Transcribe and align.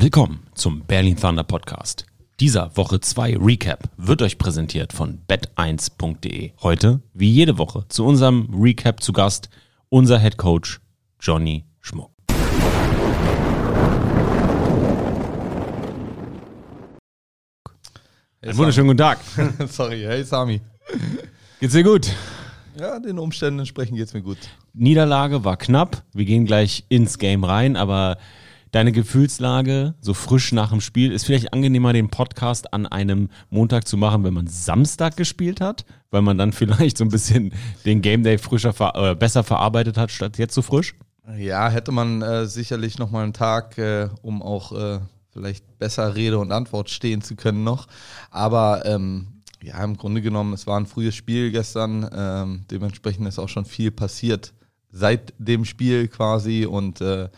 Willkommen 0.00 0.46
zum 0.54 0.84
Berlin 0.84 1.16
Thunder 1.16 1.42
Podcast. 1.42 2.06
Dieser 2.38 2.76
Woche 2.76 3.00
2 3.00 3.36
Recap 3.38 3.90
wird 3.96 4.22
euch 4.22 4.38
präsentiert 4.38 4.92
von 4.92 5.22
bet1.de. 5.28 6.52
Heute, 6.62 7.02
wie 7.14 7.28
jede 7.28 7.58
Woche, 7.58 7.84
zu 7.88 8.04
unserem 8.04 8.48
Recap 8.54 9.02
zu 9.02 9.12
Gast 9.12 9.50
unser 9.88 10.20
Head 10.20 10.36
Coach 10.36 10.78
Johnny 11.20 11.64
Schmuck. 11.80 12.12
Hey, 18.40 18.50
Einen 18.50 18.56
wunderschönen 18.56 18.86
guten 18.86 18.98
Tag. 18.98 19.18
Sorry, 19.68 20.02
hey 20.02 20.22
Sami. 20.22 20.60
Geht's 21.58 21.74
dir 21.74 21.82
gut? 21.82 22.12
Ja, 22.78 23.00
den 23.00 23.18
Umständen 23.18 23.58
entsprechend 23.58 23.96
geht's 23.96 24.14
mir 24.14 24.22
gut. 24.22 24.38
Niederlage 24.74 25.44
war 25.44 25.56
knapp. 25.56 26.04
Wir 26.12 26.24
gehen 26.24 26.46
gleich 26.46 26.84
ins 26.88 27.18
Game 27.18 27.42
rein, 27.42 27.74
aber 27.74 28.18
deine 28.70 28.92
Gefühlslage 28.92 29.94
so 30.00 30.14
frisch 30.14 30.52
nach 30.52 30.70
dem 30.70 30.80
Spiel 30.80 31.12
ist 31.12 31.24
vielleicht 31.24 31.52
angenehmer, 31.52 31.92
den 31.92 32.10
Podcast 32.10 32.72
an 32.72 32.86
einem 32.86 33.30
Montag 33.50 33.86
zu 33.86 33.96
machen, 33.96 34.24
wenn 34.24 34.34
man 34.34 34.46
Samstag 34.46 35.16
gespielt 35.16 35.60
hat, 35.60 35.84
weil 36.10 36.22
man 36.22 36.38
dann 36.38 36.52
vielleicht 36.52 36.98
so 36.98 37.04
ein 37.04 37.10
bisschen 37.10 37.52
den 37.84 38.02
Game 38.02 38.22
Day 38.22 38.38
frischer 38.38 38.74
äh, 38.94 39.14
besser 39.14 39.44
verarbeitet 39.44 39.96
hat, 39.96 40.10
statt 40.10 40.38
jetzt 40.38 40.54
so 40.54 40.62
frisch. 40.62 40.94
Ja, 41.36 41.68
hätte 41.68 41.92
man 41.92 42.22
äh, 42.22 42.46
sicherlich 42.46 42.98
noch 42.98 43.10
mal 43.10 43.22
einen 43.22 43.34
Tag, 43.34 43.76
äh, 43.76 44.08
um 44.22 44.40
auch 44.42 44.72
äh, 44.72 45.00
vielleicht 45.30 45.78
besser 45.78 46.14
Rede 46.14 46.38
und 46.38 46.52
Antwort 46.52 46.88
stehen 46.88 47.20
zu 47.20 47.36
können 47.36 47.64
noch. 47.64 47.86
Aber 48.30 48.86
ähm, 48.86 49.42
ja, 49.62 49.82
im 49.84 49.96
Grunde 49.96 50.22
genommen, 50.22 50.52
es 50.52 50.66
war 50.66 50.78
ein 50.78 50.86
frühes 50.86 51.14
Spiel 51.14 51.50
gestern. 51.50 52.08
Ähm, 52.12 52.64
dementsprechend 52.70 53.26
ist 53.28 53.38
auch 53.38 53.48
schon 53.48 53.64
viel 53.64 53.90
passiert 53.90 54.54
seit 54.90 55.34
dem 55.38 55.64
Spiel 55.64 56.08
quasi. 56.08 56.64
Und 56.64 57.00
äh, 57.00 57.28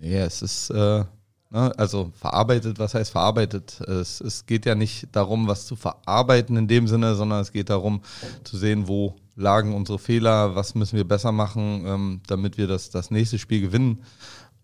nee, 0.00 0.18
es 0.18 0.42
ist 0.42 0.70
äh, 0.70 1.04
ne, 1.50 1.72
also 1.76 2.12
verarbeitet, 2.14 2.78
was 2.78 2.94
heißt 2.94 3.10
verarbeitet? 3.10 3.80
Es, 3.80 4.20
es 4.20 4.46
geht 4.46 4.66
ja 4.66 4.74
nicht 4.74 5.08
darum, 5.12 5.46
was 5.48 5.66
zu 5.66 5.76
verarbeiten 5.76 6.56
in 6.56 6.68
dem 6.68 6.88
Sinne, 6.88 7.14
sondern 7.14 7.40
es 7.40 7.52
geht 7.52 7.70
darum 7.70 8.02
zu 8.44 8.56
sehen, 8.56 8.88
wo 8.88 9.16
lagen 9.36 9.74
unsere 9.74 9.98
Fehler, 9.98 10.54
was 10.54 10.74
müssen 10.74 10.96
wir 10.96 11.06
besser 11.06 11.32
machen, 11.32 11.84
ähm, 11.86 12.20
damit 12.26 12.58
wir 12.58 12.66
das, 12.66 12.90
das 12.90 13.10
nächste 13.10 13.38
Spiel 13.38 13.60
gewinnen. 13.60 14.02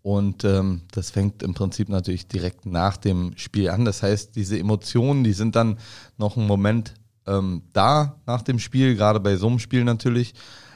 Und 0.03 0.45
ähm, 0.45 0.83
das 0.91 1.11
fängt 1.11 1.43
im 1.43 1.55
Prinzip 1.55 1.89
natürlich 1.89 2.27
direkt 2.27 2.67
nach 2.67 2.99
dem 2.99 3.33
Spiel 3.37 3.71
an. 3.71 3.87
Das 3.87 4.03
heißt, 4.03 4.37
diese 4.37 4.59
Emotionen, 4.59 5.25
die 5.25 5.33
sind 5.33 5.57
dann 5.57 5.79
noch 6.19 6.37
einen 6.37 6.47
Moment 6.47 6.93
ähm, 7.27 7.63
da 7.73 8.17
nach 8.27 8.43
dem 8.43 8.59
Spiel, 8.59 8.97
gerade 8.97 9.21
bei 9.21 9.37
so 9.37 9.47
einem 9.47 9.61
Spiel 9.61 9.85
natürlich. 9.85 10.35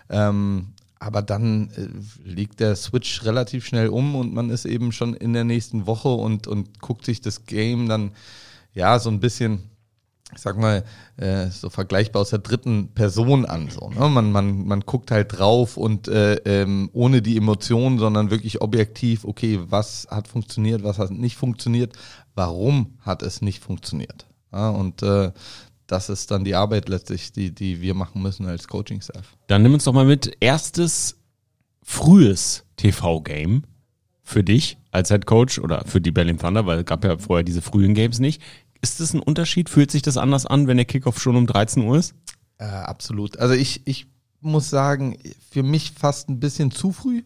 Ähm, 0.08 0.68
aber 0.98 1.22
dann 1.22 1.70
äh, 1.70 1.88
liegt 2.28 2.60
der 2.60 2.76
Switch 2.76 3.24
relativ 3.24 3.66
schnell 3.66 3.88
um 3.88 4.16
und 4.16 4.34
man 4.34 4.50
ist 4.50 4.64
eben 4.64 4.92
schon 4.92 5.14
in 5.14 5.32
der 5.32 5.44
nächsten 5.44 5.86
Woche 5.86 6.08
und, 6.08 6.46
und 6.46 6.80
guckt 6.80 7.04
sich 7.04 7.20
das 7.20 7.46
Game 7.46 7.88
dann 7.88 8.12
ja 8.72 8.98
so 8.98 9.10
ein 9.10 9.20
bisschen 9.20 9.70
ich 10.34 10.42
sag 10.42 10.58
mal, 10.58 10.84
äh, 11.16 11.46
so 11.46 11.70
vergleichbar 11.70 12.20
aus 12.20 12.30
der 12.30 12.40
dritten 12.40 12.88
Person 12.88 13.46
an. 13.46 13.70
So, 13.70 13.88
ne? 13.88 14.08
man, 14.08 14.30
man, 14.30 14.66
man 14.66 14.80
guckt 14.80 15.10
halt 15.10 15.38
drauf 15.38 15.76
und 15.78 16.06
äh, 16.08 16.34
ähm, 16.44 16.90
ohne 16.92 17.22
die 17.22 17.36
Emotionen, 17.38 17.98
sondern 17.98 18.30
wirklich 18.30 18.60
objektiv, 18.60 19.24
okay, 19.24 19.58
was 19.68 20.06
hat 20.10 20.28
funktioniert, 20.28 20.82
was 20.82 20.98
hat 20.98 21.10
nicht 21.10 21.36
funktioniert, 21.36 21.96
warum 22.34 22.98
hat 23.00 23.22
es 23.22 23.40
nicht 23.40 23.62
funktioniert. 23.62 24.26
Ja, 24.52 24.70
und 24.70 25.02
äh, 25.02 25.32
das 25.88 26.10
ist 26.10 26.30
dann 26.30 26.44
die 26.44 26.54
Arbeit 26.54 26.88
letztlich, 26.88 27.32
die, 27.32 27.52
die 27.52 27.80
wir 27.80 27.94
machen 27.94 28.22
müssen 28.22 28.46
als 28.46 28.68
Coaching-Staff. 28.68 29.36
Dann 29.48 29.62
nimm 29.62 29.74
uns 29.74 29.84
doch 29.84 29.92
mal 29.92 30.04
mit. 30.04 30.36
Erstes 30.38 31.18
frühes 31.82 32.64
TV-Game 32.76 33.64
für 34.22 34.44
dich 34.44 34.76
als 34.90 35.08
Head 35.08 35.26
Coach 35.26 35.58
oder 35.58 35.84
für 35.86 36.00
die 36.00 36.10
Berlin 36.10 36.38
Thunder, 36.38 36.66
weil 36.66 36.80
es 36.80 36.84
gab 36.84 37.04
ja 37.04 37.16
vorher 37.16 37.42
diese 37.42 37.62
frühen 37.62 37.94
Games 37.94 38.18
nicht. 38.18 38.42
Ist 38.82 39.00
das 39.00 39.14
ein 39.14 39.20
Unterschied? 39.20 39.70
Fühlt 39.70 39.90
sich 39.90 40.02
das 40.02 40.18
anders 40.18 40.44
an, 40.44 40.66
wenn 40.66 40.76
der 40.76 40.86
Kickoff 40.86 41.18
schon 41.18 41.34
um 41.34 41.46
13 41.46 41.82
Uhr 41.82 41.96
ist? 41.96 42.14
Äh, 42.58 42.64
absolut. 42.64 43.38
Also 43.38 43.54
ich, 43.54 43.82
ich 43.86 44.06
muss 44.40 44.68
sagen, 44.68 45.18
für 45.50 45.62
mich 45.62 45.92
fast 45.92 46.28
ein 46.28 46.38
bisschen 46.38 46.70
zu 46.70 46.92
früh. 46.92 47.22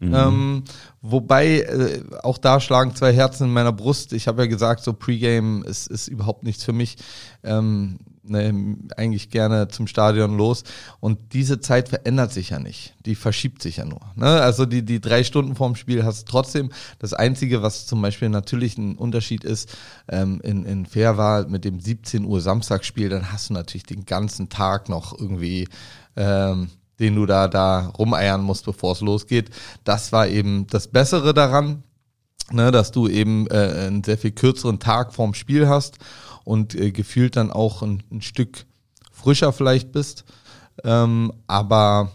Mhm. 0.00 0.14
Ähm, 0.14 0.64
wobei, 1.02 1.60
äh, 1.60 2.02
auch 2.22 2.38
da 2.38 2.60
schlagen 2.60 2.94
zwei 2.94 3.12
Herzen 3.12 3.44
in 3.44 3.52
meiner 3.52 3.72
Brust. 3.72 4.12
Ich 4.12 4.28
habe 4.28 4.42
ja 4.42 4.48
gesagt, 4.48 4.84
so 4.84 4.92
Pre-Game 4.92 5.64
ist, 5.64 5.88
ist 5.88 6.08
überhaupt 6.08 6.44
nichts 6.44 6.64
für 6.64 6.72
mich. 6.72 6.96
Ähm, 7.42 7.98
ne, 8.22 8.76
eigentlich 8.96 9.30
gerne 9.30 9.68
zum 9.68 9.86
Stadion 9.86 10.36
los. 10.36 10.62
Und 11.00 11.32
diese 11.32 11.60
Zeit 11.60 11.88
verändert 11.88 12.32
sich 12.32 12.50
ja 12.50 12.58
nicht. 12.58 12.94
Die 13.06 13.14
verschiebt 13.14 13.62
sich 13.62 13.78
ja 13.78 13.84
nur. 13.84 14.00
Ne? 14.14 14.26
Also 14.26 14.66
die, 14.66 14.84
die 14.84 15.00
drei 15.00 15.24
Stunden 15.24 15.56
vorm 15.56 15.74
Spiel 15.74 16.04
hast 16.04 16.22
du 16.22 16.30
trotzdem. 16.30 16.70
Das 16.98 17.12
Einzige, 17.12 17.62
was 17.62 17.86
zum 17.86 18.00
Beispiel 18.00 18.28
natürlich 18.28 18.78
ein 18.78 18.96
Unterschied 18.96 19.44
ist, 19.44 19.76
ähm, 20.08 20.40
in, 20.42 20.64
in 20.64 20.86
Fairwahl 20.86 21.46
mit 21.48 21.64
dem 21.64 21.80
17 21.80 22.24
Uhr 22.24 22.40
Samstagsspiel, 22.40 23.08
dann 23.08 23.32
hast 23.32 23.50
du 23.50 23.54
natürlich 23.54 23.84
den 23.84 24.06
ganzen 24.06 24.48
Tag 24.48 24.88
noch 24.88 25.18
irgendwie 25.18 25.68
ähm, 26.16 26.70
den 26.98 27.14
du 27.14 27.26
da, 27.26 27.48
da 27.48 27.88
rumeiern 27.88 28.42
musst, 28.42 28.64
bevor 28.64 28.92
es 28.92 29.00
losgeht. 29.00 29.50
Das 29.84 30.12
war 30.12 30.28
eben 30.28 30.66
das 30.66 30.88
Bessere 30.88 31.34
daran, 31.34 31.82
ne, 32.50 32.70
dass 32.70 32.90
du 32.90 33.08
eben 33.08 33.46
äh, 33.48 33.86
einen 33.86 34.04
sehr 34.04 34.18
viel 34.18 34.32
kürzeren 34.32 34.78
Tag 34.78 35.14
vorm 35.14 35.34
Spiel 35.34 35.68
hast 35.68 35.98
und 36.44 36.74
äh, 36.74 36.90
gefühlt 36.90 37.36
dann 37.36 37.50
auch 37.50 37.82
ein, 37.82 38.02
ein 38.10 38.22
Stück 38.22 38.66
frischer 39.12 39.52
vielleicht 39.52 39.92
bist. 39.92 40.24
Ähm, 40.84 41.32
aber 41.46 42.12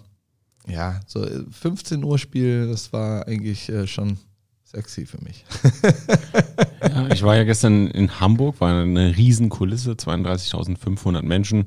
ja, 0.68 1.00
so 1.06 1.26
15 1.52 2.04
Uhr 2.04 2.18
Spiel, 2.18 2.70
das 2.70 2.94
war 2.94 3.28
eigentlich 3.28 3.70
äh, 3.70 3.88
schon 3.88 4.18
sexy 4.74 5.06
für 5.06 5.24
mich. 5.24 5.46
ja, 6.82 7.08
ich 7.14 7.24
war 7.24 7.36
ja 7.36 7.44
gestern 7.44 7.88
in 7.88 8.20
Hamburg, 8.20 8.60
war 8.60 8.82
eine 8.82 9.16
Riesenkulisse, 9.16 9.92
32.500 9.92 11.22
Menschen. 11.22 11.66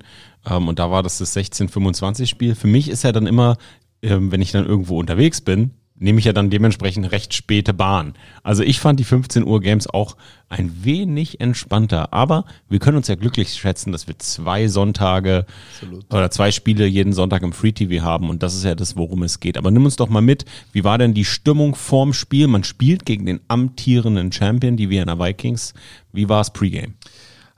Ähm, 0.49 0.69
und 0.69 0.78
da 0.78 0.91
war 0.91 1.03
das 1.03 1.19
das 1.19 1.37
16-25-Spiel. 1.37 2.55
Für 2.55 2.67
mich 2.67 2.89
ist 2.89 3.05
ja 3.05 3.12
dann 3.12 3.27
immer, 3.27 3.56
ähm, 4.03 4.33
wenn 4.33 4.43
ich 4.43 4.53
dann 4.53 4.67
irgendwo 4.67 4.99
unterwegs 4.99 5.41
bin, 5.41 5.71
nehme 5.99 6.19
ich 6.19 6.27
ja 6.27 6.33
dann 6.33 6.51
dementsprechend 6.51 7.11
recht 7.11 7.33
späte 7.34 7.73
Bahn. 7.73 8.15
Also 8.43 8.62
ich 8.62 8.81
fand 8.81 9.01
die 9.01 9.05
15 9.05 9.45
Uhr 9.45 9.61
Games 9.61 9.89
auch 9.89 10.17
ein 10.49 10.84
wenig 10.84 11.41
entspannter, 11.41 12.12
aber 12.12 12.45
wir 12.69 12.79
können 12.79 12.99
uns 12.99 13.09
ja 13.09 13.15
glücklich 13.15 13.55
schätzen, 13.55 13.93
dass 13.93 14.06
wir 14.06 14.19
zwei 14.19 14.69
Sonntage 14.69 15.47
Absolut. 15.73 16.12
oder 16.12 16.31
zwei 16.31 16.53
Spiele 16.53 16.87
jeden 16.87 17.12
Sonntag 17.12 17.43
im 17.43 17.53
Free 17.53 17.73
TV 17.73 18.05
haben 18.05 18.29
und 18.29 18.43
das 18.43 18.55
ist 18.55 18.65
ja 18.65 18.75
das, 18.75 18.97
worum 18.97 19.23
es 19.23 19.41
geht. 19.41 19.56
Aber 19.56 19.71
nimm 19.71 19.85
uns 19.85 19.97
doch 19.97 20.09
mal 20.09 20.21
mit, 20.21 20.45
wie 20.73 20.85
war 20.85 20.99
denn 20.99 21.15
die 21.15 21.25
Stimmung 21.25 21.75
vorm 21.75 22.12
Spiel? 22.12 22.47
Man 22.47 22.65
spielt 22.65 23.06
gegen 23.06 23.27
den 23.27 23.41
amtierenden 23.49 24.31
Champion, 24.31 24.77
die 24.77 24.91
Vienna 24.91 25.19
Vikings. 25.19 25.75
Wie 26.12 26.29
war 26.29 26.43
es 26.43 26.51
Pregame? 26.51 26.95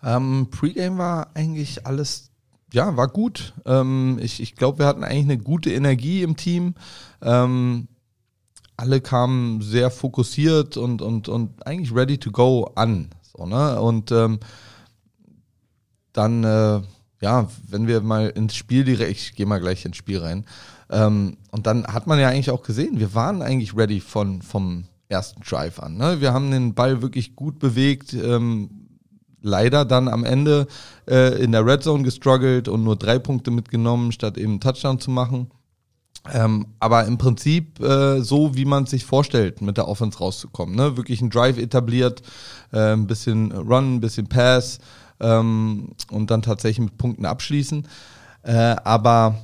Ähm, 0.02 0.48
Pregame 0.50 0.98
war 0.98 1.30
eigentlich 1.34 1.86
alles 1.86 2.28
ja, 2.72 2.98
war 2.98 3.08
gut. 3.08 3.54
Ähm, 3.64 4.18
ich 4.20 4.42
ich 4.42 4.54
glaube, 4.54 4.80
wir 4.80 4.86
hatten 4.86 5.02
eigentlich 5.02 5.24
eine 5.24 5.38
gute 5.38 5.72
Energie 5.72 6.22
im 6.22 6.36
Team. 6.36 6.74
Ähm, 7.22 7.88
alle 8.78 9.00
kamen 9.00 9.60
sehr 9.60 9.90
fokussiert 9.90 10.76
und, 10.76 11.02
und, 11.02 11.28
und 11.28 11.66
eigentlich 11.66 11.94
ready 11.94 12.16
to 12.16 12.30
go 12.30 12.70
an. 12.76 13.10
So, 13.22 13.44
ne? 13.44 13.80
Und 13.80 14.12
ähm, 14.12 14.38
dann, 16.12 16.44
äh, 16.44 16.80
ja, 17.20 17.48
wenn 17.68 17.88
wir 17.88 18.00
mal 18.00 18.28
ins 18.28 18.54
Spiel 18.54 18.84
direkt, 18.84 19.10
ich 19.10 19.34
gehe 19.34 19.46
mal 19.46 19.58
gleich 19.58 19.84
ins 19.84 19.96
Spiel 19.96 20.18
rein. 20.18 20.46
Ähm, 20.90 21.36
und 21.50 21.66
dann 21.66 21.88
hat 21.88 22.06
man 22.06 22.20
ja 22.20 22.28
eigentlich 22.28 22.52
auch 22.52 22.62
gesehen, 22.62 23.00
wir 23.00 23.14
waren 23.14 23.42
eigentlich 23.42 23.76
ready 23.76 24.00
von, 24.00 24.42
vom 24.42 24.84
ersten 25.08 25.42
Drive 25.42 25.80
an. 25.80 25.96
Ne? 25.96 26.20
Wir 26.20 26.32
haben 26.32 26.52
den 26.52 26.74
Ball 26.74 27.02
wirklich 27.02 27.34
gut 27.34 27.58
bewegt. 27.58 28.14
Ähm, 28.14 28.88
leider 29.42 29.84
dann 29.84 30.06
am 30.06 30.24
Ende 30.24 30.68
äh, 31.08 31.42
in 31.42 31.50
der 31.50 31.66
Red 31.66 31.82
Zone 31.82 32.04
gestruggelt 32.04 32.68
und 32.68 32.84
nur 32.84 32.96
drei 32.96 33.18
Punkte 33.18 33.50
mitgenommen, 33.50 34.12
statt 34.12 34.38
eben 34.38 34.52
einen 34.52 34.60
Touchdown 34.60 35.00
zu 35.00 35.10
machen. 35.10 35.50
Ähm, 36.32 36.66
aber 36.78 37.06
im 37.06 37.16
Prinzip 37.16 37.80
äh, 37.80 38.20
so, 38.20 38.54
wie 38.54 38.64
man 38.64 38.86
sich 38.86 39.04
vorstellt, 39.04 39.62
mit 39.62 39.76
der 39.76 39.88
Offense 39.88 40.18
rauszukommen. 40.18 40.74
Ne? 40.74 40.96
Wirklich 40.96 41.20
ein 41.22 41.30
Drive 41.30 41.58
etabliert, 41.58 42.22
äh, 42.72 42.92
ein 42.92 43.06
bisschen 43.06 43.52
Run, 43.52 43.96
ein 43.96 44.00
bisschen 44.00 44.28
Pass 44.28 44.78
ähm, 45.20 45.92
und 46.10 46.30
dann 46.30 46.42
tatsächlich 46.42 46.84
mit 46.84 46.98
Punkten 46.98 47.24
abschließen. 47.24 47.86
Äh, 48.42 48.76
aber 48.84 49.36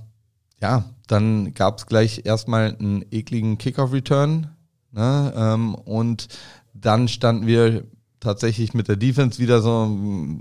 ja, 0.61 0.85
dann 1.07 1.55
gab 1.55 1.79
es 1.79 1.87
gleich 1.87 2.23
erstmal 2.25 2.77
einen 2.79 3.05
ekligen 3.11 3.59
Kickoff-Return. 3.59 4.49
Ne? 4.93 5.33
Ähm, 5.37 5.75
und 5.75 6.29
dann 6.73 7.09
standen 7.09 7.47
wir 7.47 7.85
tatsächlich 8.21 8.75
mit 8.75 8.89
der 8.89 8.97
Defense 8.97 9.39
wieder 9.39 9.61
so 9.61 9.85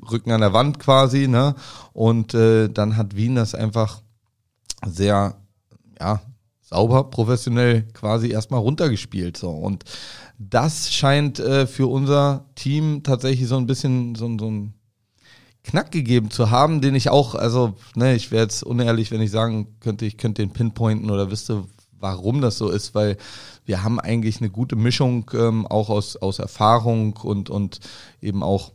Rücken 0.10 0.32
an 0.32 0.42
der 0.42 0.54
Wand 0.54 0.80
quasi. 0.80 1.28
Ne? 1.28 1.56
Und 1.94 2.34
äh, 2.34 2.70
dann 2.70 2.98
hat 2.98 3.16
Wien 3.16 3.36
das 3.36 3.56
einfach 3.56 4.02
sehr 4.86 5.36
ja, 6.04 6.22
sauber, 6.62 7.06
professionell 7.06 7.84
quasi 7.94 8.30
erstmal 8.30 8.60
runtergespielt. 8.60 9.38
So. 9.38 9.50
Und 9.50 9.84
das 10.38 10.94
scheint 10.94 11.40
äh, 11.40 11.66
für 11.66 11.88
unser 11.88 12.46
Team 12.56 13.04
tatsächlich 13.04 13.48
so 13.48 13.58
ein 13.58 13.68
bisschen 13.68 14.16
so, 14.16 14.38
so 14.38 14.50
ein 14.50 14.74
Knack 15.64 15.92
gegeben 15.92 16.30
zu 16.30 16.52
haben, 16.52 16.82
den 16.82 16.94
ich 16.94 17.10
auch, 17.10 17.36
also, 17.36 17.76
ne, 17.96 18.16
ich 18.16 18.32
wäre 18.32 18.44
jetzt 18.44 18.64
unehrlich, 18.64 19.12
wenn 19.12 19.22
ich 19.22 19.32
sagen 19.32 19.78
könnte, 19.80 20.06
ich 20.06 20.18
könnte 20.18 20.42
den 20.42 20.52
pinpointen 20.52 21.10
oder 21.10 21.32
wüsste, 21.32 21.64
warum 22.00 22.42
das 22.42 22.58
so 22.58 22.70
ist, 22.70 22.94
weil 22.96 23.16
wir 23.64 23.82
haben 23.82 23.98
eigentlich 23.98 24.42
eine 24.42 24.50
gute 24.50 24.76
Mischung 24.76 25.32
ähm, 25.34 25.66
auch 25.66 25.90
aus, 25.90 26.18
aus 26.18 26.40
Erfahrung 26.40 27.16
und, 27.24 27.50
und 27.50 27.80
eben 28.22 28.44
auch 28.44 28.74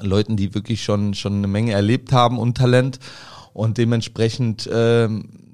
Leuten, 0.00 0.38
die 0.38 0.54
wirklich 0.54 0.82
schon, 0.82 1.12
schon 1.12 1.34
eine 1.34 1.48
Menge 1.48 1.72
erlebt 1.72 2.12
haben 2.12 2.38
und 2.38 2.56
Talent. 2.56 3.00
Und 3.52 3.76
dementsprechend, 3.76 4.68
ähm, 4.72 5.47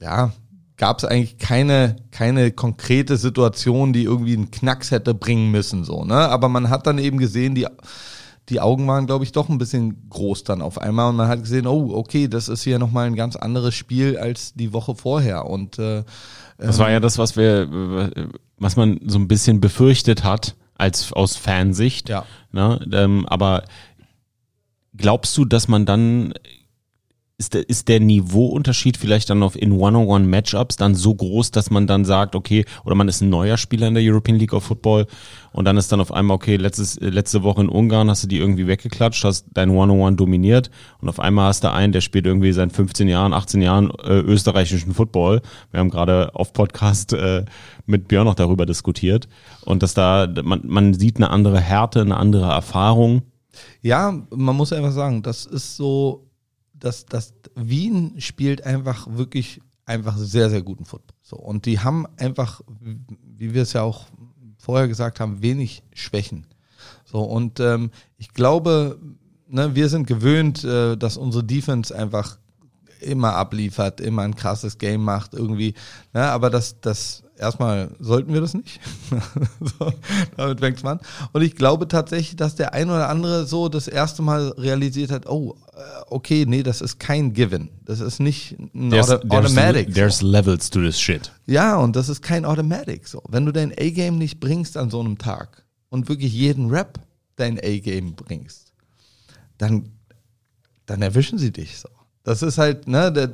ja, 0.00 0.32
gab 0.76 0.98
es 0.98 1.04
eigentlich 1.04 1.38
keine, 1.38 1.96
keine 2.10 2.52
konkrete 2.52 3.16
Situation, 3.16 3.92
die 3.92 4.04
irgendwie 4.04 4.34
einen 4.34 4.50
Knacks 4.50 4.90
hätte 4.90 5.14
bringen 5.14 5.50
müssen, 5.50 5.84
so, 5.84 6.04
ne? 6.04 6.14
Aber 6.14 6.48
man 6.48 6.70
hat 6.70 6.86
dann 6.86 6.98
eben 6.98 7.18
gesehen, 7.18 7.54
die, 7.54 7.66
die 8.48 8.60
Augen 8.60 8.86
waren, 8.86 9.06
glaube 9.06 9.24
ich, 9.24 9.32
doch 9.32 9.48
ein 9.48 9.58
bisschen 9.58 10.08
groß 10.08 10.44
dann 10.44 10.62
auf 10.62 10.80
einmal 10.80 11.10
und 11.10 11.16
man 11.16 11.28
hat 11.28 11.42
gesehen, 11.42 11.66
oh, 11.66 11.92
okay, 11.94 12.28
das 12.28 12.48
ist 12.48 12.62
hier 12.62 12.78
nochmal 12.78 13.06
ein 13.06 13.16
ganz 13.16 13.36
anderes 13.36 13.74
Spiel 13.74 14.16
als 14.16 14.54
die 14.54 14.72
Woche 14.72 14.94
vorher 14.94 15.46
und 15.46 15.78
äh, 15.78 16.04
das 16.58 16.78
war 16.78 16.90
ja 16.90 16.98
das, 16.98 17.18
was 17.18 17.36
wir, 17.36 18.10
was 18.56 18.76
man 18.76 18.98
so 19.06 19.18
ein 19.18 19.28
bisschen 19.28 19.60
befürchtet 19.60 20.24
hat, 20.24 20.56
als 20.74 21.12
aus 21.12 21.36
Fansicht. 21.36 22.08
Ja. 22.08 22.24
Ne? 22.50 22.80
Ähm, 22.92 23.26
aber 23.26 23.64
glaubst 24.96 25.36
du, 25.36 25.44
dass 25.44 25.68
man 25.68 25.86
dann 25.86 26.34
ist 27.40 27.54
der, 27.54 27.68
ist 27.68 27.86
der 27.86 28.00
Niveauunterschied 28.00 28.96
vielleicht 28.96 29.30
dann 29.30 29.44
auf 29.44 29.54
in 29.54 29.70
One-on-One-Matchups 29.70 30.76
dann 30.76 30.96
so 30.96 31.14
groß, 31.14 31.52
dass 31.52 31.70
man 31.70 31.86
dann 31.86 32.04
sagt, 32.04 32.34
okay, 32.34 32.64
oder 32.84 32.96
man 32.96 33.06
ist 33.06 33.20
ein 33.20 33.30
neuer 33.30 33.56
Spieler 33.56 33.86
in 33.86 33.94
der 33.94 34.02
European 34.02 34.36
League 34.36 34.52
of 34.52 34.64
Football 34.64 35.06
und 35.52 35.64
dann 35.64 35.76
ist 35.76 35.92
dann 35.92 36.00
auf 36.00 36.12
einmal, 36.12 36.34
okay, 36.34 36.56
letztes, 36.56 36.98
letzte 36.98 37.44
Woche 37.44 37.60
in 37.60 37.68
Ungarn 37.68 38.10
hast 38.10 38.24
du 38.24 38.26
die 38.26 38.38
irgendwie 38.38 38.66
weggeklatscht, 38.66 39.22
hast 39.22 39.46
dein 39.52 39.70
One-on-One 39.70 40.16
dominiert 40.16 40.72
und 41.00 41.08
auf 41.08 41.20
einmal 41.20 41.46
hast 41.46 41.62
du 41.62 41.72
einen, 41.72 41.92
der 41.92 42.00
spielt 42.00 42.26
irgendwie 42.26 42.52
seit 42.52 42.72
15 42.72 43.06
Jahren, 43.06 43.32
18 43.32 43.62
Jahren 43.62 43.92
äh, 44.02 44.18
österreichischen 44.18 44.92
Football. 44.92 45.40
Wir 45.70 45.78
haben 45.78 45.90
gerade 45.90 46.34
auf 46.34 46.52
Podcast 46.52 47.12
äh, 47.12 47.44
mit 47.86 48.08
Björn 48.08 48.24
noch 48.24 48.34
darüber 48.34 48.66
diskutiert 48.66 49.28
und 49.64 49.84
dass 49.84 49.94
da, 49.94 50.28
man, 50.42 50.62
man 50.64 50.92
sieht 50.92 51.18
eine 51.18 51.30
andere 51.30 51.60
Härte, 51.60 52.00
eine 52.00 52.16
andere 52.16 52.46
Erfahrung. 52.46 53.22
Ja, 53.80 54.26
man 54.30 54.56
muss 54.56 54.72
einfach 54.72 54.92
sagen, 54.92 55.22
das 55.22 55.46
ist 55.46 55.76
so, 55.76 56.27
dass, 56.78 57.06
dass 57.06 57.34
Wien 57.54 58.14
spielt 58.18 58.64
einfach 58.64 59.06
wirklich 59.10 59.60
einfach 59.86 60.16
sehr, 60.16 60.50
sehr 60.50 60.62
guten 60.62 60.84
Football. 60.84 61.16
So, 61.22 61.36
und 61.36 61.66
die 61.66 61.80
haben 61.80 62.06
einfach, 62.18 62.60
wie 62.78 63.54
wir 63.54 63.62
es 63.62 63.72
ja 63.72 63.82
auch 63.82 64.06
vorher 64.58 64.88
gesagt 64.88 65.18
haben, 65.20 65.42
wenig 65.42 65.82
Schwächen. 65.94 66.46
So, 67.04 67.22
und 67.22 67.58
ähm, 67.60 67.90
ich 68.18 68.34
glaube, 68.34 68.98
ne, 69.48 69.74
wir 69.74 69.88
sind 69.88 70.06
gewöhnt, 70.06 70.62
äh, 70.64 70.96
dass 70.96 71.16
unsere 71.16 71.44
Defense 71.44 71.96
einfach 71.96 72.38
immer 73.00 73.34
abliefert, 73.34 74.00
immer 74.00 74.22
ein 74.22 74.34
krasses 74.34 74.78
Game 74.78 75.04
macht, 75.04 75.32
irgendwie. 75.34 75.74
Ne, 76.12 76.24
aber 76.24 76.50
das, 76.50 76.80
das 76.80 77.24
erstmal 77.38 77.90
sollten 77.98 78.32
wir 78.32 78.40
das 78.40 78.54
nicht. 78.54 78.80
so, 79.60 79.92
damit 80.36 80.60
fängt 80.60 80.82
man. 80.82 81.00
Und 81.32 81.42
ich 81.42 81.54
glaube 81.56 81.88
tatsächlich, 81.88 82.36
dass 82.36 82.54
der 82.54 82.74
ein 82.74 82.90
oder 82.90 83.08
andere 83.08 83.46
so 83.46 83.68
das 83.68 83.88
erste 83.88 84.22
Mal 84.22 84.48
realisiert 84.58 85.10
hat, 85.10 85.26
oh, 85.26 85.56
äh, 85.74 85.80
okay, 86.08 86.44
nee, 86.46 86.62
das 86.62 86.80
ist 86.80 86.98
kein 86.98 87.32
Given. 87.32 87.70
Das 87.84 88.00
ist 88.00 88.20
nicht 88.20 88.58
ein 88.74 88.90
there's, 88.90 89.10
Auto 89.10 89.28
Automatic. 89.28 89.86
There's, 89.86 89.94
there's 89.94 90.18
so. 90.18 90.26
levels 90.26 90.70
to 90.70 90.80
this 90.80 91.00
shit. 91.00 91.32
Ja, 91.46 91.76
und 91.76 91.96
das 91.96 92.08
ist 92.08 92.22
kein 92.22 92.44
Automatic. 92.44 93.06
So, 93.08 93.22
wenn 93.28 93.46
du 93.46 93.52
dein 93.52 93.72
A-Game 93.72 94.18
nicht 94.18 94.40
bringst 94.40 94.76
an 94.76 94.90
so 94.90 95.00
einem 95.00 95.18
Tag 95.18 95.64
und 95.88 96.08
wirklich 96.08 96.32
jeden 96.32 96.70
Rap 96.70 97.00
dein 97.36 97.58
A-Game 97.58 98.14
bringst, 98.14 98.72
dann, 99.56 99.90
dann 100.86 101.02
erwischen 101.02 101.38
sie 101.38 101.52
dich 101.52 101.78
so. 101.78 101.88
Das 102.28 102.42
ist 102.42 102.58
halt, 102.58 102.88
ne, 102.88 103.10
der, 103.10 103.30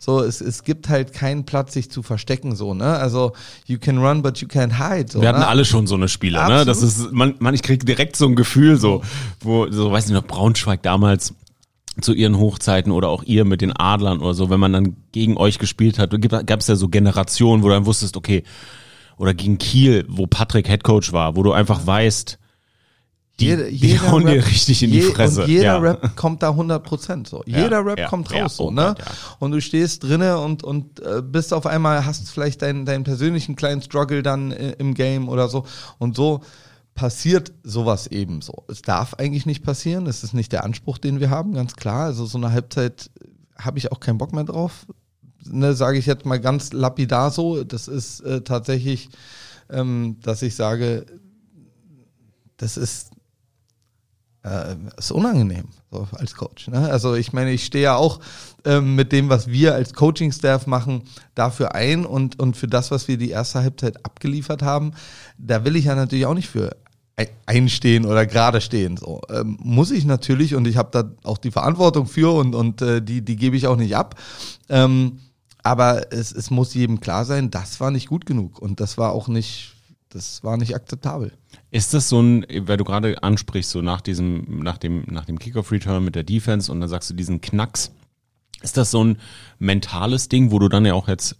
so, 0.00 0.20
es, 0.20 0.40
es 0.40 0.64
gibt 0.64 0.88
halt 0.88 1.12
keinen 1.12 1.44
Platz, 1.44 1.72
sich 1.72 1.88
zu 1.88 2.02
verstecken, 2.02 2.56
so, 2.56 2.74
ne? 2.74 2.96
Also, 2.96 3.32
you 3.66 3.78
can 3.78 3.98
run, 3.98 4.22
but 4.22 4.38
you 4.38 4.48
can't 4.48 4.76
hide. 4.76 5.10
So, 5.12 5.20
Wir 5.20 5.28
hatten 5.28 5.38
ne? 5.38 5.46
alle 5.46 5.64
schon 5.64 5.86
so 5.86 5.94
eine 5.94 6.08
Spiele, 6.08 6.40
Absolut. 6.40 6.60
ne? 6.60 6.64
Das 6.66 6.82
ist, 6.82 7.12
man, 7.12 7.36
man, 7.38 7.54
ich 7.54 7.62
krieg 7.62 7.86
direkt 7.86 8.16
so 8.16 8.26
ein 8.26 8.34
Gefühl, 8.34 8.76
so, 8.76 9.02
wo, 9.40 9.70
so, 9.70 9.92
weiß 9.92 10.06
nicht 10.06 10.14
noch, 10.14 10.26
Braunschweig 10.26 10.82
damals 10.82 11.34
zu 12.00 12.12
ihren 12.12 12.36
Hochzeiten 12.36 12.90
oder 12.90 13.08
auch 13.08 13.22
ihr 13.22 13.44
mit 13.44 13.60
den 13.60 13.72
Adlern 13.72 14.18
oder 14.18 14.34
so, 14.34 14.50
wenn 14.50 14.58
man 14.58 14.72
dann 14.72 14.96
gegen 15.12 15.36
euch 15.36 15.60
gespielt 15.60 16.00
hat, 16.00 16.10
gab 16.46 16.58
es 16.60 16.66
ja 16.66 16.74
so 16.74 16.88
Generationen, 16.88 17.62
wo 17.62 17.68
du 17.68 17.74
dann 17.74 17.86
wusstest, 17.86 18.16
okay, 18.16 18.42
oder 19.16 19.32
gegen 19.32 19.58
Kiel, 19.58 20.04
wo 20.08 20.26
Patrick 20.26 20.68
Headcoach 20.68 21.12
war, 21.12 21.36
wo 21.36 21.44
du 21.44 21.52
einfach 21.52 21.86
weißt, 21.86 22.38
die, 23.40 23.46
jeder, 23.46 23.64
die 23.68 24.00
hauen 24.00 24.24
Rap, 24.24 24.34
dir 24.34 24.46
richtig 24.46 24.82
in 24.82 24.92
die 24.92 25.02
Fresse. 25.02 25.42
Und 25.42 25.48
jeder 25.48 25.64
ja. 25.64 25.78
Rap 25.78 26.14
kommt 26.14 26.42
da 26.42 26.50
100% 26.50 27.26
so. 27.26 27.42
Jeder 27.46 27.70
ja, 27.70 27.80
Rap 27.80 27.98
ja, 27.98 28.08
kommt 28.08 28.32
raus 28.32 28.56
so, 28.56 28.70
ne? 28.70 28.94
Und 29.40 29.50
du 29.50 29.60
stehst 29.60 30.04
drinne 30.04 30.38
und, 30.38 30.62
und 30.62 31.00
äh, 31.00 31.20
bist 31.20 31.52
auf 31.52 31.66
einmal, 31.66 32.06
hast 32.06 32.30
vielleicht 32.30 32.62
deinen, 32.62 32.86
deinen 32.86 33.02
persönlichen 33.02 33.56
kleinen 33.56 33.82
Struggle 33.82 34.22
dann 34.22 34.52
äh, 34.52 34.72
im 34.78 34.94
Game 34.94 35.28
oder 35.28 35.48
so. 35.48 35.66
Und 35.98 36.14
so 36.14 36.42
passiert 36.94 37.52
sowas 37.64 38.06
eben 38.06 38.40
so. 38.40 38.64
Es 38.68 38.82
darf 38.82 39.14
eigentlich 39.14 39.46
nicht 39.46 39.64
passieren. 39.64 40.04
Das 40.04 40.22
ist 40.22 40.32
nicht 40.32 40.52
der 40.52 40.62
Anspruch, 40.62 40.98
den 40.98 41.18
wir 41.18 41.30
haben, 41.30 41.54
ganz 41.54 41.74
klar. 41.74 42.04
Also 42.04 42.26
so 42.26 42.38
eine 42.38 42.52
Halbzeit 42.52 43.10
habe 43.58 43.78
ich 43.78 43.90
auch 43.90 43.98
keinen 43.98 44.18
Bock 44.18 44.32
mehr 44.32 44.44
drauf. 44.44 44.86
Ne, 45.46 45.74
sage 45.74 45.98
ich 45.98 46.06
jetzt 46.06 46.24
mal 46.24 46.40
ganz 46.40 46.72
lapidar 46.72 47.32
so. 47.32 47.64
Das 47.64 47.88
ist 47.88 48.20
äh, 48.20 48.42
tatsächlich, 48.42 49.08
ähm, 49.70 50.18
dass 50.22 50.42
ich 50.42 50.54
sage, 50.54 51.04
das 52.56 52.76
ist 52.76 53.10
äh, 54.44 54.76
ist 54.96 55.10
unangenehm 55.10 55.68
so, 55.90 56.06
als 56.12 56.34
Coach. 56.34 56.68
Ne? 56.68 56.90
Also 56.90 57.14
ich 57.14 57.32
meine, 57.32 57.52
ich 57.52 57.64
stehe 57.64 57.84
ja 57.84 57.96
auch 57.96 58.20
ähm, 58.64 58.94
mit 58.94 59.12
dem, 59.12 59.28
was 59.28 59.48
wir 59.48 59.74
als 59.74 59.94
Coaching-Staff 59.94 60.66
machen, 60.66 61.02
dafür 61.34 61.74
ein 61.74 62.06
und, 62.06 62.38
und 62.38 62.56
für 62.56 62.68
das, 62.68 62.90
was 62.90 63.08
wir 63.08 63.16
die 63.16 63.30
erste 63.30 63.60
Halbzeit 63.60 64.04
abgeliefert 64.04 64.62
haben, 64.62 64.92
da 65.38 65.64
will 65.64 65.76
ich 65.76 65.86
ja 65.86 65.94
natürlich 65.94 66.26
auch 66.26 66.34
nicht 66.34 66.48
für 66.48 66.76
einstehen 67.46 68.06
oder 68.06 68.26
gerade 68.26 68.60
stehen. 68.60 68.96
So 68.96 69.20
ähm, 69.30 69.56
muss 69.60 69.90
ich 69.90 70.04
natürlich 70.04 70.54
und 70.54 70.66
ich 70.66 70.76
habe 70.76 70.90
da 70.90 71.10
auch 71.22 71.38
die 71.38 71.52
Verantwortung 71.52 72.06
für 72.06 72.34
und 72.34 72.54
und 72.56 72.82
äh, 72.82 73.00
die 73.00 73.22
die 73.22 73.36
gebe 73.36 73.56
ich 73.56 73.68
auch 73.68 73.76
nicht 73.76 73.96
ab. 73.96 74.16
Ähm, 74.68 75.20
aber 75.62 76.12
es, 76.12 76.32
es 76.32 76.50
muss 76.50 76.74
jedem 76.74 77.00
klar 77.00 77.24
sein, 77.24 77.50
das 77.50 77.80
war 77.80 77.92
nicht 77.92 78.08
gut 78.08 78.26
genug 78.26 78.58
und 78.58 78.80
das 78.80 78.98
war 78.98 79.12
auch 79.12 79.28
nicht 79.28 79.74
das 80.14 80.44
war 80.44 80.56
nicht 80.56 80.74
akzeptabel. 80.74 81.32
Ist 81.70 81.92
das 81.92 82.08
so 82.08 82.20
ein, 82.20 82.46
weil 82.66 82.76
du 82.76 82.84
gerade 82.84 83.22
ansprichst, 83.22 83.70
so 83.70 83.82
nach 83.82 84.00
diesem, 84.00 84.62
nach 84.62 84.78
dem, 84.78 85.04
nach 85.08 85.24
dem 85.24 85.38
Kickoff-Return 85.38 86.04
mit 86.04 86.14
der 86.14 86.22
Defense 86.22 86.70
und 86.70 86.80
dann 86.80 86.88
sagst 86.88 87.10
du 87.10 87.14
diesen 87.14 87.40
Knacks, 87.40 87.90
ist 88.62 88.76
das 88.76 88.92
so 88.92 89.02
ein 89.02 89.18
mentales 89.58 90.28
Ding, 90.28 90.52
wo 90.52 90.58
du 90.58 90.68
dann 90.68 90.86
ja 90.86 90.94
auch 90.94 91.08
jetzt 91.08 91.36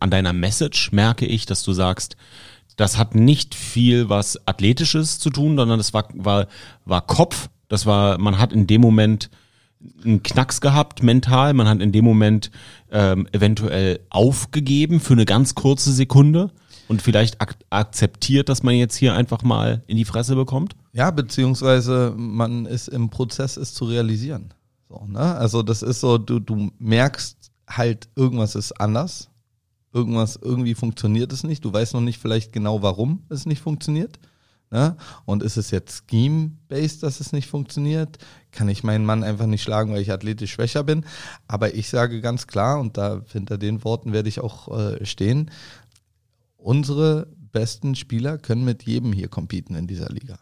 an 0.00 0.10
deiner 0.10 0.32
Message 0.32 0.90
merke 0.92 1.26
ich, 1.26 1.46
dass 1.46 1.62
du 1.62 1.72
sagst, 1.72 2.16
das 2.76 2.98
hat 2.98 3.14
nicht 3.14 3.54
viel 3.54 4.08
was 4.08 4.46
Athletisches 4.46 5.18
zu 5.18 5.30
tun, 5.30 5.56
sondern 5.56 5.78
das 5.78 5.92
war, 5.92 6.08
war, 6.14 6.48
war 6.84 7.06
Kopf. 7.06 7.48
Das 7.68 7.86
war, 7.86 8.18
man 8.18 8.38
hat 8.38 8.52
in 8.52 8.66
dem 8.66 8.80
Moment 8.80 9.30
einen 10.02 10.22
Knacks 10.22 10.60
gehabt 10.60 11.02
mental, 11.02 11.52
man 11.52 11.68
hat 11.68 11.80
in 11.80 11.92
dem 11.92 12.04
Moment 12.04 12.50
ähm, 12.90 13.28
eventuell 13.32 14.00
aufgegeben 14.08 14.98
für 14.98 15.12
eine 15.12 15.26
ganz 15.26 15.54
kurze 15.54 15.92
Sekunde 15.92 16.50
und 16.88 17.02
vielleicht 17.02 17.40
ak 17.40 17.56
akzeptiert, 17.70 18.48
dass 18.48 18.62
man 18.62 18.74
jetzt 18.74 18.96
hier 18.96 19.14
einfach 19.14 19.42
mal 19.42 19.82
in 19.86 19.96
die 19.96 20.04
Fresse 20.04 20.34
bekommt? 20.34 20.76
Ja, 20.92 21.10
beziehungsweise 21.10 22.14
man 22.16 22.66
ist 22.66 22.88
im 22.88 23.10
Prozess, 23.10 23.56
es 23.56 23.74
zu 23.74 23.84
realisieren. 23.84 24.52
So, 24.88 25.04
ne? 25.06 25.36
Also 25.36 25.62
das 25.62 25.82
ist 25.82 26.00
so, 26.00 26.18
du, 26.18 26.38
du 26.38 26.70
merkst 26.78 27.50
halt, 27.68 28.08
irgendwas 28.16 28.54
ist 28.54 28.72
anders. 28.72 29.30
Irgendwas, 29.92 30.36
irgendwie 30.36 30.74
funktioniert 30.74 31.32
es 31.32 31.44
nicht. 31.44 31.64
Du 31.64 31.72
weißt 31.72 31.94
noch 31.94 32.00
nicht 32.00 32.20
vielleicht 32.20 32.52
genau, 32.52 32.82
warum 32.82 33.22
es 33.28 33.46
nicht 33.46 33.62
funktioniert. 33.62 34.18
Ne? 34.74 34.96
Und 35.24 35.44
ist 35.44 35.56
es 35.56 35.70
jetzt 35.70 36.10
Scheme-based, 36.10 37.04
dass 37.04 37.20
es 37.20 37.32
nicht 37.32 37.48
funktioniert? 37.48 38.18
Kann 38.50 38.68
ich 38.68 38.82
meinen 38.82 39.04
Mann 39.06 39.22
einfach 39.22 39.46
nicht 39.46 39.62
schlagen, 39.62 39.92
weil 39.92 40.02
ich 40.02 40.10
athletisch 40.10 40.52
schwächer 40.52 40.82
bin? 40.82 41.04
Aber 41.46 41.74
ich 41.74 41.88
sage 41.88 42.20
ganz 42.20 42.48
klar, 42.48 42.80
und 42.80 42.96
da 42.96 43.22
hinter 43.30 43.56
den 43.56 43.84
Worten 43.84 44.12
werde 44.12 44.28
ich 44.28 44.40
auch 44.40 44.76
äh, 44.76 45.06
stehen, 45.06 45.52
unsere 46.64 47.28
besten 47.52 47.94
Spieler 47.94 48.38
können 48.38 48.64
mit 48.64 48.84
jedem 48.84 49.12
hier 49.12 49.28
competen 49.28 49.74
in 49.74 49.86
dieser 49.86 50.08
Liga. 50.08 50.38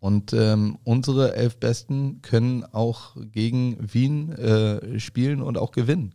Und 0.00 0.32
ähm, 0.32 0.78
unsere 0.84 1.34
elf 1.34 1.56
Besten 1.58 2.22
können 2.22 2.64
auch 2.64 3.16
gegen 3.16 3.78
Wien 3.80 4.32
äh, 4.32 4.98
spielen 5.00 5.40
und 5.40 5.56
auch 5.56 5.70
gewinnen. 5.70 6.12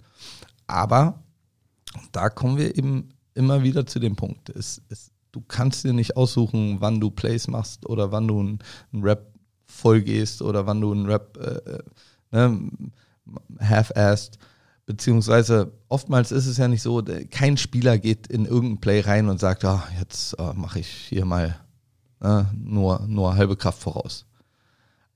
Aber 0.67 1.23
da 2.11 2.29
kommen 2.29 2.57
wir 2.57 2.77
eben 2.77 3.09
immer 3.33 3.63
wieder 3.63 3.85
zu 3.85 3.99
dem 3.99 4.15
Punkt. 4.15 4.49
Es, 4.49 4.81
es, 4.89 5.11
du 5.31 5.41
kannst 5.41 5.83
dir 5.83 5.93
nicht 5.93 6.17
aussuchen, 6.17 6.77
wann 6.79 6.99
du 6.99 7.09
Plays 7.09 7.47
machst 7.47 7.87
oder 7.87 8.11
wann 8.11 8.27
du 8.27 8.39
einen 8.39 8.59
Rap 8.93 9.33
vollgehst 9.65 10.41
oder 10.41 10.67
wann 10.67 10.81
du 10.81 10.91
einen 10.91 11.05
Rap 11.05 11.37
äh, 11.37 12.37
äh 12.37 12.49
ne, 12.49 12.69
half-assed. 13.59 14.37
Beziehungsweise 14.87 15.73
oftmals 15.89 16.31
ist 16.31 16.47
es 16.47 16.55
ja 16.55 16.69
nicht 16.69 16.81
so, 16.81 17.03
kein 17.29 17.57
Spieler 17.57 17.97
geht 17.97 18.27
in 18.27 18.45
irgendein 18.45 18.79
Play 18.79 19.01
rein 19.01 19.27
und 19.27 19.37
sagt, 19.37 19.65
ah, 19.65 19.83
jetzt 19.99 20.33
äh, 20.39 20.53
mache 20.53 20.79
ich 20.79 20.87
hier 20.87 21.25
mal 21.25 21.59
äh, 22.21 22.43
nur, 22.55 23.05
nur 23.05 23.35
halbe 23.35 23.57
Kraft 23.57 23.81
voraus. 23.81 24.25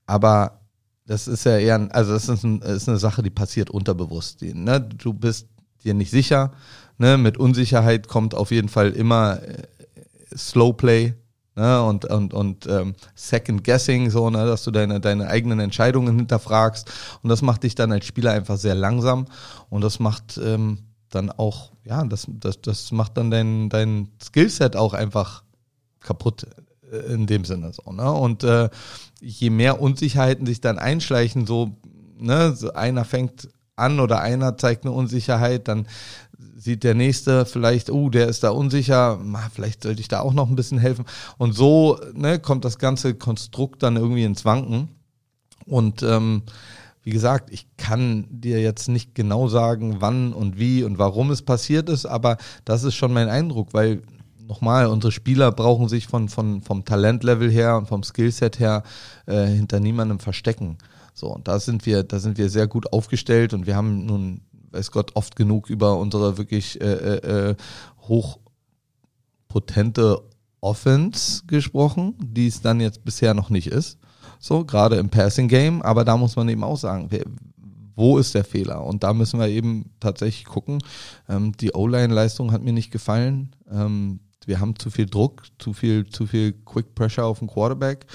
Aber 0.04 0.60
das 1.06 1.26
ist 1.26 1.44
ja 1.44 1.56
eher, 1.56 1.88
also 1.90 2.12
das 2.12 2.28
ist, 2.28 2.44
ein, 2.44 2.60
ist 2.60 2.86
eine 2.86 2.98
Sache, 2.98 3.22
die 3.22 3.30
passiert 3.30 3.70
unterbewusst. 3.70 4.42
Die, 4.42 4.52
ne? 4.52 4.78
Du 4.78 5.14
bist 5.14 5.48
dir 5.84 5.94
nicht 5.94 6.10
sicher. 6.10 6.52
Ne? 6.98 7.16
Mit 7.16 7.38
Unsicherheit 7.38 8.08
kommt 8.08 8.34
auf 8.34 8.50
jeden 8.50 8.68
Fall 8.68 8.92
immer 8.92 9.42
äh, 9.42 9.62
Slow 10.36 10.74
Play 10.74 11.14
ne? 11.56 11.82
und, 11.82 12.04
und, 12.04 12.34
und 12.34 12.66
ähm, 12.66 12.94
Second 13.14 13.64
Guessing, 13.64 14.10
so, 14.10 14.30
ne? 14.30 14.46
dass 14.46 14.64
du 14.64 14.70
deine, 14.70 15.00
deine 15.00 15.28
eigenen 15.28 15.60
Entscheidungen 15.60 16.16
hinterfragst. 16.16 16.90
Und 17.22 17.30
das 17.30 17.42
macht 17.42 17.62
dich 17.62 17.74
dann 17.74 17.92
als 17.92 18.06
Spieler 18.06 18.32
einfach 18.32 18.56
sehr 18.56 18.74
langsam 18.74 19.26
und 19.70 19.82
das 19.82 19.98
macht 19.98 20.38
ähm, 20.42 20.78
dann 21.10 21.30
auch, 21.30 21.72
ja, 21.84 22.04
das, 22.04 22.26
das, 22.28 22.60
das 22.60 22.92
macht 22.92 23.16
dann 23.16 23.30
dein, 23.30 23.68
dein 23.68 24.08
Skillset 24.22 24.76
auch 24.76 24.94
einfach 24.94 25.42
kaputt 26.00 26.46
äh, 26.90 27.12
in 27.12 27.26
dem 27.26 27.44
Sinne 27.44 27.72
so. 27.72 27.92
Ne? 27.92 28.10
Und 28.10 28.44
äh, 28.44 28.70
je 29.20 29.50
mehr 29.50 29.80
Unsicherheiten 29.80 30.46
sich 30.46 30.60
dann 30.60 30.78
einschleichen, 30.78 31.46
so, 31.46 31.76
ne, 32.18 32.54
so 32.54 32.72
einer 32.72 33.04
fängt 33.04 33.48
an 33.76 34.00
oder 34.00 34.20
einer 34.20 34.56
zeigt 34.56 34.84
eine 34.84 34.92
Unsicherheit, 34.92 35.68
dann 35.68 35.86
sieht 36.62 36.84
der 36.84 36.94
nächste 36.94 37.44
vielleicht, 37.44 37.90
oh, 37.90 38.08
der 38.08 38.28
ist 38.28 38.44
da 38.44 38.50
unsicher, 38.50 39.18
vielleicht 39.52 39.82
sollte 39.82 40.00
ich 40.00 40.08
da 40.08 40.20
auch 40.20 40.32
noch 40.32 40.48
ein 40.48 40.54
bisschen 40.54 40.78
helfen. 40.78 41.04
Und 41.36 41.54
so 41.54 41.98
ne, 42.14 42.38
kommt 42.38 42.64
das 42.64 42.78
ganze 42.78 43.14
Konstrukt 43.14 43.82
dann 43.82 43.96
irgendwie 43.96 44.24
ins 44.24 44.44
Wanken. 44.44 44.88
Und 45.66 46.02
ähm, 46.02 46.42
wie 47.02 47.10
gesagt, 47.10 47.50
ich 47.50 47.66
kann 47.76 48.26
dir 48.30 48.60
jetzt 48.60 48.88
nicht 48.88 49.14
genau 49.14 49.48
sagen, 49.48 49.96
wann 49.98 50.32
und 50.32 50.58
wie 50.58 50.84
und 50.84 50.98
warum 50.98 51.32
es 51.32 51.42
passiert 51.42 51.88
ist, 51.88 52.06
aber 52.06 52.36
das 52.64 52.84
ist 52.84 52.94
schon 52.94 53.12
mein 53.12 53.28
Eindruck, 53.28 53.74
weil 53.74 54.02
nochmal, 54.46 54.86
unsere 54.86 55.10
Spieler 55.10 55.50
brauchen 55.50 55.88
sich 55.88 56.06
von, 56.06 56.28
von, 56.28 56.62
vom 56.62 56.84
Talentlevel 56.84 57.50
her 57.50 57.76
und 57.76 57.88
vom 57.88 58.04
Skillset 58.04 58.60
her 58.60 58.84
äh, 59.26 59.46
hinter 59.46 59.80
niemandem 59.80 60.20
verstecken. 60.20 60.78
So, 61.14 61.28
und 61.28 61.48
da 61.48 61.58
sind 61.58 61.86
wir, 61.86 62.04
da 62.04 62.20
sind 62.20 62.38
wir 62.38 62.48
sehr 62.48 62.68
gut 62.68 62.92
aufgestellt 62.92 63.52
und 63.52 63.66
wir 63.66 63.74
haben 63.74 64.06
nun, 64.06 64.42
weiß 64.72 64.90
Gott, 64.90 65.14
oft 65.14 65.36
genug 65.36 65.70
über 65.70 65.96
unsere 65.98 66.38
wirklich 66.38 66.80
äh, 66.80 66.84
äh, 66.84 67.50
äh 67.50 67.56
hochpotente 69.48 70.22
Offense 70.60 71.42
gesprochen, 71.46 72.14
die 72.20 72.46
es 72.46 72.60
dann 72.60 72.80
jetzt 72.80 73.04
bisher 73.04 73.34
noch 73.34 73.50
nicht 73.50 73.68
ist. 73.68 73.98
So, 74.38 74.64
gerade 74.64 74.96
im 74.96 75.08
Passing 75.08 75.48
Game, 75.48 75.82
aber 75.82 76.04
da 76.04 76.16
muss 76.16 76.36
man 76.36 76.48
eben 76.48 76.64
auch 76.64 76.76
sagen, 76.76 77.06
wer, 77.10 77.24
wo 77.94 78.18
ist 78.18 78.34
der 78.34 78.44
Fehler? 78.44 78.84
Und 78.84 79.04
da 79.04 79.12
müssen 79.12 79.38
wir 79.38 79.48
eben 79.48 79.90
tatsächlich 80.00 80.46
gucken. 80.46 80.82
Ähm, 81.28 81.52
die 81.60 81.72
O-Line-Leistung 81.72 82.52
hat 82.52 82.62
mir 82.62 82.72
nicht 82.72 82.90
gefallen. 82.90 83.54
Ähm, 83.70 84.20
wir 84.46 84.60
haben 84.60 84.76
zu 84.76 84.90
viel 84.90 85.06
Druck, 85.06 85.44
zu 85.58 85.72
viel, 85.72 86.06
zu 86.06 86.26
viel 86.26 86.52
Quick 86.52 86.94
Pressure 86.94 87.24
auf 87.24 87.38
den 87.38 87.48
Quarterback. 87.48 88.06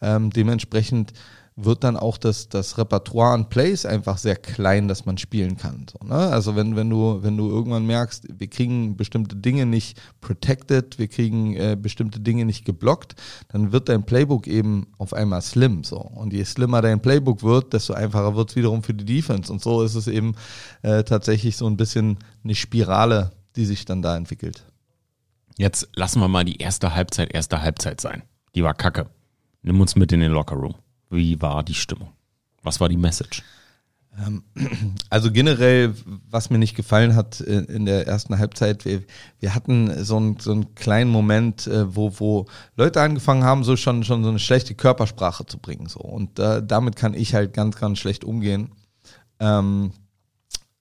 Ähm, 0.00 0.30
dementsprechend 0.30 1.12
wird 1.56 1.84
dann 1.84 1.96
auch 1.96 2.18
das, 2.18 2.48
das 2.48 2.78
Repertoire 2.78 3.32
an 3.32 3.48
Plays 3.48 3.86
einfach 3.86 4.18
sehr 4.18 4.34
klein, 4.34 4.88
dass 4.88 5.06
man 5.06 5.18
spielen 5.18 5.56
kann. 5.56 5.86
So, 5.90 6.04
ne? 6.04 6.14
Also 6.14 6.56
wenn, 6.56 6.74
wenn 6.74 6.90
du, 6.90 7.22
wenn 7.22 7.36
du 7.36 7.48
irgendwann 7.48 7.86
merkst, 7.86 8.26
wir 8.40 8.48
kriegen 8.48 8.96
bestimmte 8.96 9.36
Dinge 9.36 9.64
nicht 9.64 10.00
protected, 10.20 10.98
wir 10.98 11.06
kriegen 11.06 11.54
äh, 11.54 11.76
bestimmte 11.80 12.18
Dinge 12.18 12.44
nicht 12.44 12.64
geblockt, 12.64 13.14
dann 13.48 13.70
wird 13.70 13.88
dein 13.88 14.04
Playbook 14.04 14.48
eben 14.48 14.88
auf 14.98 15.12
einmal 15.12 15.42
slim. 15.42 15.84
So. 15.84 15.98
Und 15.98 16.32
je 16.32 16.42
slimmer 16.44 16.82
dein 16.82 17.00
Playbook 17.00 17.44
wird, 17.44 17.72
desto 17.72 17.94
einfacher 17.94 18.34
wird 18.34 18.50
es 18.50 18.56
wiederum 18.56 18.82
für 18.82 18.94
die 18.94 19.04
Defense. 19.04 19.52
Und 19.52 19.62
so 19.62 19.82
ist 19.82 19.94
es 19.94 20.08
eben 20.08 20.34
äh, 20.82 21.04
tatsächlich 21.04 21.56
so 21.56 21.68
ein 21.68 21.76
bisschen 21.76 22.18
eine 22.42 22.56
Spirale, 22.56 23.30
die 23.54 23.64
sich 23.64 23.84
dann 23.84 24.02
da 24.02 24.16
entwickelt. 24.16 24.64
Jetzt 25.56 25.88
lassen 25.94 26.18
wir 26.18 26.26
mal 26.26 26.44
die 26.44 26.56
erste 26.56 26.96
Halbzeit 26.96 27.32
erste 27.32 27.62
Halbzeit 27.62 28.00
sein. 28.00 28.24
Die 28.56 28.64
war 28.64 28.74
kacke. 28.74 29.06
Nimm 29.62 29.80
uns 29.80 29.94
mit 29.94 30.10
in 30.10 30.18
den 30.18 30.32
Lockerroom. 30.32 30.74
Wie 31.10 31.40
war 31.40 31.62
die 31.62 31.74
Stimmung? 31.74 32.12
Was 32.62 32.80
war 32.80 32.88
die 32.88 32.96
Message? 32.96 33.42
Ähm, 34.18 34.44
also 35.10 35.30
generell, 35.30 35.94
was 36.30 36.50
mir 36.50 36.58
nicht 36.58 36.76
gefallen 36.76 37.16
hat 37.16 37.40
äh, 37.40 37.60
in 37.62 37.86
der 37.86 38.06
ersten 38.06 38.38
Halbzeit, 38.38 38.84
wir, 38.84 39.02
wir 39.40 39.54
hatten 39.54 40.04
so 40.04 40.16
einen, 40.16 40.38
so 40.38 40.52
einen 40.52 40.74
kleinen 40.74 41.10
Moment, 41.10 41.66
äh, 41.66 41.94
wo, 41.94 42.12
wo 42.18 42.46
Leute 42.76 43.00
angefangen 43.00 43.44
haben, 43.44 43.64
so 43.64 43.76
schon, 43.76 44.04
schon 44.04 44.22
so 44.22 44.30
eine 44.30 44.38
schlechte 44.38 44.74
Körpersprache 44.74 45.46
zu 45.46 45.58
bringen. 45.58 45.86
So. 45.86 46.00
Und 46.00 46.38
äh, 46.38 46.62
damit 46.64 46.96
kann 46.96 47.14
ich 47.14 47.34
halt 47.34 47.52
ganz, 47.54 47.76
ganz 47.76 47.98
schlecht 47.98 48.24
umgehen. 48.24 48.72
Ähm, 49.40 49.92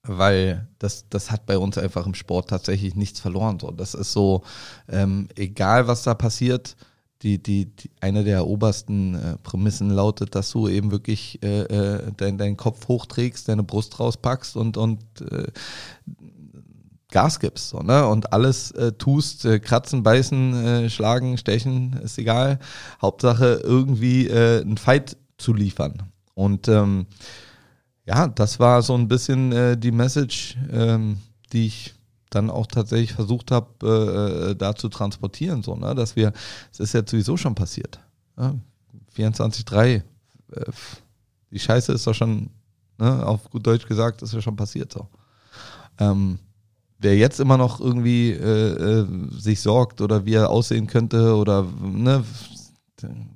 weil 0.06 0.68
das, 0.80 1.08
das 1.10 1.32
hat 1.32 1.46
bei 1.46 1.58
uns 1.58 1.78
einfach 1.78 2.06
im 2.06 2.14
Sport 2.14 2.50
tatsächlich 2.50 2.94
nichts 2.96 3.20
verloren. 3.22 3.58
So, 3.60 3.72
das 3.72 3.94
ist 3.94 4.12
so, 4.12 4.44
ähm, 4.90 5.30
egal 5.36 5.88
was 5.88 6.04
da 6.04 6.14
passiert, 6.14 6.76
die, 7.24 7.42
die, 7.42 7.66
die 7.66 7.90
eine 8.02 8.24
der 8.24 8.46
obersten 8.46 9.16
äh, 9.16 9.38
Prämissen 9.38 9.90
lautet, 9.90 10.36
dass 10.36 10.52
du 10.52 10.68
eben 10.68 10.92
wirklich 10.92 11.42
äh, 11.44 11.62
äh, 11.62 12.12
dein, 12.18 12.38
deinen 12.38 12.58
Kopf 12.58 12.88
hochträgst, 12.88 13.48
deine 13.48 13.64
Brust 13.64 14.00
rauspackst 14.00 14.58
und, 14.58 14.78
und 14.78 15.00
äh, 15.32 15.48
Gas 17.10 17.40
gibst 17.40 17.70
so, 17.70 17.80
ne? 17.80 18.08
und 18.08 18.34
alles 18.34 18.72
äh, 18.72 18.92
tust, 18.94 19.46
äh, 19.46 19.60
kratzen, 19.60 20.04
beißen, 20.04 20.66
äh, 20.66 20.90
schlagen, 20.90 21.38
stechen, 21.38 21.94
ist 22.04 22.18
egal. 22.18 22.60
Hauptsache 23.02 23.62
irgendwie 23.64 24.28
äh, 24.28 24.62
einen 24.62 24.78
Fight 24.78 25.16
zu 25.38 25.54
liefern. 25.54 26.04
Und 26.34 26.68
ähm, 26.68 27.06
ja, 28.06 28.28
das 28.28 28.60
war 28.60 28.82
so 28.82 28.96
ein 28.96 29.08
bisschen 29.08 29.52
äh, 29.52 29.78
die 29.78 29.92
Message, 29.92 30.58
ähm, 30.72 31.18
die 31.54 31.68
ich 31.68 31.94
dann 32.34 32.50
auch 32.50 32.68
tatsächlich 32.68 33.14
versucht 33.14 33.52
habe, 33.52 33.68
äh, 33.84 34.52
äh, 34.52 34.56
da 34.56 34.76
zu 34.76 34.90
transportieren, 34.90 35.64
so, 35.64 35.76
ne? 35.76 35.94
dass 35.96 36.16
wir, 36.16 36.34
es 36.72 36.80
ist 36.80 36.94
ja 36.94 37.02
sowieso 37.06 37.38
schon 37.38 37.56
passiert. 37.56 38.00
Ne? 38.36 38.60
24-3, 39.16 39.86
äh, 39.88 40.02
die 41.52 41.60
Scheiße 41.60 41.94
ist 41.94 42.08
doch 42.08 42.16
schon, 42.16 42.50
ne, 42.98 43.26
auf 43.26 43.50
gut 43.50 43.66
Deutsch 43.66 43.88
gesagt, 43.88 44.22
ist 44.22 44.34
ja 44.34 44.42
schon 44.42 44.56
passiert 44.56 44.92
so. 44.92 45.08
Ähm, 46.00 46.40
wer 46.98 47.16
jetzt 47.16 47.40
immer 47.40 47.58
noch 47.58 47.80
irgendwie 47.80 48.32
äh, 48.32 49.02
äh, 49.02 49.08
sich 49.32 49.62
sorgt 49.62 50.02
oder 50.02 50.26
wie 50.26 50.34
er 50.34 50.50
aussehen 50.50 50.88
könnte 50.88 51.36
oder 51.36 51.64
ne, 51.82 52.24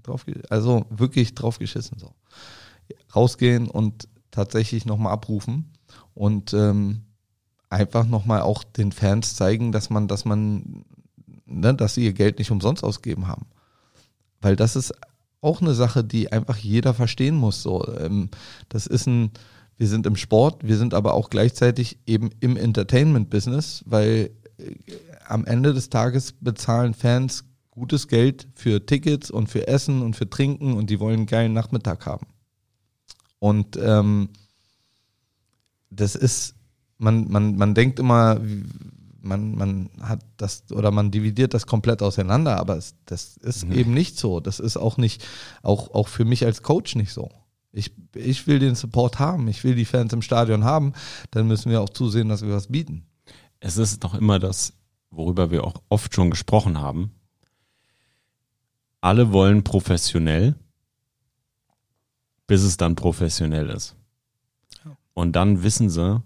drauf, 0.03 0.25
also 0.49 0.85
wirklich 0.89 1.35
drauf 1.35 1.59
geschissen 1.59 1.99
so. 1.99 2.13
Rausgehen 3.15 3.67
und 3.69 4.07
tatsächlich 4.31 4.85
nochmal 4.85 5.13
abrufen 5.13 5.73
und 6.13 6.53
ähm, 6.53 7.03
einfach 7.69 8.05
nochmal 8.05 8.41
auch 8.41 8.63
den 8.63 8.91
Fans 8.91 9.35
zeigen, 9.35 9.71
dass 9.71 9.89
man, 9.89 10.07
dass 10.07 10.25
man, 10.25 10.85
ne, 11.45 11.73
dass 11.73 11.95
sie 11.95 12.05
ihr 12.05 12.13
Geld 12.13 12.39
nicht 12.39 12.51
umsonst 12.51 12.83
ausgeben 12.83 13.27
haben. 13.27 13.45
Weil 14.41 14.55
das 14.55 14.75
ist 14.75 14.93
auch 15.41 15.61
eine 15.61 15.73
Sache, 15.73 16.03
die 16.03 16.31
einfach 16.31 16.57
jeder 16.57 16.93
verstehen 16.93 17.35
muss. 17.35 17.61
So, 17.61 17.87
ähm, 17.97 18.29
das 18.69 18.87
ist 18.87 19.07
ein, 19.07 19.31
wir 19.77 19.87
sind 19.87 20.05
im 20.05 20.15
Sport, 20.15 20.67
wir 20.67 20.77
sind 20.77 20.93
aber 20.93 21.13
auch 21.13 21.29
gleichzeitig 21.29 21.99
eben 22.05 22.29
im 22.39 22.57
Entertainment-Business, 22.57 23.83
weil 23.85 24.31
äh, 24.57 24.75
am 25.27 25.45
Ende 25.45 25.73
des 25.73 25.89
Tages 25.89 26.33
bezahlen 26.33 26.93
Fans 26.93 27.45
gutes 27.71 28.07
Geld 28.07 28.47
für 28.55 28.85
Tickets 28.85 29.29
und 29.29 29.47
für 29.47 29.67
Essen 29.67 30.01
und 30.01 30.15
für 30.15 30.29
Trinken 30.29 30.73
und 30.73 30.89
die 30.89 30.99
wollen 30.99 31.17
einen 31.17 31.25
geilen 31.27 31.53
Nachmittag 31.53 32.05
haben. 32.05 32.25
Und 33.39 33.77
ähm, 33.79 34.29
das 35.91 36.15
ist, 36.15 36.55
man, 36.97 37.29
man, 37.29 37.55
man 37.55 37.73
denkt 37.73 37.99
immer, 37.99 38.39
man, 39.21 39.55
man 39.55 39.89
hat 40.01 40.21
das 40.37 40.63
oder 40.71 40.91
man 40.91 41.11
dividiert 41.11 41.53
das 41.53 41.67
komplett 41.67 42.01
auseinander, 42.01 42.57
aber 42.57 42.77
es, 42.77 42.95
das 43.05 43.37
ist 43.37 43.65
mhm. 43.65 43.73
eben 43.73 43.93
nicht 43.93 44.17
so. 44.17 44.39
Das 44.39 44.59
ist 44.59 44.77
auch 44.77 44.97
nicht, 44.97 45.25
auch, 45.61 45.93
auch 45.93 46.07
für 46.07 46.25
mich 46.25 46.45
als 46.45 46.63
Coach 46.63 46.95
nicht 46.95 47.13
so. 47.13 47.29
Ich, 47.71 47.91
ich 48.15 48.47
will 48.47 48.59
den 48.59 48.75
Support 48.75 49.19
haben, 49.19 49.47
ich 49.47 49.63
will 49.63 49.75
die 49.75 49.85
Fans 49.85 50.13
im 50.13 50.21
Stadion 50.21 50.63
haben, 50.63 50.93
dann 51.31 51.47
müssen 51.47 51.69
wir 51.69 51.81
auch 51.81 51.89
zusehen, 51.89 52.29
dass 52.29 52.41
wir 52.41 52.53
was 52.53 52.67
bieten. 52.67 53.05
Es 53.59 53.77
ist 53.77 54.03
doch 54.03 54.15
immer 54.15 54.39
das, 54.39 54.73
worüber 55.11 55.51
wir 55.51 55.63
auch 55.63 55.81
oft 55.89 56.15
schon 56.15 56.31
gesprochen 56.31 56.79
haben. 56.79 57.11
Alle 59.01 59.31
wollen 59.31 59.63
professionell, 59.63 60.55
bis 62.47 62.63
es 62.63 62.77
dann 62.77 62.95
professionell 62.95 63.69
ist. 63.69 63.95
Und 65.13 65.35
dann 65.35 65.63
wissen 65.63 65.89
sie, 65.89 66.21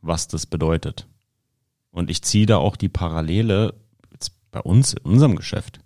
was 0.00 0.28
das 0.28 0.46
bedeutet. 0.46 1.06
Und 1.90 2.10
ich 2.10 2.22
ziehe 2.22 2.46
da 2.46 2.58
auch 2.58 2.76
die 2.76 2.88
Parallele 2.88 3.74
bei 4.50 4.60
uns, 4.60 4.94
in 4.94 5.02
unserem 5.04 5.36
Geschäft. 5.36 5.80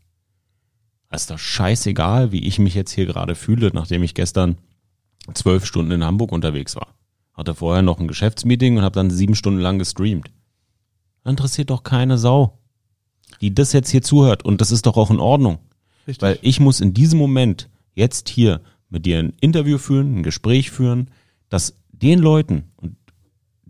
Es 1.09 1.23
ist 1.23 1.31
doch 1.31 1.39
scheißegal, 1.39 2.33
wie 2.33 2.47
ich 2.47 2.59
mich 2.59 2.75
jetzt 2.75 2.93
hier 2.93 3.07
gerade 3.07 3.35
fühle, 3.35 3.71
nachdem 3.75 4.03
ich 4.03 4.15
gestern 4.15 4.57
zwölf 5.35 5.67
Stunden 5.67 5.93
in 5.93 6.05
Hamburg 6.05 6.33
unterwegs 6.33 6.75
war. 6.77 6.95
Hatte 7.35 7.55
vorher 7.55 7.83
noch 7.83 7.99
ein 7.99 8.09
Geschäftsmeeting 8.09 8.79
und 8.79 8.83
habe 8.83 8.95
dann 8.95 9.11
sieben 9.11 9.35
Stunden 9.35 9.61
lang 9.61 9.79
gestreamt. 9.79 10.31
Interessiert 11.25 11.71
doch 11.71 11.83
keine 11.83 12.19
Sau, 12.19 12.59
die 13.41 13.55
das 13.55 13.73
jetzt 13.73 13.91
hier 13.91 14.03
zuhört. 14.03 14.45
Und 14.45 14.61
das 14.61 14.71
ist 14.71 14.87
doch 14.87 14.97
auch 14.97 15.11
in 15.11 15.21
Ordnung. 15.21 15.59
Richtig. 16.07 16.23
Weil 16.23 16.39
ich 16.43 16.61
muss 16.61 16.81
in 16.81 16.95
diesem 16.95 17.19
Moment 17.19 17.69
jetzt 17.95 18.29
hier 18.29 18.61
mit 18.89 19.07
dir 19.07 19.19
ein 19.19 19.35
Interview 19.41 19.79
führen, 19.79 20.19
ein 20.19 20.23
Gespräch 20.23 20.71
führen, 20.71 21.11
das 21.49 21.77
den 21.91 22.19
Leuten, 22.19 22.73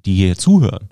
die 0.05 0.15
hier 0.15 0.37
zuhören, 0.37 0.89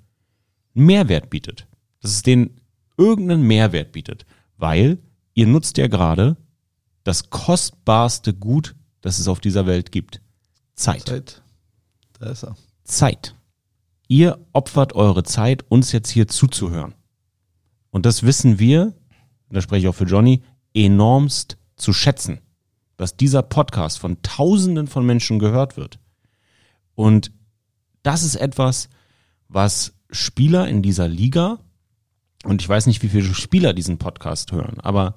einen 0.75 0.87
Mehrwert 0.87 1.31
bietet. 1.31 1.67
Dass 2.01 2.13
es 2.13 2.23
denen 2.23 2.61
irgendeinen 2.97 3.43
Mehrwert 3.43 3.93
bietet. 3.93 4.25
Weil 4.57 4.99
ihr 5.35 5.47
nutzt 5.47 5.79
ja 5.79 5.87
gerade 5.87 6.37
das 7.05 7.31
kostbarste 7.31 8.35
Gut, 8.35 8.75
das 9.01 9.19
es 9.19 9.29
auf 9.29 9.41
dieser 9.41 9.67
Welt 9.67 9.93
gibt. 9.93 10.21
Zeit. 10.75 11.07
Zeit. 11.07 11.43
Da 12.19 12.31
ist 12.31 12.45
er. 12.45 12.57
Zeit. 12.85 13.35
ihr 14.09 14.45
opfert 14.53 14.95
eure 14.95 15.23
Zeit, 15.23 15.65
uns 15.71 15.93
jetzt 15.93 16.11
hier 16.11 16.27
zuzuhören. 16.27 16.95
Und 17.91 18.07
das 18.07 18.25
wissen 18.25 18.59
wir, 18.59 18.93
da 19.51 19.61
spreche 19.61 19.87
ich 19.87 19.89
auch 19.89 19.95
für 19.95 20.05
Johnny, 20.05 20.43
enormst 20.75 21.57
zu 21.77 21.93
schätzen, 21.93 22.41
dass 22.97 23.17
dieser 23.17 23.43
Podcast 23.43 23.99
von 23.99 24.21
Tausenden 24.23 24.89
von 24.89 25.07
Menschen 25.07 25.39
gehört 25.39 25.77
wird. 25.77 25.99
Und 26.95 27.33
das 28.03 28.23
ist 28.25 28.37
etwas, 28.37 28.89
was 29.51 29.95
Spieler 30.11 30.69
in 30.69 30.83
dieser 30.83 31.09
Liga, 31.09 31.59
und 32.45 32.63
ich 32.63 32.69
weiß 32.69 32.87
nicht, 32.87 33.03
wie 33.03 33.09
viele 33.09 33.35
Spieler 33.35 33.75
diesen 33.75 33.99
Podcast 33.99 34.53
hören, 34.53 34.81
aber 34.81 35.15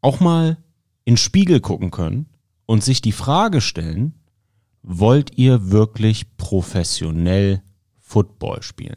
auch 0.00 0.20
mal 0.20 0.58
in 1.04 1.16
Spiegel 1.16 1.60
gucken 1.60 1.90
können 1.90 2.26
und 2.64 2.82
sich 2.82 3.00
die 3.00 3.12
Frage 3.12 3.60
stellen, 3.60 4.14
wollt 4.82 5.36
ihr 5.38 5.70
wirklich 5.70 6.36
professionell 6.36 7.62
Football 8.00 8.62
spielen? 8.62 8.96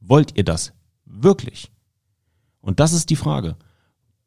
Wollt 0.00 0.36
ihr 0.36 0.44
das 0.44 0.72
wirklich? 1.04 1.70
Und 2.60 2.80
das 2.80 2.92
ist 2.92 3.10
die 3.10 3.16
Frage. 3.16 3.56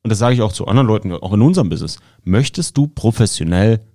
Und 0.04 0.10
das 0.10 0.20
sage 0.20 0.36
ich 0.36 0.42
auch 0.42 0.54
zu 0.54 0.68
anderen 0.68 0.88
Leuten, 0.88 1.12
auch 1.14 1.34
in 1.34 1.42
unserem 1.42 1.70
Business. 1.70 2.00
Möchtest 2.24 2.78
du 2.78 2.88
professionell 2.88 3.86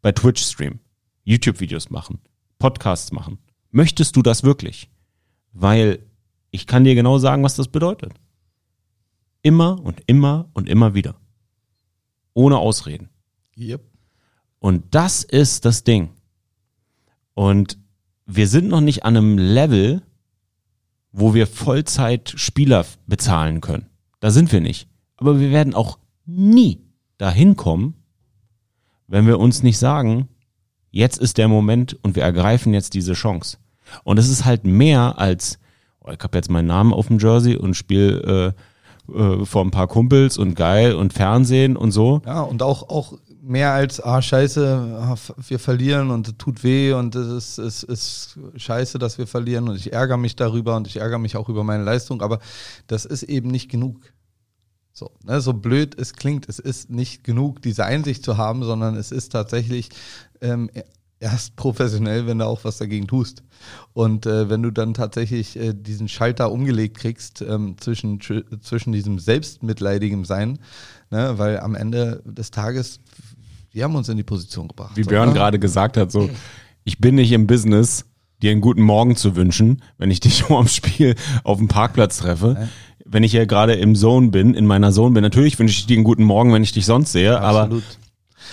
bei 0.00 0.12
Twitch 0.12 0.42
streamen, 0.42 0.80
YouTube-Videos 1.24 1.90
machen, 1.90 2.20
Podcasts 2.58 3.12
machen? 3.12 3.38
Möchtest 3.76 4.16
du 4.16 4.22
das 4.22 4.42
wirklich? 4.42 4.88
Weil 5.52 5.98
ich 6.50 6.66
kann 6.66 6.84
dir 6.84 6.94
genau 6.94 7.18
sagen, 7.18 7.42
was 7.42 7.56
das 7.56 7.68
bedeutet. 7.68 8.14
Immer 9.42 9.84
und 9.84 10.02
immer 10.06 10.48
und 10.54 10.66
immer 10.66 10.94
wieder. 10.94 11.16
Ohne 12.32 12.56
Ausreden. 12.56 13.10
Yep. 13.54 13.84
Und 14.60 14.94
das 14.94 15.24
ist 15.24 15.66
das 15.66 15.84
Ding. 15.84 16.08
Und 17.34 17.76
wir 18.24 18.48
sind 18.48 18.68
noch 18.68 18.80
nicht 18.80 19.04
an 19.04 19.14
einem 19.14 19.36
Level, 19.36 20.00
wo 21.12 21.34
wir 21.34 21.46
Vollzeit 21.46 22.32
Spieler 22.34 22.86
bezahlen 23.06 23.60
können. 23.60 23.90
Da 24.20 24.30
sind 24.30 24.52
wir 24.52 24.62
nicht. 24.62 24.88
Aber 25.18 25.38
wir 25.38 25.50
werden 25.50 25.74
auch 25.74 25.98
nie 26.24 26.80
dahin 27.18 27.56
kommen, 27.56 27.92
wenn 29.06 29.26
wir 29.26 29.38
uns 29.38 29.62
nicht 29.62 29.76
sagen, 29.76 30.30
jetzt 30.90 31.18
ist 31.18 31.36
der 31.36 31.48
Moment 31.48 31.92
und 32.02 32.16
wir 32.16 32.22
ergreifen 32.22 32.72
jetzt 32.72 32.94
diese 32.94 33.12
Chance. 33.12 33.58
Und 34.04 34.18
es 34.18 34.28
ist 34.28 34.44
halt 34.44 34.64
mehr 34.64 35.18
als, 35.18 35.58
oh, 36.00 36.10
ich 36.10 36.22
habe 36.22 36.36
jetzt 36.36 36.50
meinen 36.50 36.66
Namen 36.66 36.92
auf 36.92 37.08
dem 37.08 37.18
Jersey 37.18 37.56
und 37.56 37.74
spiele 37.74 38.54
äh, 38.56 39.12
äh, 39.12 39.44
vor 39.44 39.64
ein 39.64 39.70
paar 39.70 39.86
Kumpels 39.86 40.36
und 40.38 40.54
geil 40.54 40.94
und 40.94 41.12
Fernsehen 41.12 41.76
und 41.76 41.92
so. 41.92 42.22
Ja, 42.26 42.40
und 42.40 42.62
auch, 42.62 42.88
auch 42.88 43.14
mehr 43.40 43.72
als, 43.72 44.00
ah, 44.02 44.20
scheiße, 44.20 44.98
ah, 45.00 45.14
wir 45.46 45.58
verlieren 45.60 46.10
und 46.10 46.26
es 46.26 46.34
tut 46.36 46.64
weh 46.64 46.92
und 46.92 47.14
es 47.14 47.58
ist, 47.58 47.58
es 47.58 47.82
ist 47.84 48.38
scheiße, 48.56 48.98
dass 48.98 49.18
wir 49.18 49.28
verlieren 49.28 49.68
und 49.68 49.76
ich 49.76 49.92
ärgere 49.92 50.16
mich 50.16 50.34
darüber 50.34 50.76
und 50.76 50.88
ich 50.88 50.96
ärgere 50.96 51.18
mich 51.18 51.36
auch 51.36 51.48
über 51.48 51.62
meine 51.62 51.84
Leistung, 51.84 52.22
aber 52.22 52.40
das 52.88 53.04
ist 53.04 53.22
eben 53.22 53.50
nicht 53.50 53.70
genug. 53.70 54.00
So, 54.92 55.12
ne, 55.22 55.40
so 55.40 55.52
blöd 55.52 55.96
es 55.96 56.14
klingt, 56.14 56.48
es 56.48 56.58
ist 56.58 56.90
nicht 56.90 57.22
genug, 57.22 57.62
diese 57.62 57.84
Einsicht 57.84 58.24
zu 58.24 58.36
haben, 58.36 58.64
sondern 58.64 58.96
es 58.96 59.12
ist 59.12 59.30
tatsächlich 59.30 59.90
ähm, 60.40 60.70
erst 61.18 61.56
professionell, 61.56 62.26
wenn 62.26 62.38
du 62.38 62.46
auch 62.46 62.64
was 62.64 62.78
dagegen 62.78 63.06
tust. 63.06 63.42
Und 63.92 64.26
äh, 64.26 64.50
wenn 64.50 64.62
du 64.62 64.70
dann 64.70 64.94
tatsächlich 64.94 65.58
äh, 65.58 65.72
diesen 65.74 66.08
Schalter 66.08 66.52
umgelegt 66.52 66.98
kriegst 66.98 67.42
ähm, 67.42 67.76
zwischen, 67.78 68.20
zwischen 68.60 68.92
diesem 68.92 69.18
selbstmitleidigem 69.18 70.24
Sein, 70.24 70.58
ne, 71.10 71.38
weil 71.38 71.60
am 71.60 71.74
Ende 71.74 72.22
des 72.26 72.50
Tages 72.50 73.00
die 73.76 73.84
haben 73.84 73.94
uns 73.94 74.08
in 74.08 74.16
die 74.16 74.22
Position 74.22 74.68
gebracht. 74.68 74.92
Wie 74.96 75.02
Björn 75.02 75.34
gerade 75.34 75.58
gesagt 75.58 75.98
hat, 75.98 76.10
so, 76.10 76.30
ich 76.84 76.98
bin 76.98 77.16
nicht 77.16 77.30
im 77.30 77.46
Business, 77.46 78.06
dir 78.40 78.50
einen 78.50 78.62
guten 78.62 78.80
Morgen 78.80 79.16
zu 79.16 79.36
wünschen, 79.36 79.82
wenn 79.98 80.10
ich 80.10 80.20
dich 80.20 80.42
vor 80.44 80.62
dem 80.62 80.68
Spiel 80.68 81.14
auf 81.44 81.58
dem 81.58 81.68
Parkplatz 81.68 82.18
treffe. 82.18 82.56
Ja. 82.58 82.68
Wenn 83.04 83.22
ich 83.22 83.32
hier 83.32 83.46
gerade 83.46 83.74
im 83.74 83.94
Zone 83.94 84.28
bin, 84.28 84.54
in 84.54 84.64
meiner 84.64 84.92
Zone 84.92 85.12
bin, 85.12 85.22
natürlich 85.22 85.58
wünsche 85.58 85.78
ich 85.78 85.86
dir 85.86 85.94
einen 85.94 86.04
guten 86.04 86.24
Morgen, 86.24 86.54
wenn 86.54 86.62
ich 86.62 86.72
dich 86.72 86.86
sonst 86.86 87.12
sehe, 87.12 87.38
Absolut. 87.38 87.82
aber 87.82 87.82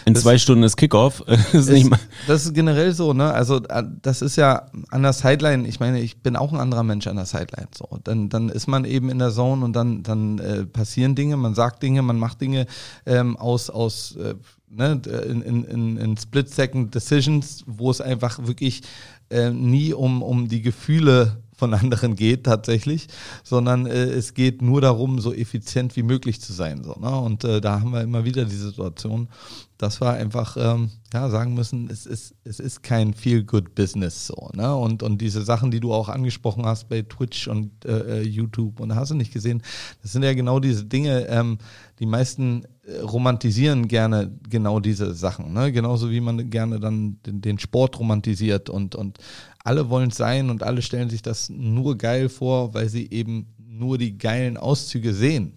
in 0.06 0.14
das, 0.14 0.24
zwei 0.24 0.38
Stunden 0.38 0.64
ist 0.64 0.78
Kickoff. 0.78 1.24
ist 1.54 1.70
ist, 1.70 1.90
das 2.28 2.46
ist 2.46 2.54
generell 2.54 2.94
so, 2.94 3.14
ne? 3.14 3.34
Also 3.34 3.58
äh, 3.64 3.84
das 4.02 4.22
ist 4.22 4.36
ja 4.36 4.68
an 4.90 5.04
der 5.04 5.14
Sideline. 5.14 5.68
Ich 5.68 5.80
meine, 5.80 6.02
ich 6.02 6.22
bin 6.22 6.36
auch 6.36 6.52
ein 6.52 6.60
anderer 6.60 6.84
Mensch 6.84 7.08
an 7.08 7.16
der 7.16 7.26
Sideline. 7.26 7.68
So, 7.76 8.00
dann 8.04 8.30
dann 8.30 8.50
ist 8.50 8.68
man 8.68 8.86
eben 8.86 9.10
in 9.10 9.20
der 9.20 9.32
Zone 9.32 9.64
und 9.64 9.74
dann 9.74 10.04
dann 10.04 10.40
äh, 10.40 10.66
passieren 10.66 11.16
Dinge, 11.16 11.38
man 11.38 11.56
sagt 11.56 11.84
Dinge, 11.84 12.02
man 12.02 12.18
macht 12.18 12.42
Dinge 12.42 12.68
ähm, 13.06 13.38
aus 13.38 13.70
aus 13.70 14.16
äh, 14.16 14.36
ne, 14.70 15.02
in, 15.30 15.42
in, 15.42 15.98
in 15.98 16.18
Split-Second 16.18 16.94
Decisions, 16.94 17.64
wo 17.68 17.92
es 17.92 18.02
einfach 18.02 18.46
wirklich 18.46 18.82
äh, 19.30 19.52
nie 19.52 19.94
um, 19.94 20.22
um 20.22 20.48
die 20.48 20.62
Gefühle 20.62 21.38
von 21.56 21.74
anderen 21.74 22.16
geht 22.16 22.44
tatsächlich, 22.46 23.08
sondern 23.44 23.86
äh, 23.86 24.06
es 24.06 24.34
geht 24.34 24.62
nur 24.62 24.82
darum, 24.82 25.20
so 25.20 25.34
effizient 25.34 25.96
wie 25.96 26.04
möglich 26.04 26.42
zu 26.42 26.54
sein. 26.54 26.84
So, 26.84 26.96
ne? 27.00 27.16
Und 27.16 27.44
äh, 27.44 27.62
da 27.62 27.80
haben 27.80 27.92
wir 27.92 28.02
immer 28.02 28.26
wieder 28.26 28.46
die 28.46 28.56
Situation, 28.56 29.30
dass 29.78 30.00
wir 30.02 30.12
einfach 30.12 30.56
ähm, 30.58 30.92
ja, 31.14 31.30
sagen 31.30 31.54
müssen, 31.54 31.90
es 31.90 32.06
ist, 32.06 32.36
es 32.44 32.60
ist 32.60 32.84
kein 32.84 33.14
Feel-Good-Business 33.14 34.28
so. 34.28 34.50
Ne? 34.54 34.74
Und, 34.74 35.04
und 35.04 35.20
diese 35.20 35.42
Sachen, 35.44 35.72
die 35.72 35.80
du 35.80 35.94
auch 35.94 36.10
angesprochen 36.10 36.66
hast 36.66 36.90
bei 36.90 37.02
Twitch 37.02 37.48
und 37.48 37.84
äh, 37.86 38.20
äh 38.20 38.22
YouTube 38.22 38.80
und 38.80 38.96
hast 38.96 39.12
du 39.12 39.16
nicht 39.16 39.34
gesehen, 39.34 39.62
das 40.02 40.14
sind 40.14 40.24
ja 40.24 40.34
genau 40.34 40.60
diese 40.60 40.86
Dinge, 40.86 41.28
ähm, 41.28 41.58
die 42.00 42.06
meisten 42.06 42.66
äh, 42.86 43.00
romantisieren 43.02 43.88
gerne 43.88 44.32
genau 44.50 44.80
diese 44.80 45.14
Sachen. 45.14 45.54
Ne? 45.54 45.72
Genauso 45.72 46.10
wie 46.12 46.22
man 46.22 46.50
gerne 46.50 46.80
dann 46.80 47.20
den, 47.26 47.42
den 47.42 47.60
Sport 47.60 48.00
romantisiert 48.00 48.70
und, 48.70 48.96
und 48.96 49.18
alle 49.64 49.90
wollen 49.90 50.10
es 50.10 50.18
sein 50.18 50.50
und 50.50 50.64
alle 50.64 50.82
stellen 50.82 51.10
sich 51.10 51.22
das 51.22 51.50
nur 51.50 51.98
geil 51.98 52.30
vor, 52.30 52.74
weil 52.74 52.90
sie 52.90 53.10
eben 53.12 53.48
nur 53.58 53.98
die 53.98 54.18
geilen 54.18 54.58
Auszüge 54.58 55.14
sehen. 55.14 55.54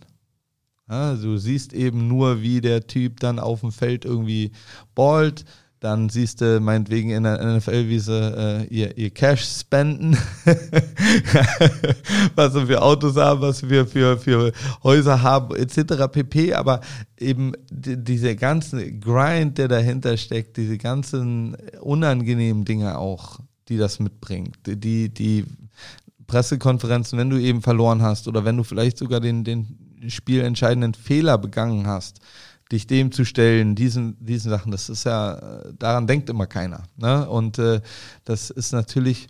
Ja, 0.88 1.14
du 1.14 1.36
siehst 1.36 1.72
eben 1.72 2.06
nur, 2.06 2.42
wie 2.42 2.60
der 2.60 2.86
Typ 2.86 3.18
dann 3.18 3.40
auf 3.40 3.60
dem 3.60 3.72
Feld 3.72 4.04
irgendwie 4.04 4.52
ballt. 4.94 5.44
Dann 5.80 6.08
siehst 6.08 6.40
du 6.40 6.58
meinetwegen 6.58 7.10
in 7.10 7.24
der 7.24 7.44
NFL, 7.44 7.88
wie 7.88 7.98
sie 7.98 8.12
äh, 8.12 8.64
ihr, 8.74 8.96
ihr 8.96 9.10
Cash 9.10 9.44
spenden, 9.60 10.16
was 12.34 12.54
sie 12.54 12.66
für 12.66 12.80
Autos 12.80 13.16
haben, 13.16 13.42
was 13.42 13.68
wir 13.68 13.86
für, 13.86 14.16
für 14.16 14.52
Häuser 14.82 15.22
haben, 15.22 15.54
etc. 15.54 16.10
pp. 16.10 16.54
Aber 16.54 16.80
eben 17.18 17.52
die, 17.70 18.02
diese 18.02 18.36
ganzen 18.36 19.00
Grind, 19.00 19.58
der 19.58 19.68
dahinter 19.68 20.16
steckt, 20.16 20.56
diese 20.56 20.78
ganzen 20.78 21.56
unangenehmen 21.82 22.64
Dinge 22.64 22.96
auch, 22.96 23.40
die 23.68 23.76
das 23.76 23.98
mitbringt. 23.98 24.56
Die, 24.66 25.08
die 25.08 25.44
Pressekonferenzen, 26.26 27.18
wenn 27.18 27.30
du 27.30 27.38
eben 27.38 27.62
verloren 27.62 28.02
hast 28.02 28.28
oder 28.28 28.44
wenn 28.44 28.56
du 28.56 28.64
vielleicht 28.64 28.98
sogar 28.98 29.20
den, 29.20 29.44
den 29.44 29.78
spielentscheidenden 30.08 30.94
Fehler 30.94 31.38
begangen 31.38 31.86
hast, 31.86 32.20
dich 32.72 32.86
dem 32.86 33.12
zu 33.12 33.24
stellen, 33.24 33.74
diesen, 33.74 34.16
diesen 34.24 34.50
Sachen, 34.50 34.72
das 34.72 34.88
ist 34.88 35.04
ja, 35.04 35.62
daran 35.78 36.06
denkt 36.06 36.28
immer 36.30 36.46
keiner. 36.46 36.84
Ne? 36.96 37.28
Und 37.28 37.58
äh, 37.58 37.80
das 38.24 38.50
ist 38.50 38.72
natürlich 38.72 39.28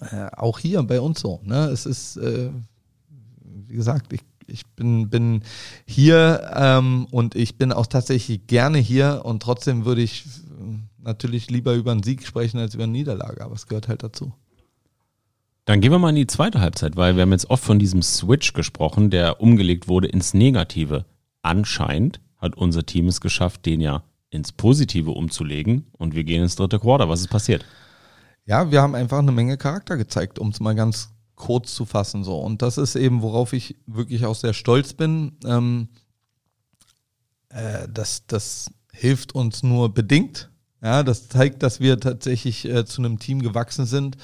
äh, 0.00 0.28
auch 0.36 0.58
hier 0.58 0.82
bei 0.82 1.00
uns 1.00 1.20
so. 1.20 1.40
Ne? 1.44 1.66
Es 1.66 1.86
ist, 1.86 2.16
äh, 2.18 2.50
wie 3.44 3.74
gesagt, 3.74 4.12
ich, 4.12 4.20
ich 4.46 4.66
bin, 4.66 5.08
bin 5.08 5.42
hier 5.86 6.50
ähm, 6.54 7.06
und 7.10 7.34
ich 7.36 7.56
bin 7.56 7.72
auch 7.72 7.86
tatsächlich 7.86 8.46
gerne 8.46 8.78
hier 8.78 9.22
und 9.24 9.42
trotzdem 9.42 9.86
würde 9.86 10.02
ich 10.02 10.24
natürlich 11.02 11.50
lieber 11.50 11.74
über 11.74 11.92
einen 11.92 12.02
Sieg 12.02 12.26
sprechen 12.26 12.58
als 12.58 12.74
über 12.74 12.84
eine 12.84 12.92
Niederlage, 12.92 13.44
aber 13.44 13.54
es 13.54 13.66
gehört 13.66 13.88
halt 13.88 14.02
dazu. 14.02 14.32
Dann 15.64 15.80
gehen 15.80 15.92
wir 15.92 15.98
mal 15.98 16.10
in 16.10 16.16
die 16.16 16.26
zweite 16.26 16.60
Halbzeit, 16.60 16.96
weil 16.96 17.14
wir 17.14 17.22
haben 17.22 17.32
jetzt 17.32 17.48
oft 17.48 17.62
von 17.62 17.78
diesem 17.78 18.02
Switch 18.02 18.52
gesprochen, 18.52 19.10
der 19.10 19.40
umgelegt 19.40 19.86
wurde 19.86 20.08
ins 20.08 20.34
Negative. 20.34 21.04
Anscheinend 21.42 22.20
hat 22.38 22.56
unser 22.56 22.84
Team 22.84 23.06
es 23.06 23.20
geschafft, 23.20 23.64
den 23.66 23.80
ja 23.80 24.02
ins 24.30 24.50
Positive 24.50 25.10
umzulegen 25.10 25.86
und 25.92 26.14
wir 26.14 26.24
gehen 26.24 26.42
ins 26.42 26.56
dritte 26.56 26.80
Quarter. 26.80 27.08
Was 27.08 27.20
ist 27.20 27.28
passiert? 27.28 27.64
Ja, 28.44 28.72
wir 28.72 28.82
haben 28.82 28.96
einfach 28.96 29.18
eine 29.18 29.30
Menge 29.30 29.56
Charakter 29.56 29.96
gezeigt, 29.96 30.38
um 30.38 30.48
es 30.48 30.58
mal 30.58 30.74
ganz 30.74 31.10
kurz 31.36 31.74
zu 31.74 31.84
fassen 31.84 32.24
so. 32.24 32.38
Und 32.38 32.62
das 32.62 32.78
ist 32.78 32.96
eben, 32.96 33.22
worauf 33.22 33.52
ich 33.52 33.76
wirklich 33.86 34.24
auch 34.24 34.34
sehr 34.34 34.54
stolz 34.54 34.94
bin. 34.94 35.36
Ähm, 35.44 35.88
äh, 37.50 37.86
das, 37.88 38.26
das 38.26 38.70
hilft 38.92 39.34
uns 39.34 39.62
nur 39.62 39.94
bedingt, 39.94 40.50
ja, 40.82 41.02
das 41.02 41.28
zeigt, 41.28 41.62
dass 41.62 41.80
wir 41.80 42.00
tatsächlich 42.00 42.64
äh, 42.64 42.84
zu 42.84 43.02
einem 43.02 43.18
Team 43.18 43.40
gewachsen 43.40 43.86
sind 43.86 44.16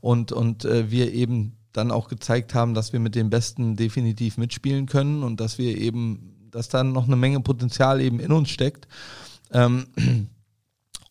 und, 0.00 0.30
und 0.30 0.64
äh, 0.64 0.90
wir 0.90 1.12
eben 1.12 1.56
dann 1.72 1.90
auch 1.90 2.08
gezeigt 2.08 2.54
haben, 2.54 2.74
dass 2.74 2.92
wir 2.92 3.00
mit 3.00 3.16
den 3.16 3.30
Besten 3.30 3.74
definitiv 3.74 4.38
mitspielen 4.38 4.86
können 4.86 5.24
und 5.24 5.40
dass 5.40 5.58
wir 5.58 5.76
eben, 5.76 6.48
dass 6.50 6.68
da 6.68 6.84
noch 6.84 7.06
eine 7.06 7.16
Menge 7.16 7.40
Potenzial 7.40 8.00
eben 8.00 8.20
in 8.20 8.30
uns 8.30 8.50
steckt. 8.50 8.86
Ähm, 9.52 9.86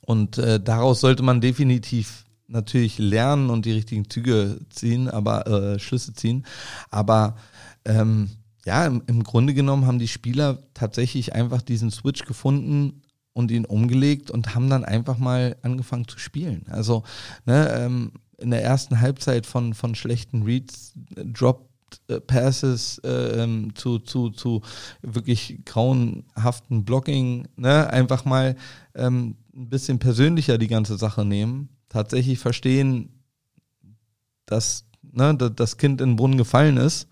und 0.01 0.37
äh, 0.37 0.61
daraus 0.61 1.01
sollte 1.01 1.21
man 1.21 1.41
definitiv 1.41 2.23
natürlich 2.47 2.97
lernen 2.97 3.49
und 3.49 3.65
die 3.65 3.73
richtigen 3.73 4.09
Züge 4.09 4.59
ziehen, 4.69 5.09
aber 5.09 5.47
äh, 5.47 5.79
Schlüsse 5.79 6.13
ziehen. 6.13 6.45
Aber 6.91 7.35
ähm, 7.83 8.29
ja, 8.65 8.85
im, 8.85 9.03
im 9.07 9.23
Grunde 9.23 9.53
genommen 9.53 9.85
haben 9.85 9.99
die 9.99 10.07
Spieler 10.07 10.59
tatsächlich 10.73 11.33
einfach 11.33 11.61
diesen 11.61 11.91
Switch 11.91 12.23
gefunden 12.23 13.02
und 13.33 13.51
ihn 13.51 13.65
umgelegt 13.65 14.31
und 14.31 14.55
haben 14.55 14.69
dann 14.69 14.85
einfach 14.85 15.17
mal 15.17 15.57
angefangen 15.61 16.07
zu 16.07 16.19
spielen. 16.19 16.65
Also 16.69 17.03
ne, 17.45 17.69
ähm, 17.75 18.11
in 18.37 18.51
der 18.51 18.63
ersten 18.63 19.01
Halbzeit 19.01 19.45
von, 19.45 19.73
von 19.73 19.95
schlechten 19.95 20.43
Reads, 20.43 20.93
Drop 21.15 21.69
Passes 22.27 22.99
äh, 22.99 23.43
ähm, 23.43 23.75
zu, 23.75 23.99
zu, 23.99 24.29
zu 24.29 24.61
wirklich 25.01 25.59
grauenhaften 25.65 26.85
Blocking, 26.85 27.47
ne? 27.55 27.89
einfach 27.89 28.25
mal 28.25 28.55
ähm, 28.95 29.35
ein 29.55 29.69
bisschen 29.69 29.99
persönlicher 29.99 30.57
die 30.57 30.67
ganze 30.67 30.97
Sache 30.97 31.25
nehmen, 31.25 31.69
tatsächlich 31.89 32.39
verstehen, 32.39 33.21
dass 34.45 34.85
ne, 35.01 35.35
das 35.35 35.77
Kind 35.77 36.01
in 36.01 36.11
den 36.11 36.15
Brunnen 36.15 36.37
gefallen 36.37 36.77
ist 36.77 37.07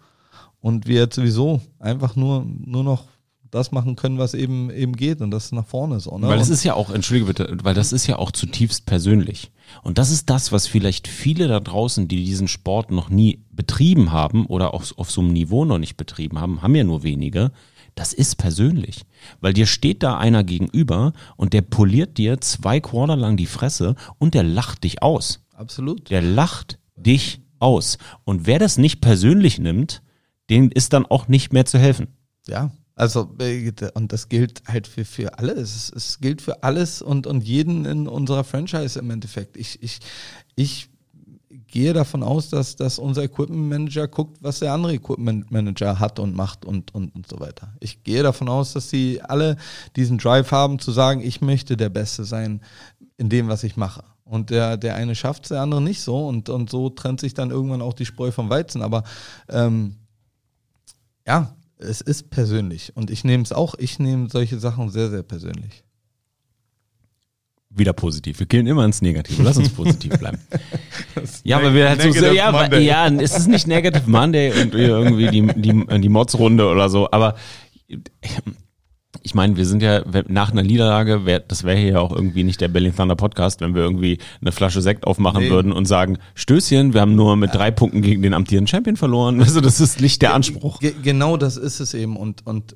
und 0.59 0.87
wir 0.87 1.01
jetzt 1.01 1.15
sowieso 1.15 1.61
einfach 1.79 2.15
nur, 2.15 2.45
nur 2.45 2.83
noch 2.83 3.07
das 3.51 3.71
machen 3.71 3.95
können, 3.95 4.17
was 4.17 4.33
eben 4.33 4.71
eben 4.71 4.95
geht 4.95 5.21
und 5.21 5.29
das 5.29 5.51
nach 5.51 5.65
vorne 5.65 5.99
so. 5.99 6.17
Ne? 6.17 6.27
Weil 6.27 6.37
das 6.37 6.49
ist 6.49 6.63
ja 6.63 6.73
auch, 6.73 6.89
entschuldige 6.89 7.27
bitte, 7.27 7.57
weil 7.63 7.75
das 7.75 7.91
ist 7.91 8.07
ja 8.07 8.17
auch 8.17 8.31
zutiefst 8.31 8.85
persönlich. 8.85 9.51
Und 9.83 9.97
das 9.97 10.09
ist 10.09 10.29
das, 10.29 10.51
was 10.51 10.67
vielleicht 10.67 11.07
viele 11.07 11.47
da 11.47 11.59
draußen, 11.59 12.07
die 12.07 12.23
diesen 12.23 12.47
Sport 12.47 12.91
noch 12.91 13.09
nie 13.09 13.43
betrieben 13.51 14.11
haben 14.11 14.45
oder 14.45 14.73
auch 14.73 14.85
auf 14.97 15.11
so 15.11 15.21
einem 15.21 15.33
Niveau 15.33 15.65
noch 15.65 15.77
nicht 15.77 15.97
betrieben 15.97 16.39
haben, 16.39 16.61
haben 16.61 16.75
ja 16.75 16.83
nur 16.83 17.03
wenige. 17.03 17.51
Das 17.93 18.13
ist 18.13 18.35
persönlich. 18.37 19.01
Weil 19.41 19.53
dir 19.53 19.65
steht 19.65 20.01
da 20.01 20.17
einer 20.17 20.43
gegenüber 20.43 21.11
und 21.35 21.53
der 21.53 21.61
poliert 21.61 22.17
dir 22.17 22.39
zwei 22.39 22.79
Quarter 22.79 23.17
lang 23.17 23.35
die 23.35 23.45
Fresse 23.45 23.95
und 24.17 24.33
der 24.33 24.43
lacht 24.43 24.85
dich 24.85 25.03
aus. 25.03 25.41
Absolut. 25.53 26.09
Der 26.09 26.21
lacht 26.21 26.79
dich 26.95 27.41
aus. 27.59 27.97
Und 28.23 28.47
wer 28.47 28.59
das 28.59 28.77
nicht 28.77 29.01
persönlich 29.01 29.59
nimmt, 29.59 30.01
dem 30.49 30.69
ist 30.69 30.93
dann 30.93 31.05
auch 31.05 31.27
nicht 31.27 31.53
mehr 31.53 31.65
zu 31.65 31.77
helfen. 31.77 32.07
Ja, 32.47 32.71
also, 32.95 33.35
äh, 33.39 33.71
und 33.93 34.11
das 34.11 34.29
gilt 34.29 34.63
halt 34.67 34.87
für, 34.87 35.05
für 35.05 35.39
alles. 35.39 35.91
Es, 35.95 36.19
gilt 36.19 36.41
für 36.41 36.63
alles 36.63 37.01
und, 37.01 37.25
und 37.27 37.43
jeden 37.43 37.85
in 37.85 38.07
unserer 38.07 38.43
Franchise 38.43 38.99
im 38.99 39.09
Endeffekt. 39.09 39.57
Ich, 39.57 39.81
ich, 39.81 39.99
ich 40.55 40.89
gehe 41.67 41.93
davon 41.93 42.21
aus, 42.21 42.49
dass, 42.49 42.75
dass 42.75 42.99
unser 42.99 43.23
Equipment 43.23 43.69
Manager 43.69 44.07
guckt, 44.07 44.37
was 44.41 44.59
der 44.59 44.73
andere 44.73 44.93
Equipment 44.93 45.51
Manager 45.51 45.99
hat 45.99 46.19
und 46.19 46.35
macht 46.35 46.65
und, 46.65 46.93
und, 46.93 47.15
und 47.15 47.27
so 47.27 47.39
weiter. 47.39 47.73
Ich 47.79 48.03
gehe 48.03 48.23
davon 48.23 48.49
aus, 48.49 48.73
dass 48.73 48.89
sie 48.89 49.21
alle 49.21 49.55
diesen 49.95 50.17
Drive 50.17 50.51
haben, 50.51 50.79
zu 50.79 50.91
sagen, 50.91 51.21
ich 51.21 51.41
möchte 51.41 51.77
der 51.77 51.89
Beste 51.89 52.25
sein 52.25 52.61
in 53.17 53.29
dem, 53.29 53.47
was 53.47 53.63
ich 53.63 53.77
mache. 53.77 54.03
Und 54.25 54.49
der, 54.49 54.77
der 54.77 54.95
eine 54.95 55.15
schafft 55.15 55.43
es, 55.43 55.49
der 55.49 55.61
andere 55.61 55.81
nicht 55.81 56.01
so. 56.01 56.27
Und, 56.27 56.49
und 56.49 56.69
so 56.69 56.89
trennt 56.89 57.19
sich 57.19 57.33
dann 57.33 57.51
irgendwann 57.51 57.81
auch 57.81 57.93
die 57.93 58.05
Spreu 58.05 58.31
vom 58.31 58.49
Weizen. 58.49 58.81
Aber 58.81 59.03
ähm, 59.49 59.95
ja, 61.25 61.55
es 61.81 62.01
ist 62.01 62.29
persönlich. 62.29 62.95
Und 62.95 63.09
ich 63.09 63.23
nehme 63.23 63.43
es 63.43 63.51
auch, 63.51 63.75
ich 63.77 63.99
nehme 63.99 64.29
solche 64.29 64.59
Sachen 64.59 64.89
sehr, 64.89 65.09
sehr 65.09 65.23
persönlich. 65.23 65.83
Wieder 67.69 67.93
positiv. 67.93 68.39
Wir 68.39 68.47
gehen 68.47 68.67
immer 68.67 68.83
ins 68.83 69.01
Negative. 69.01 69.41
Lass 69.43 69.57
uns 69.57 69.69
positiv 69.73 70.19
bleiben. 70.19 70.39
ja, 71.43 71.57
aber 71.57 71.73
wir 71.73 71.89
halt 71.89 72.01
so, 72.01 72.11
so 72.11 72.25
ja, 72.25 72.77
ja, 72.77 73.07
es 73.07 73.37
ist 73.37 73.47
nicht 73.47 73.65
Negative 73.65 74.09
Monday 74.09 74.51
und 74.61 74.75
irgendwie 74.75 75.29
die, 75.29 75.47
die, 75.61 76.01
die 76.01 76.09
Mods-Runde 76.09 76.67
oder 76.67 76.89
so, 76.89 77.09
aber 77.11 77.35
ich 79.23 79.35
meine, 79.35 79.55
wir 79.55 79.65
sind 79.65 79.81
ja 79.83 80.03
nach 80.27 80.51
einer 80.51 80.63
Niederlage, 80.63 81.25
wär, 81.25 81.39
das 81.39 81.63
wäre 81.63 81.77
hier 81.77 81.91
ja 81.91 81.99
auch 81.99 82.11
irgendwie 82.11 82.43
nicht 82.43 82.59
der 82.59 82.67
Berlin 82.67 82.95
Thunder 82.95 83.15
Podcast, 83.15 83.61
wenn 83.61 83.75
wir 83.75 83.83
irgendwie 83.83 84.17
eine 84.41 84.51
Flasche 84.51 84.81
Sekt 84.81 85.05
aufmachen 85.05 85.43
nee. 85.43 85.49
würden 85.49 85.71
und 85.71 85.85
sagen, 85.85 86.17
Stößchen, 86.33 86.93
wir 86.93 87.01
haben 87.01 87.15
nur 87.15 87.35
mit 87.35 87.53
drei 87.53 87.71
Punkten 87.71 88.01
gegen 88.01 88.21
den 88.21 88.33
amtierenden 88.33 88.67
Champion 88.67 88.97
verloren. 88.97 89.41
Also 89.41 89.61
das 89.61 89.79
ist 89.79 90.01
nicht 90.01 90.21
der 90.21 90.33
Anspruch. 90.33 90.79
G 90.79 90.93
genau 91.03 91.37
das 91.37 91.57
ist 91.57 91.79
es 91.79 91.93
eben 91.93 92.17
und, 92.17 92.45
und 92.47 92.75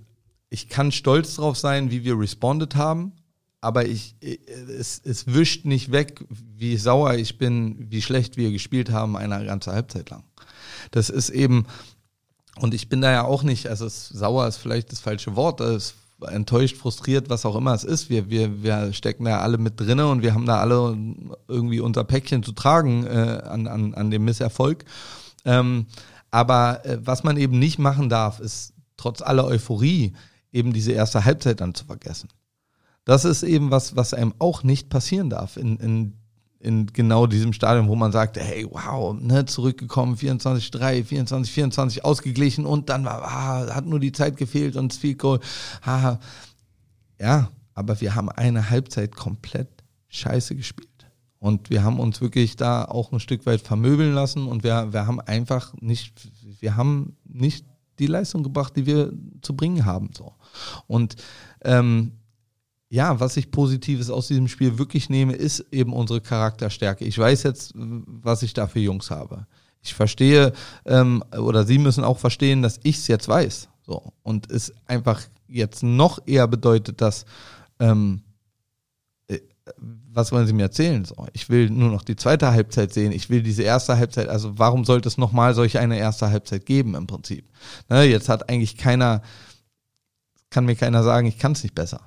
ich 0.49 0.69
kann 0.69 0.91
stolz 0.91 1.36
drauf 1.36 1.58
sein, 1.58 1.89
wie 1.89 2.03
wir 2.03 2.19
respondet 2.19 2.75
haben, 2.75 3.13
aber 3.62 3.88
ich, 3.88 4.15
es, 4.21 5.01
es 5.03 5.34
wischt 5.34 5.65
nicht 5.65 5.91
weg, 5.91 6.23
wie 6.29 6.77
sauer 6.77 7.15
ich 7.15 7.38
bin, 7.39 7.88
wie 7.89 8.01
schlecht 8.01 8.38
wir 8.38 8.51
gespielt 8.51 8.91
haben 8.91 9.17
eine 9.17 9.45
ganze 9.45 9.71
Halbzeit 9.71 10.12
lang. 10.12 10.23
Das 10.91 11.10
ist 11.10 11.29
eben, 11.29 11.65
und 12.60 12.75
ich 12.75 12.89
bin 12.89 13.01
da 13.01 13.12
ja 13.12 13.23
auch 13.23 13.41
nicht, 13.41 13.67
also 13.67 13.86
es, 13.86 14.10
sauer 14.10 14.47
ist 14.47 14.58
vielleicht 14.58 14.91
das 14.91 14.99
falsche 14.99 15.36
Wort, 15.36 15.60
das 15.60 15.95
enttäuscht, 16.21 16.78
frustriert, 16.78 17.30
was 17.30 17.45
auch 17.45 17.56
immer 17.56 17.73
es 17.73 17.84
ist. 17.84 18.10
Wir, 18.10 18.30
wir, 18.30 18.63
wir 18.63 18.93
stecken 18.93 19.25
da 19.25 19.39
alle 19.39 19.58
mit 19.58 19.80
drinne 19.80 20.08
und 20.08 20.21
wir 20.21 20.34
haben 20.34 20.45
da 20.45 20.60
alle 20.60 20.97
irgendwie 21.47 21.80
unser 21.80 22.04
Päckchen 22.04 22.43
zu 22.43 22.54
tragen 22.54 23.06
äh, 23.06 23.41
an, 23.43 23.67
an, 23.67 23.93
an 23.93 24.12
dem 24.12 24.25
Misserfolg. 24.25 24.86
Ähm, 25.43 25.88
aber 26.32 26.86
äh, 26.86 26.97
was 27.01 27.23
man 27.23 27.38
eben 27.38 27.60
nicht 27.60 27.80
machen 27.80 28.10
darf, 28.10 28.39
ist 28.39 28.73
trotz 28.97 29.21
aller 29.21 29.45
Euphorie 29.45 30.13
eben 30.51 30.73
diese 30.73 30.93
erste 30.93 31.25
Halbzeit 31.25 31.62
dann 31.62 31.75
zu 31.75 31.86
vergessen. 31.86 32.30
Das 33.04 33.25
ist 33.25 33.43
eben 33.43 33.71
was, 33.71 33.95
was 33.95 34.13
einem 34.13 34.34
auch 34.39 34.63
nicht 34.63 34.89
passieren 34.89 35.30
darf 35.30 35.58
in, 35.58 35.78
in 35.78 36.13
in 36.65 36.88
genau 36.88 37.28
diesem 37.28 37.54
Stadion, 37.54 37.88
wo 37.88 37.95
man 37.95 38.12
sagt, 38.12 38.38
hey, 38.38 38.65
wow, 38.69 39.13
ne, 39.13 39.45
zurückgekommen, 39.45 40.15
24-3, 40.15 41.06
24-24 41.06 42.01
ausgeglichen 42.01 42.65
und 42.65 42.89
dann 42.89 43.06
war, 43.06 43.21
ah, 43.23 43.75
hat 43.75 43.86
nur 43.86 43.99
die 43.99 44.12
Zeit 44.12 44.36
gefehlt 44.36 44.75
und 44.75 44.91
Field 44.91 45.19
Goal. 45.19 45.39
Ah, 45.84 46.17
ja, 47.21 47.49
aber 47.75 48.01
wir 48.01 48.15
haben 48.15 48.30
eine 48.30 48.71
Halbzeit 48.71 49.15
komplett 49.15 49.69
scheiße 50.08 50.56
gespielt. 50.56 50.89
Und 51.38 51.69
wir 51.69 51.84
haben 51.84 51.99
uns 51.99 52.19
wirklich 52.19 52.56
da 52.56 52.86
auch 52.86 53.12
ein 53.12 53.19
Stück 53.19 53.45
weit 53.45 53.62
vermöbeln 53.62 54.15
lassen 54.15 54.47
und 54.47 54.63
wir, 54.63 54.91
wir 54.91 55.06
haben 55.06 55.21
einfach 55.21 55.73
nicht, 55.80 56.32
wir 56.60 56.75
haben 56.75 57.15
nicht 57.25 57.67
die 57.99 58.08
Leistung 58.08 58.41
gebracht, 58.41 58.75
die 58.75 58.88
wir 58.88 59.13
zu 59.43 59.56
bringen 59.56 59.86
haben. 59.86 60.10
So. 60.17 60.34
Und 60.88 61.15
ähm, 61.63 62.13
ja, 62.89 63.19
was 63.19 63.38
ich 63.38 63.52
Positives 63.52 64.10
aus 64.10 64.28
diesem 64.28 64.48
Spiel 64.48 64.78
wirklich 64.78 65.10
nehme, 65.10 65.34
ist 65.34 65.65
eben 65.71 65.93
unsere 65.93 66.21
Charakterstärke. 66.21 67.06
Ich 67.06 67.17
weiß 67.17 67.43
jetzt, 67.43 67.74
was 67.76 68.43
ich 68.43 68.54
da 68.54 68.67
für 68.67 68.80
Jungs 68.80 69.10
habe. 69.10 69.48
Ich 69.82 69.93
verstehe, 69.93 70.54
ähm, 70.86 71.24
oder 71.38 71.65
sie 71.65 71.78
müssen 71.78 72.04
auch 72.04 72.17
verstehen, 72.17 72.62
dass 72.62 72.80
ich 72.84 72.98
es 72.98 73.08
jetzt 73.08 73.28
weiß. 73.28 73.69
So. 73.86 74.13
Und 74.24 74.52
es 74.52 74.74
einfach 74.88 75.21
jetzt 75.48 75.84
noch 75.84 76.19
eher 76.26 76.48
bedeutet, 76.48 77.02
dass, 77.02 77.26
ähm, 77.80 78.21
äh, 79.28 79.39
was 79.78 80.32
wollen 80.32 80.48
Sie 80.48 80.54
mir 80.54 80.63
erzählen? 80.63 81.06
So, 81.06 81.28
ich 81.34 81.50
will 81.50 81.69
nur 81.69 81.91
noch 81.91 82.04
die 82.04 82.15
zweite 82.15 82.52
Halbzeit 82.52 82.93
sehen. 82.93 83.12
Ich 83.12 83.30
will 83.30 83.43
diese 83.43 83.63
erste 83.63 83.98
Halbzeit. 83.98 84.28
Also 84.28 84.58
warum 84.58 84.86
sollte 84.86 85.08
es 85.08 85.17
nochmal 85.17 85.54
solch 85.54 85.78
eine 85.78 85.98
erste 85.98 86.30
Halbzeit 86.32 86.65
geben 86.65 86.95
im 86.95 87.06
Prinzip? 87.06 87.48
Ne, 87.89 88.04
jetzt 88.04 88.30
hat 88.30 88.50
eigentlich 88.50 88.78
keiner, 88.78 89.21
kann 90.50 90.65
mir 90.65 90.76
keiner 90.76 91.04
sagen, 91.04 91.28
ich 91.28 91.38
kann 91.38 91.52
es 91.52 91.63
nicht 91.63 91.76
besser. 91.76 92.02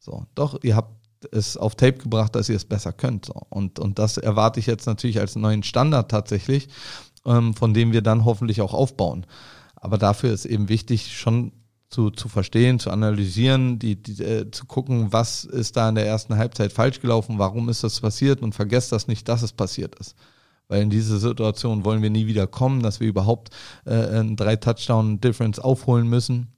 So, 0.00 0.26
doch, 0.34 0.58
ihr 0.62 0.76
habt 0.76 0.94
es 1.30 1.58
auf 1.58 1.74
Tape 1.74 1.98
gebracht, 1.98 2.34
dass 2.34 2.48
ihr 2.48 2.56
es 2.56 2.64
besser 2.64 2.92
könnt. 2.92 3.26
So. 3.26 3.34
Und, 3.50 3.78
und 3.78 3.98
das 3.98 4.16
erwarte 4.16 4.58
ich 4.58 4.66
jetzt 4.66 4.86
natürlich 4.86 5.20
als 5.20 5.36
neuen 5.36 5.62
Standard 5.62 6.10
tatsächlich, 6.10 6.68
ähm, 7.26 7.54
von 7.54 7.74
dem 7.74 7.92
wir 7.92 8.00
dann 8.00 8.24
hoffentlich 8.24 8.62
auch 8.62 8.72
aufbauen. 8.72 9.26
Aber 9.76 9.98
dafür 9.98 10.32
ist 10.32 10.46
eben 10.46 10.70
wichtig, 10.70 11.16
schon 11.16 11.52
zu, 11.90 12.10
zu 12.10 12.28
verstehen, 12.28 12.78
zu 12.78 12.90
analysieren, 12.90 13.78
die, 13.78 14.02
die, 14.02 14.22
äh, 14.22 14.50
zu 14.50 14.64
gucken, 14.64 15.12
was 15.12 15.44
ist 15.44 15.76
da 15.76 15.88
in 15.88 15.96
der 15.96 16.06
ersten 16.06 16.36
Halbzeit 16.36 16.72
falsch 16.72 17.00
gelaufen, 17.00 17.38
warum 17.38 17.68
ist 17.68 17.84
das 17.84 18.00
passiert 18.00 18.40
und 18.40 18.54
vergesst 18.54 18.92
das 18.92 19.06
nicht, 19.06 19.28
dass 19.28 19.42
es 19.42 19.52
passiert 19.52 19.96
ist. 19.96 20.14
Weil 20.68 20.82
in 20.82 20.90
diese 20.90 21.18
Situation 21.18 21.84
wollen 21.84 22.00
wir 22.00 22.10
nie 22.10 22.26
wieder 22.26 22.46
kommen, 22.46 22.82
dass 22.82 23.00
wir 23.00 23.08
überhaupt 23.08 23.50
äh, 23.84 24.20
ein 24.20 24.36
drei 24.36 24.56
Touchdown 24.56 25.20
Difference 25.20 25.58
aufholen 25.58 26.08
müssen 26.08 26.52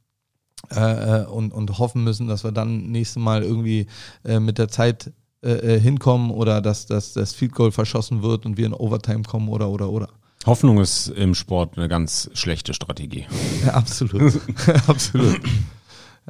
äh, 0.71 1.23
äh, 1.23 1.27
und, 1.27 1.53
und 1.53 1.79
hoffen 1.79 2.05
müssen, 2.05 2.29
dass 2.29 2.45
wir 2.45 2.53
dann 2.53 2.91
nächstes 2.91 3.23
Mal 3.23 3.43
irgendwie 3.43 3.87
äh, 4.25 4.41
mit 4.41 4.59
der 4.59 4.69
Zeit 4.69 5.13
äh, 5.43 5.75
äh, 5.75 5.81
hinkommen 5.81 6.31
oder 6.31 6.61
dass, 6.61 6.87
dass 6.87 7.15
das 7.15 7.33
Field 7.33 7.53
Goal 7.53 7.73
verschossen 7.73 8.23
wird 8.23 8.47
und 8.47 8.57
wir 8.57 8.67
in 8.67 8.75
Overtime 8.75 9.23
kommen 9.25 9.49
oder 9.49 9.69
oder 9.71 9.91
oder. 9.91 10.09
Hoffnung 10.47 10.79
ist 10.79 11.09
im 11.09 11.35
Sport 11.35 11.77
eine 11.77 11.89
ganz 11.89 12.31
schlechte 12.33 12.75
Strategie. 12.75 13.27
Ja, 13.67 13.75
absolut. 13.75 14.41
absolut. 14.87 15.41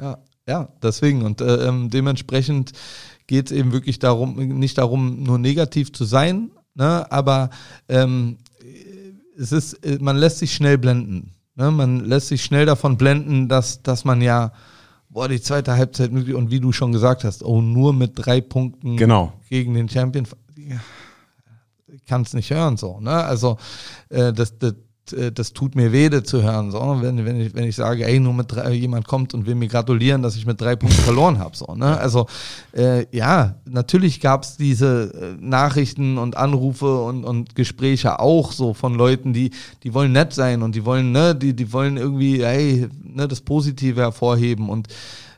Ja, 0.01 0.17
ja, 0.47 0.69
deswegen. 0.81 1.21
Und 1.21 1.41
äh, 1.41 1.67
ähm, 1.67 1.89
dementsprechend 1.89 2.73
geht 3.27 3.47
es 3.47 3.51
eben 3.51 3.71
wirklich 3.71 3.99
darum, 3.99 4.35
nicht 4.35 4.77
darum, 4.77 5.21
nur 5.23 5.37
negativ 5.37 5.93
zu 5.93 6.05
sein, 6.05 6.51
ne, 6.73 7.11
aber 7.11 7.51
ähm, 7.89 8.37
es 9.37 9.51
ist, 9.51 10.01
man 10.01 10.17
lässt 10.17 10.39
sich 10.39 10.53
schnell 10.53 10.77
blenden. 10.77 11.31
Ne, 11.55 11.71
man 11.71 11.99
lässt 11.99 12.29
sich 12.29 12.43
schnell 12.43 12.65
davon 12.65 12.97
blenden, 12.97 13.47
dass, 13.47 13.83
dass 13.83 14.05
man 14.05 14.21
ja, 14.21 14.53
boah, 15.09 15.27
die 15.27 15.41
zweite 15.41 15.73
Halbzeit, 15.73 16.11
und 16.11 16.49
wie 16.49 16.59
du 16.59 16.71
schon 16.71 16.91
gesagt 16.91 17.23
hast, 17.23 17.43
oh, 17.43 17.61
nur 17.61 17.93
mit 17.93 18.13
drei 18.15 18.41
Punkten 18.41 18.97
genau. 18.97 19.33
gegen 19.49 19.75
den 19.75 19.87
Champion. 19.87 20.27
Ja, 20.57 20.79
kann 22.07 22.23
es 22.23 22.33
nicht 22.33 22.49
hören, 22.49 22.77
so, 22.77 22.99
ne? 22.99 23.11
Also, 23.11 23.57
äh, 24.09 24.33
das, 24.33 24.57
das, 24.57 24.73
das 25.33 25.51
tut 25.51 25.75
mir 25.75 25.91
weh, 25.91 26.09
das 26.09 26.23
zu 26.23 26.43
hören. 26.43 26.71
So, 26.71 26.97
wenn, 27.01 27.25
wenn, 27.25 27.41
ich, 27.41 27.53
wenn 27.53 27.65
ich 27.65 27.75
sage, 27.75 28.05
ey, 28.05 28.19
nur 28.19 28.33
mit 28.33 28.51
drei, 28.51 28.71
jemand 28.71 29.07
kommt 29.07 29.33
und 29.33 29.45
will 29.45 29.55
mir 29.55 29.67
gratulieren, 29.67 30.21
dass 30.21 30.35
ich 30.35 30.45
mit 30.45 30.61
drei 30.61 30.75
Punkten 30.75 31.01
verloren 31.03 31.39
habe. 31.39 31.55
So, 31.55 31.75
ne? 31.75 31.97
Also 31.97 32.27
äh, 32.71 33.05
ja, 33.15 33.55
natürlich 33.65 34.21
gab 34.21 34.43
es 34.43 34.55
diese 34.55 35.11
äh, 35.13 35.45
Nachrichten 35.45 36.17
und 36.17 36.37
Anrufe 36.37 37.01
und, 37.01 37.25
und 37.25 37.55
Gespräche 37.55 38.19
auch 38.19 38.53
so 38.53 38.73
von 38.73 38.95
Leuten, 38.95 39.33
die, 39.33 39.51
die 39.83 39.93
wollen 39.93 40.13
nett 40.13 40.33
sein 40.33 40.61
und 40.61 40.73
die 40.75 40.85
wollen, 40.85 41.11
ne, 41.11 41.35
die, 41.35 41.53
die 41.53 41.73
wollen 41.73 41.97
irgendwie, 41.97 42.43
hey, 42.43 42.87
ne, 43.03 43.27
das 43.27 43.41
Positive 43.41 43.99
hervorheben. 43.99 44.69
Und 44.69 44.87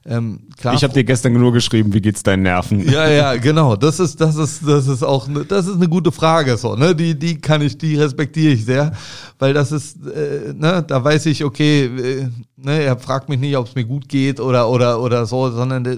ähm, 0.07 0.41
klar. 0.55 0.75
Ich 0.75 0.83
habe 0.83 0.93
dir 0.93 1.03
gestern 1.03 1.33
nur 1.33 1.51
geschrieben, 1.51 1.91
wie 1.93 2.01
geht's 2.01 2.21
deinen 2.21 2.43
Nerven? 2.43 2.87
Ja, 2.87 3.09
ja, 3.09 3.35
genau. 3.37 3.75
Das 3.75 3.99
ist, 3.99 4.21
das 4.21 4.35
ist, 4.35 4.61
das 4.67 4.87
ist 4.87 5.01
auch, 5.01 5.27
ne, 5.27 5.45
das 5.45 5.65
ist 5.65 5.77
eine 5.77 5.89
gute 5.89 6.11
Frage, 6.11 6.57
so, 6.57 6.75
ne? 6.75 6.95
Die, 6.95 7.17
die 7.17 7.41
kann 7.41 7.63
ich, 7.63 7.75
die 7.75 7.95
respektiere 7.95 8.53
ich 8.53 8.65
sehr, 8.65 8.91
weil 9.39 9.55
das 9.55 9.71
ist, 9.71 10.05
äh, 10.05 10.53
ne, 10.53 10.83
da 10.87 11.03
weiß 11.03 11.25
ich, 11.25 11.43
okay, 11.43 11.85
äh, 11.85 12.29
ne, 12.55 12.83
er 12.83 12.99
fragt 12.99 13.29
mich 13.29 13.39
nicht, 13.39 13.57
ob 13.57 13.67
es 13.67 13.73
mir 13.73 13.83
gut 13.83 14.07
geht 14.07 14.39
oder, 14.39 14.69
oder, 14.69 15.01
oder 15.01 15.25
so, 15.25 15.49
sondern, 15.49 15.85
äh, 15.85 15.97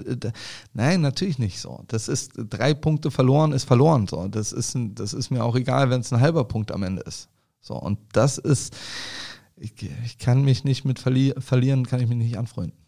nein, 0.72 1.02
natürlich 1.02 1.38
nicht 1.38 1.60
so. 1.60 1.84
Das 1.88 2.08
ist, 2.08 2.32
drei 2.48 2.72
Punkte 2.72 3.10
verloren 3.10 3.52
ist 3.52 3.64
verloren, 3.64 4.06
so. 4.08 4.26
Das 4.28 4.52
ist, 4.52 4.74
das 4.94 5.12
ist 5.12 5.30
mir 5.30 5.44
auch 5.44 5.54
egal, 5.54 5.90
wenn 5.90 6.00
es 6.00 6.10
ein 6.14 6.20
halber 6.22 6.44
Punkt 6.44 6.72
am 6.72 6.82
Ende 6.82 7.02
ist. 7.02 7.28
So, 7.60 7.74
und 7.74 7.98
das 8.12 8.38
ist, 8.38 8.74
ich, 9.56 9.74
ich 10.06 10.16
kann 10.16 10.46
mich 10.46 10.64
nicht 10.64 10.86
mit 10.86 10.98
verli 10.98 11.34
verlieren, 11.38 11.86
kann 11.86 12.00
ich 12.00 12.08
mich 12.08 12.16
nicht 12.16 12.38
anfreunden. 12.38 12.87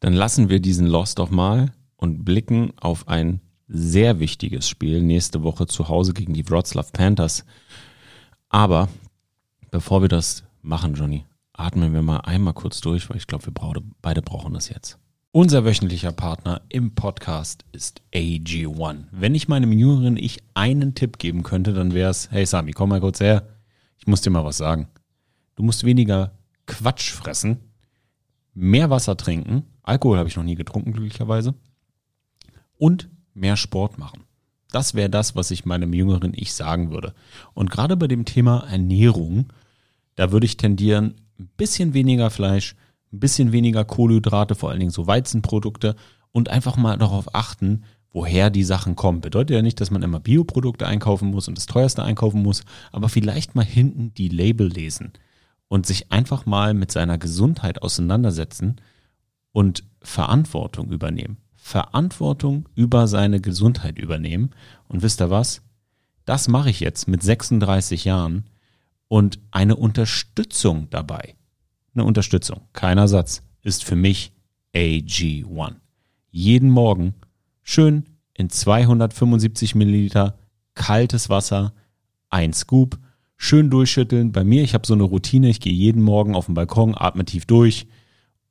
Dann 0.00 0.12
lassen 0.12 0.48
wir 0.48 0.60
diesen 0.60 0.86
Lost 0.86 1.18
doch 1.18 1.30
mal 1.30 1.72
und 1.96 2.24
blicken 2.24 2.72
auf 2.78 3.08
ein 3.08 3.40
sehr 3.66 4.18
wichtiges 4.18 4.68
Spiel 4.68 5.02
nächste 5.02 5.42
Woche 5.42 5.66
zu 5.66 5.88
Hause 5.88 6.14
gegen 6.14 6.32
die 6.32 6.48
Wroclaw 6.48 6.88
Panthers. 6.92 7.44
Aber 8.48 8.88
bevor 9.70 10.00
wir 10.00 10.08
das 10.08 10.44
machen, 10.62 10.94
Johnny, 10.94 11.24
atmen 11.52 11.92
wir 11.92 12.02
mal 12.02 12.18
einmal 12.18 12.54
kurz 12.54 12.80
durch, 12.80 13.10
weil 13.10 13.18
ich 13.18 13.26
glaube, 13.26 13.46
wir 13.46 13.52
brauchen, 13.52 13.94
beide 14.00 14.22
brauchen 14.22 14.54
das 14.54 14.68
jetzt. 14.68 14.98
Unser 15.30 15.64
wöchentlicher 15.64 16.12
Partner 16.12 16.62
im 16.70 16.94
Podcast 16.94 17.64
ist 17.72 18.00
AG1. 18.14 19.04
Wenn 19.10 19.34
ich 19.34 19.48
meinem 19.48 19.72
jüngeren 19.72 20.16
Ich 20.16 20.38
einen 20.54 20.94
Tipp 20.94 21.18
geben 21.18 21.42
könnte, 21.42 21.74
dann 21.74 21.92
wäre 21.92 22.10
es, 22.10 22.30
hey 22.30 22.46
Sami, 22.46 22.72
komm 22.72 22.88
mal 22.88 23.00
kurz 23.00 23.20
her. 23.20 23.46
Ich 23.98 24.06
muss 24.06 24.22
dir 24.22 24.30
mal 24.30 24.44
was 24.44 24.56
sagen. 24.56 24.88
Du 25.56 25.62
musst 25.62 25.84
weniger 25.84 26.32
Quatsch 26.66 27.12
fressen, 27.12 27.58
mehr 28.54 28.88
Wasser 28.88 29.16
trinken, 29.16 29.64
Alkohol 29.88 30.18
habe 30.18 30.28
ich 30.28 30.36
noch 30.36 30.44
nie 30.44 30.54
getrunken, 30.54 30.92
glücklicherweise, 30.92 31.54
und 32.76 33.08
mehr 33.34 33.56
Sport 33.56 33.98
machen. 33.98 34.24
Das 34.70 34.94
wäre 34.94 35.08
das, 35.08 35.34
was 35.34 35.50
ich 35.50 35.64
meinem 35.64 35.94
jüngeren 35.94 36.34
Ich 36.34 36.52
sagen 36.52 36.90
würde. 36.90 37.14
Und 37.54 37.70
gerade 37.70 37.96
bei 37.96 38.06
dem 38.06 38.24
Thema 38.24 38.66
Ernährung, 38.70 39.52
da 40.14 40.30
würde 40.30 40.46
ich 40.46 40.58
tendieren, 40.58 41.14
ein 41.38 41.48
bisschen 41.56 41.94
weniger 41.94 42.30
Fleisch, 42.30 42.76
ein 43.12 43.20
bisschen 43.20 43.52
weniger 43.52 43.84
Kohlenhydrate, 43.84 44.54
vor 44.54 44.70
allen 44.70 44.80
Dingen 44.80 44.90
so 44.90 45.06
Weizenprodukte 45.06 45.96
und 46.32 46.50
einfach 46.50 46.76
mal 46.76 46.98
darauf 46.98 47.34
achten, 47.34 47.84
woher 48.12 48.50
die 48.50 48.64
Sachen 48.64 48.96
kommen. 48.96 49.22
Bedeutet 49.22 49.54
ja 49.54 49.62
nicht, 49.62 49.80
dass 49.80 49.90
man 49.90 50.02
immer 50.02 50.20
Bioprodukte 50.20 50.86
einkaufen 50.86 51.30
muss 51.30 51.48
und 51.48 51.56
das 51.56 51.66
teuerste 51.66 52.02
einkaufen 52.02 52.42
muss, 52.42 52.64
aber 52.92 53.08
vielleicht 53.08 53.54
mal 53.54 53.64
hinten 53.64 54.12
die 54.14 54.28
Label 54.28 54.68
lesen 54.68 55.12
und 55.68 55.86
sich 55.86 56.12
einfach 56.12 56.44
mal 56.44 56.74
mit 56.74 56.92
seiner 56.92 57.16
Gesundheit 57.16 57.82
auseinandersetzen 57.82 58.80
und 59.52 59.84
Verantwortung 60.00 60.90
übernehmen. 60.90 61.38
Verantwortung 61.56 62.68
über 62.74 63.08
seine 63.08 63.40
Gesundheit 63.40 63.98
übernehmen. 63.98 64.50
Und 64.88 65.02
wisst 65.02 65.20
ihr 65.20 65.30
was? 65.30 65.62
Das 66.24 66.48
mache 66.48 66.70
ich 66.70 66.80
jetzt 66.80 67.08
mit 67.08 67.22
36 67.22 68.04
Jahren 68.04 68.44
und 69.08 69.38
eine 69.50 69.76
Unterstützung 69.76 70.88
dabei 70.90 71.34
eine 71.98 72.06
Unterstützung, 72.06 72.60
keiner 72.72 73.08
Satz, 73.08 73.42
ist 73.62 73.84
für 73.84 73.96
mich 73.96 74.32
AG1. 74.74 75.74
Jeden 76.30 76.70
Morgen 76.70 77.14
schön 77.62 78.04
in 78.34 78.50
275 78.50 79.74
Milliliter 79.74 80.38
kaltes 80.74 81.28
Wasser, 81.28 81.72
ein 82.30 82.52
Scoop, 82.52 82.98
schön 83.36 83.68
durchschütteln. 83.68 84.30
Bei 84.30 84.44
mir, 84.44 84.62
ich 84.62 84.74
habe 84.74 84.86
so 84.86 84.94
eine 84.94 85.02
Routine, 85.02 85.48
ich 85.48 85.60
gehe 85.60 85.72
jeden 85.72 86.02
Morgen 86.02 86.36
auf 86.36 86.46
den 86.46 86.54
Balkon, 86.54 86.94
atme 86.96 87.24
tief 87.24 87.46
durch 87.46 87.88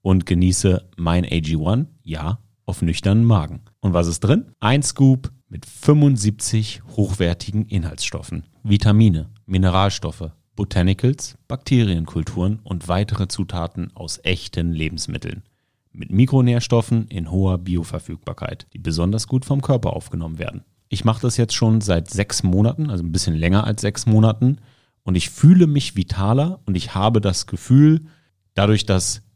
und 0.08 0.26
genieße 0.26 0.88
mein 0.96 1.26
AG1, 1.26 1.88
ja, 2.02 2.39
auf 2.65 2.82
nüchternen 2.82 3.26
Magen. 3.26 3.63
Und 3.82 3.91
was 3.91 4.08
ist 4.08 4.22
drin? 4.22 4.46
Ein 4.62 4.82
Scoop 4.82 5.34
mit 5.50 5.65
75 5.65 6.82
hochwertigen 6.96 7.65
Inhaltsstoffen, 7.65 8.46
Vitamine, 8.63 9.30
Mineralstoffe, 9.46 10.32
Botanicals, 10.56 11.38
Bakterienkulturen 11.50 12.60
und 12.63 12.88
weitere 12.88 13.28
Zutaten 13.28 13.93
aus 13.98 14.22
echten 14.24 14.72
Lebensmitteln. 14.72 15.43
Mit 15.91 16.10
Mikronährstoffen 16.10 17.10
in 17.10 17.30
hoher 17.30 17.58
Bioverfügbarkeit, 17.58 18.65
die 18.72 18.80
besonders 18.80 19.28
gut 19.28 19.43
vom 19.43 19.60
Körper 19.60 19.91
aufgenommen 19.91 20.39
werden. 20.39 20.63
Ich 20.88 21.04
mache 21.04 21.22
das 21.22 21.36
jetzt 21.36 21.54
schon 21.54 21.82
seit 21.82 22.10
sechs 22.10 22.43
Monaten, 22.43 22.89
also 22.89 23.04
ein 23.04 23.12
bisschen 23.12 23.36
länger 23.36 23.65
als 23.65 23.82
sechs 23.82 24.06
Monaten. 24.06 24.60
Und 25.04 25.15
ich 25.15 25.30
fühle 25.30 25.67
mich 25.67 25.98
vitaler 25.98 26.62
und 26.65 26.76
ich 26.76 26.96
habe 26.96 27.20
das 27.20 27.46
Gefühl, 27.46 28.06
dadurch, 28.54 28.86
dass 28.86 29.26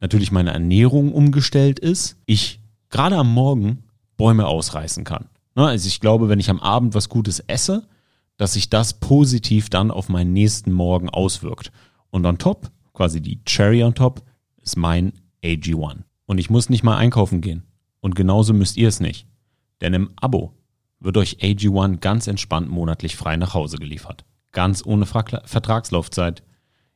natürlich 0.00 0.32
meine 0.32 0.52
Ernährung 0.52 1.12
umgestellt 1.12 1.78
ist, 1.78 2.16
ich 2.26 2.60
gerade 2.88 3.16
am 3.16 3.32
Morgen 3.32 3.84
Bäume 4.16 4.46
ausreißen 4.46 5.04
kann. 5.04 5.26
Ne, 5.54 5.66
also 5.66 5.86
ich 5.86 6.00
glaube, 6.00 6.28
wenn 6.28 6.40
ich 6.40 6.50
am 6.50 6.60
Abend 6.60 6.94
was 6.94 7.08
Gutes 7.08 7.40
esse, 7.40 7.88
dass 8.36 8.54
sich 8.54 8.70
das 8.70 8.94
positiv 8.94 9.68
dann 9.68 9.90
auf 9.90 10.08
meinen 10.08 10.32
nächsten 10.32 10.72
Morgen 10.72 11.08
auswirkt. 11.10 11.72
Und 12.10 12.24
on 12.24 12.38
top, 12.38 12.70
quasi 12.92 13.20
die 13.20 13.42
Cherry 13.44 13.82
on 13.84 13.94
top, 13.94 14.22
ist 14.62 14.76
mein 14.76 15.12
AG1. 15.42 15.98
Und 16.26 16.38
ich 16.38 16.50
muss 16.50 16.70
nicht 16.70 16.82
mal 16.82 16.96
einkaufen 16.96 17.40
gehen. 17.40 17.64
Und 18.00 18.14
genauso 18.14 18.54
müsst 18.54 18.76
ihr 18.76 18.88
es 18.88 19.00
nicht. 19.00 19.26
Denn 19.80 19.94
im 19.94 20.10
Abo 20.16 20.54
wird 21.00 21.16
euch 21.16 21.38
AG1 21.38 21.98
ganz 21.98 22.26
entspannt 22.26 22.70
monatlich 22.70 23.16
frei 23.16 23.36
nach 23.36 23.54
Hause 23.54 23.78
geliefert. 23.78 24.24
Ganz 24.52 24.84
ohne 24.84 25.06
Vertragslaufzeit. 25.06 26.42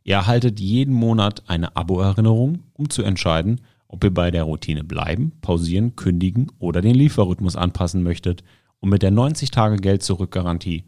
Ihr 0.04 0.16
erhaltet 0.16 0.60
jeden 0.60 0.94
Monat 0.94 1.48
eine 1.48 1.76
Abo-Erinnerung, 1.76 2.62
um 2.74 2.90
zu 2.90 3.02
entscheiden, 3.02 3.62
ob 3.88 4.04
ihr 4.04 4.12
bei 4.12 4.30
der 4.30 4.44
Routine 4.44 4.84
bleiben, 4.84 5.32
pausieren, 5.40 5.96
kündigen 5.96 6.52
oder 6.58 6.82
den 6.82 6.94
Lieferrhythmus 6.94 7.56
anpassen 7.56 8.02
möchtet. 8.02 8.44
Und 8.80 8.90
mit 8.90 9.02
der 9.02 9.12
90-Tage-Geld-Zurück-Garantie 9.12 10.84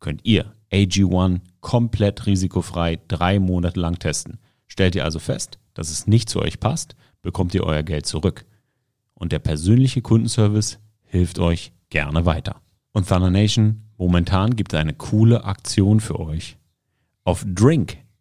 könnt 0.00 0.22
ihr 0.24 0.52
AG1 0.72 1.40
komplett 1.60 2.26
risikofrei 2.26 2.98
drei 3.06 3.38
Monate 3.38 3.78
lang 3.78 4.00
testen. 4.00 4.38
Stellt 4.66 4.96
ihr 4.96 5.04
also 5.04 5.20
fest, 5.20 5.60
dass 5.74 5.90
es 5.90 6.08
nicht 6.08 6.28
zu 6.28 6.40
euch 6.40 6.58
passt, 6.58 6.96
bekommt 7.22 7.54
ihr 7.54 7.62
euer 7.62 7.84
Geld 7.84 8.06
zurück. 8.06 8.46
Und 9.14 9.30
der 9.30 9.38
persönliche 9.38 10.02
Kundenservice 10.02 10.80
hilft 11.04 11.38
euch 11.38 11.72
gerne 11.88 12.26
weiter. 12.26 12.60
Und 12.92 13.08
Thunder 13.08 13.30
Nation, 13.30 13.82
momentan 13.96 14.56
gibt 14.56 14.72
es 14.72 14.80
eine 14.80 14.94
coole 14.94 15.44
Aktion 15.44 16.00
für 16.00 16.18
euch. 16.18 16.56
Auf 17.22 17.44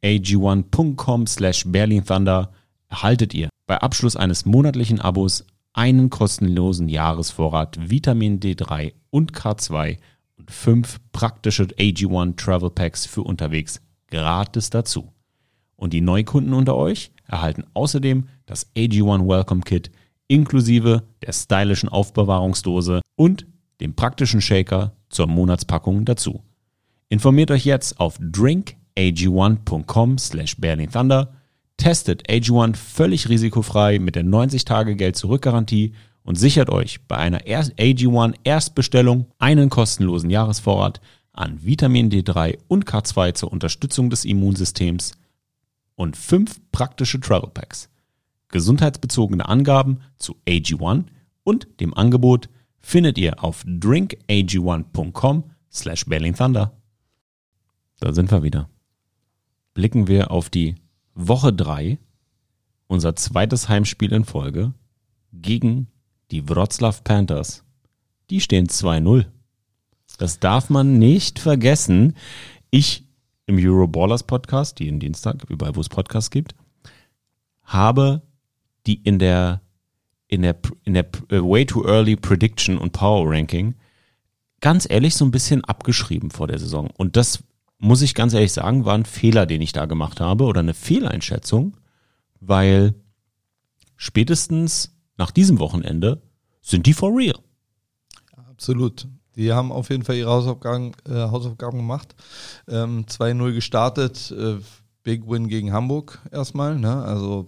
drinkag1.com 0.06 1.26
slash 1.26 1.64
Berlin 1.66 2.06
Thunder 2.06 2.52
erhaltet 2.90 3.34
ihr 3.34 3.50
bei 3.66 3.80
Abschluss 3.80 4.16
eines 4.16 4.46
monatlichen 4.46 5.02
Abos 5.02 5.46
einen 5.74 6.12
kostenlosen 6.12 6.90
Jahresvorrat 6.90 7.90
Vitamin 7.90 8.40
D3 8.40 8.94
und 9.10 9.34
K2 9.34 9.98
und 10.38 10.52
fünf 10.52 11.00
praktische 11.12 11.64
AG1 11.64 12.38
Travel 12.38 12.70
Packs 12.70 13.06
für 13.08 13.24
unterwegs 13.24 13.82
gratis 14.08 14.70
dazu. 14.70 15.12
Und 15.76 15.92
die 15.92 16.02
Neukunden 16.02 16.54
unter 16.54 16.76
euch 16.76 17.12
erhalten 17.28 17.64
außerdem 17.74 18.28
das 18.46 18.74
AG1 18.76 19.28
Welcome 19.28 19.62
Kit 19.62 19.90
inklusive 20.28 21.04
der 21.26 21.34
stylischen 21.34 21.90
Aufbewahrungsdose 21.90 23.02
und 23.16 23.48
dem 23.82 23.96
praktischen 23.96 24.42
Shaker 24.42 24.94
zur 25.10 25.28
Monatspackung 25.28 26.06
dazu. 26.06 26.44
Informiert 27.10 27.52
euch 27.52 27.66
jetzt 27.66 28.00
auf 28.00 28.18
drinkag1.com 28.98 30.18
slash 30.18 30.56
berlinthunder, 30.58 31.34
testet 31.78 32.30
AG1 32.30 32.76
völlig 32.76 33.30
risikofrei 33.30 34.00
mit 34.00 34.16
der 34.16 34.24
90-Tage-Geld-Zurück-Garantie 34.24 35.94
und 36.24 36.36
sichert 36.36 36.70
euch 36.70 37.06
bei 37.08 37.18
einer 37.18 37.42
AG1 37.42 38.36
Erstbestellung 38.44 39.28
einen 39.38 39.70
kostenlosen 39.70 40.30
Jahresvorrat 40.30 41.02
an 41.34 41.60
Vitamin 41.64 42.10
D3 42.10 42.58
und 42.68 42.86
K2 42.86 43.34
zur 43.34 43.52
Unterstützung 43.52 44.10
des 44.10 44.26
Immunsystems 44.26 45.14
und 45.96 46.18
fünf 46.18 46.60
praktische 46.72 47.20
Travel 47.20 47.50
Packs. 47.54 47.90
Gesundheitsbezogene 48.50 49.48
Angaben 49.48 50.00
zu 50.18 50.38
AG1 50.48 51.06
und 51.44 51.68
dem 51.80 51.94
Angebot 51.94 52.50
findet 52.80 53.18
ihr 53.18 53.44
auf 53.44 53.64
drinkag1.com 53.66 55.44
slash 55.72 56.06
Thunder. 56.06 56.72
Da 58.00 58.14
sind 58.14 58.32
wir 58.32 58.44
wieder. 58.44 58.70
Blicken 59.76 60.08
wir 60.08 60.32
auf 60.32 60.50
die 60.50 60.76
Woche 61.16 61.52
3, 61.52 62.00
unser 62.88 63.16
zweites 63.18 63.68
Heimspiel 63.70 64.14
in 64.14 64.24
Folge, 64.24 64.74
gegen 65.34 65.88
die 66.32 66.48
Wroclaw 66.50 66.98
Panthers, 67.04 67.64
die 68.30 68.40
stehen 68.40 68.68
2-0. 68.68 69.26
Das 70.18 70.40
darf 70.40 70.70
man 70.70 70.98
nicht 70.98 71.40
vergessen. 71.40 72.16
Ich 72.72 73.04
im 73.48 73.58
Euroballers 73.58 74.24
Podcast, 74.24 74.80
jeden 74.80 75.02
Dienstag, 75.02 75.44
überall 75.50 75.76
wo 75.76 75.82
es 75.82 75.90
Podcasts 75.90 76.32
gibt, 76.32 76.56
habe 77.64 78.22
die 78.88 78.96
in 79.04 79.20
der 79.20 79.62
in 80.28 80.42
der 80.42 80.56
in 80.86 80.94
der 80.94 81.06
äh, 81.30 81.40
Way 81.42 81.66
Too 81.66 81.86
Early 81.86 82.16
Prediction 82.16 82.78
und 82.78 82.94
Power 82.94 83.30
Ranking 83.30 83.76
ganz 84.62 84.90
ehrlich 84.90 85.16
so 85.16 85.26
ein 85.26 85.32
bisschen 85.32 85.66
abgeschrieben 85.66 86.32
vor 86.32 86.48
der 86.48 86.60
Saison. 86.60 86.90
Und 86.96 87.18
das 87.18 87.44
muss 87.78 88.02
ich 88.02 88.16
ganz 88.16 88.34
ehrlich 88.34 88.54
sagen, 88.54 88.86
war 88.86 88.96
ein 88.96 89.06
Fehler, 89.06 89.46
den 89.46 89.62
ich 89.62 89.72
da 89.72 89.86
gemacht 89.86 90.20
habe 90.20 90.46
oder 90.46 90.62
eine 90.62 90.74
Fehleinschätzung, 90.74 91.78
weil 92.40 92.96
spätestens 93.96 94.96
nach 95.18 95.32
diesem 95.32 95.60
Wochenende 95.60 96.22
sind 96.62 96.86
die 96.86 96.94
for 96.94 97.16
real. 97.16 97.40
Absolut. 98.50 99.08
Die 99.36 99.52
haben 99.52 99.72
auf 99.72 99.90
jeden 99.90 100.04
Fall 100.04 100.16
ihre 100.16 100.30
Hausaufgaben, 100.30 100.94
äh, 101.08 101.14
Hausaufgaben 101.14 101.80
gemacht. 101.80 102.16
Ähm, 102.68 103.06
2-0 103.06 103.54
gestartet. 103.54 104.32
Äh, 104.32 104.60
Big 105.04 105.30
Win 105.30 105.48
gegen 105.48 105.72
Hamburg 105.72 106.20
erstmal. 106.32 106.80
Ne? 106.80 107.04
Also 107.04 107.48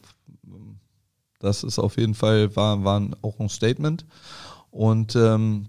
das 1.40 1.64
ist 1.64 1.80
auf 1.80 1.98
jeden 1.98 2.14
Fall, 2.14 2.56
war, 2.56 2.84
war 2.84 3.02
auch 3.22 3.40
ein 3.40 3.50
Statement. 3.50 4.06
Und 4.70 5.16
ähm, 5.16 5.68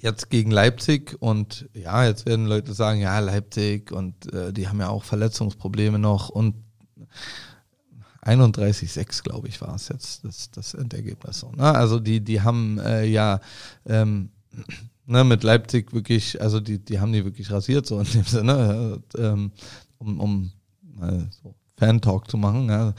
jetzt 0.00 0.30
gegen 0.30 0.50
Leipzig 0.50 1.16
und 1.20 1.68
ja, 1.74 2.04
jetzt 2.04 2.26
werden 2.26 2.46
Leute 2.46 2.72
sagen, 2.72 3.00
ja, 3.00 3.18
Leipzig 3.18 3.92
und 3.92 4.32
äh, 4.32 4.52
die 4.52 4.68
haben 4.68 4.80
ja 4.80 4.88
auch 4.88 5.04
Verletzungsprobleme 5.04 5.98
noch 5.98 6.28
und 6.28 6.54
31-6, 8.24 9.22
glaube 9.22 9.48
ich, 9.48 9.60
war 9.60 9.74
es 9.74 9.88
jetzt, 9.88 10.24
das, 10.24 10.50
das 10.50 10.74
Endergebnis. 10.74 11.40
So, 11.40 11.50
ne? 11.52 11.74
Also 11.74 11.98
die, 11.98 12.20
die 12.20 12.42
haben 12.42 12.78
äh, 12.78 13.04
ja 13.04 13.40
ähm, 13.86 14.30
ne, 15.06 15.24
mit 15.24 15.42
Leipzig 15.42 15.92
wirklich, 15.92 16.40
also 16.40 16.60
die, 16.60 16.78
die 16.78 17.00
haben 17.00 17.12
die 17.12 17.24
wirklich 17.24 17.50
rasiert, 17.50 17.86
so 17.86 17.98
in 17.98 18.06
dem 18.06 18.24
Sinne, 18.24 19.02
ähm, 19.16 19.52
um, 19.98 20.20
um 20.20 20.52
mal 20.82 21.28
so 21.42 21.54
Fan-Talk 21.78 22.30
zu 22.30 22.36
machen. 22.36 22.68
Ja, 22.68 22.92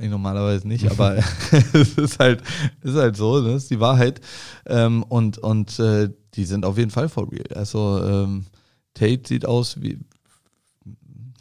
ich 0.00 0.10
normalerweise 0.10 0.66
nicht, 0.66 0.90
aber 0.90 1.16
es 1.72 1.94
ist 1.94 2.18
halt, 2.18 2.42
ist 2.82 2.96
halt 2.96 3.16
so, 3.16 3.42
das 3.42 3.64
ist 3.64 3.70
die 3.70 3.80
Wahrheit. 3.80 4.20
Ähm, 4.66 5.02
und 5.04 5.38
und 5.38 5.78
äh, 5.78 6.10
die 6.34 6.44
sind 6.44 6.64
auf 6.64 6.78
jeden 6.78 6.90
Fall 6.90 7.08
for 7.08 7.30
real. 7.30 7.46
Also 7.54 8.02
ähm, 8.04 8.46
Tate 8.94 9.22
sieht 9.26 9.46
aus 9.46 9.80
wie 9.80 9.98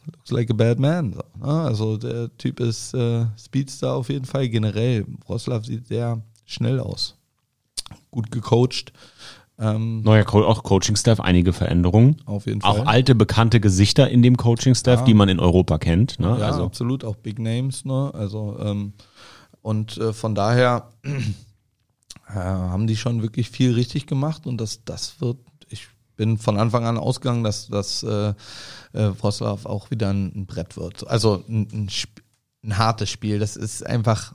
looks 0.06 0.32
like 0.32 0.50
a 0.50 0.54
bad 0.54 0.80
man. 0.80 1.14
So, 1.14 1.24
ne? 1.40 1.62
Also 1.62 1.98
der 1.98 2.36
Typ 2.38 2.60
ist 2.60 2.94
äh, 2.94 3.26
Speedster 3.38 3.94
auf 3.94 4.10
jeden 4.10 4.26
Fall. 4.26 4.50
Generell, 4.50 5.06
Wroclaw 5.28 5.64
sieht 5.64 5.88
sehr 5.88 6.22
schnell 6.46 6.80
aus. 6.80 7.16
Gut 8.12 8.32
gecoacht. 8.32 8.94
Ähm, 9.60 10.02
Neuer 10.02 10.24
Co 10.24 10.44
auch 10.44 10.64
Coaching-Staff, 10.64 11.20
einige 11.20 11.54
Veränderungen. 11.54 12.22
Auf 12.26 12.48
jeden 12.48 12.62
Fall. 12.62 12.72
Auch 12.72 12.86
alte, 12.88 13.14
bekannte 13.14 13.60
Gesichter 13.60 14.10
in 14.10 14.22
dem 14.22 14.36
Coaching-Staff, 14.36 15.02
ja. 15.02 15.06
die 15.06 15.14
man 15.14 15.30
in 15.30 15.40
Europa 15.40 15.78
kennt. 15.78 16.20
Ne? 16.20 16.38
Ja, 16.40 16.48
also. 16.48 16.66
absolut, 16.66 17.04
auch 17.04 17.16
Big 17.16 17.40
Names. 17.40 17.86
Ne? 17.86 18.12
Also, 18.14 18.58
ähm, 18.60 18.94
und 19.62 19.98
äh, 19.98 20.12
von 20.12 20.34
daher 20.34 20.90
äh, 21.04 22.34
haben 22.34 22.88
die 22.88 22.98
schon 22.98 23.22
wirklich 23.22 23.50
viel 23.50 23.74
richtig 23.74 24.08
gemacht 24.08 24.48
und 24.48 24.60
das, 24.60 24.84
das 24.86 25.22
wird, 25.22 25.38
ich 25.70 25.88
bin 26.16 26.38
von 26.38 26.58
Anfang 26.58 26.86
an 26.86 26.98
ausgegangen, 26.98 27.44
dass, 27.44 27.68
dass 27.68 28.04
äh, 28.04 28.30
äh, 28.30 28.34
Wroclaw 28.94 29.68
auch 29.68 29.92
wieder 29.92 30.10
ein, 30.10 30.32
ein 30.36 30.46
Brett 30.48 30.78
wird. 30.78 31.08
Also 31.08 31.44
ein, 31.48 31.68
ein, 31.72 31.90
ein 32.64 32.78
hartes 32.78 33.10
Spiel. 33.10 33.40
Das 33.40 33.56
ist 33.56 33.86
einfach 33.86 34.34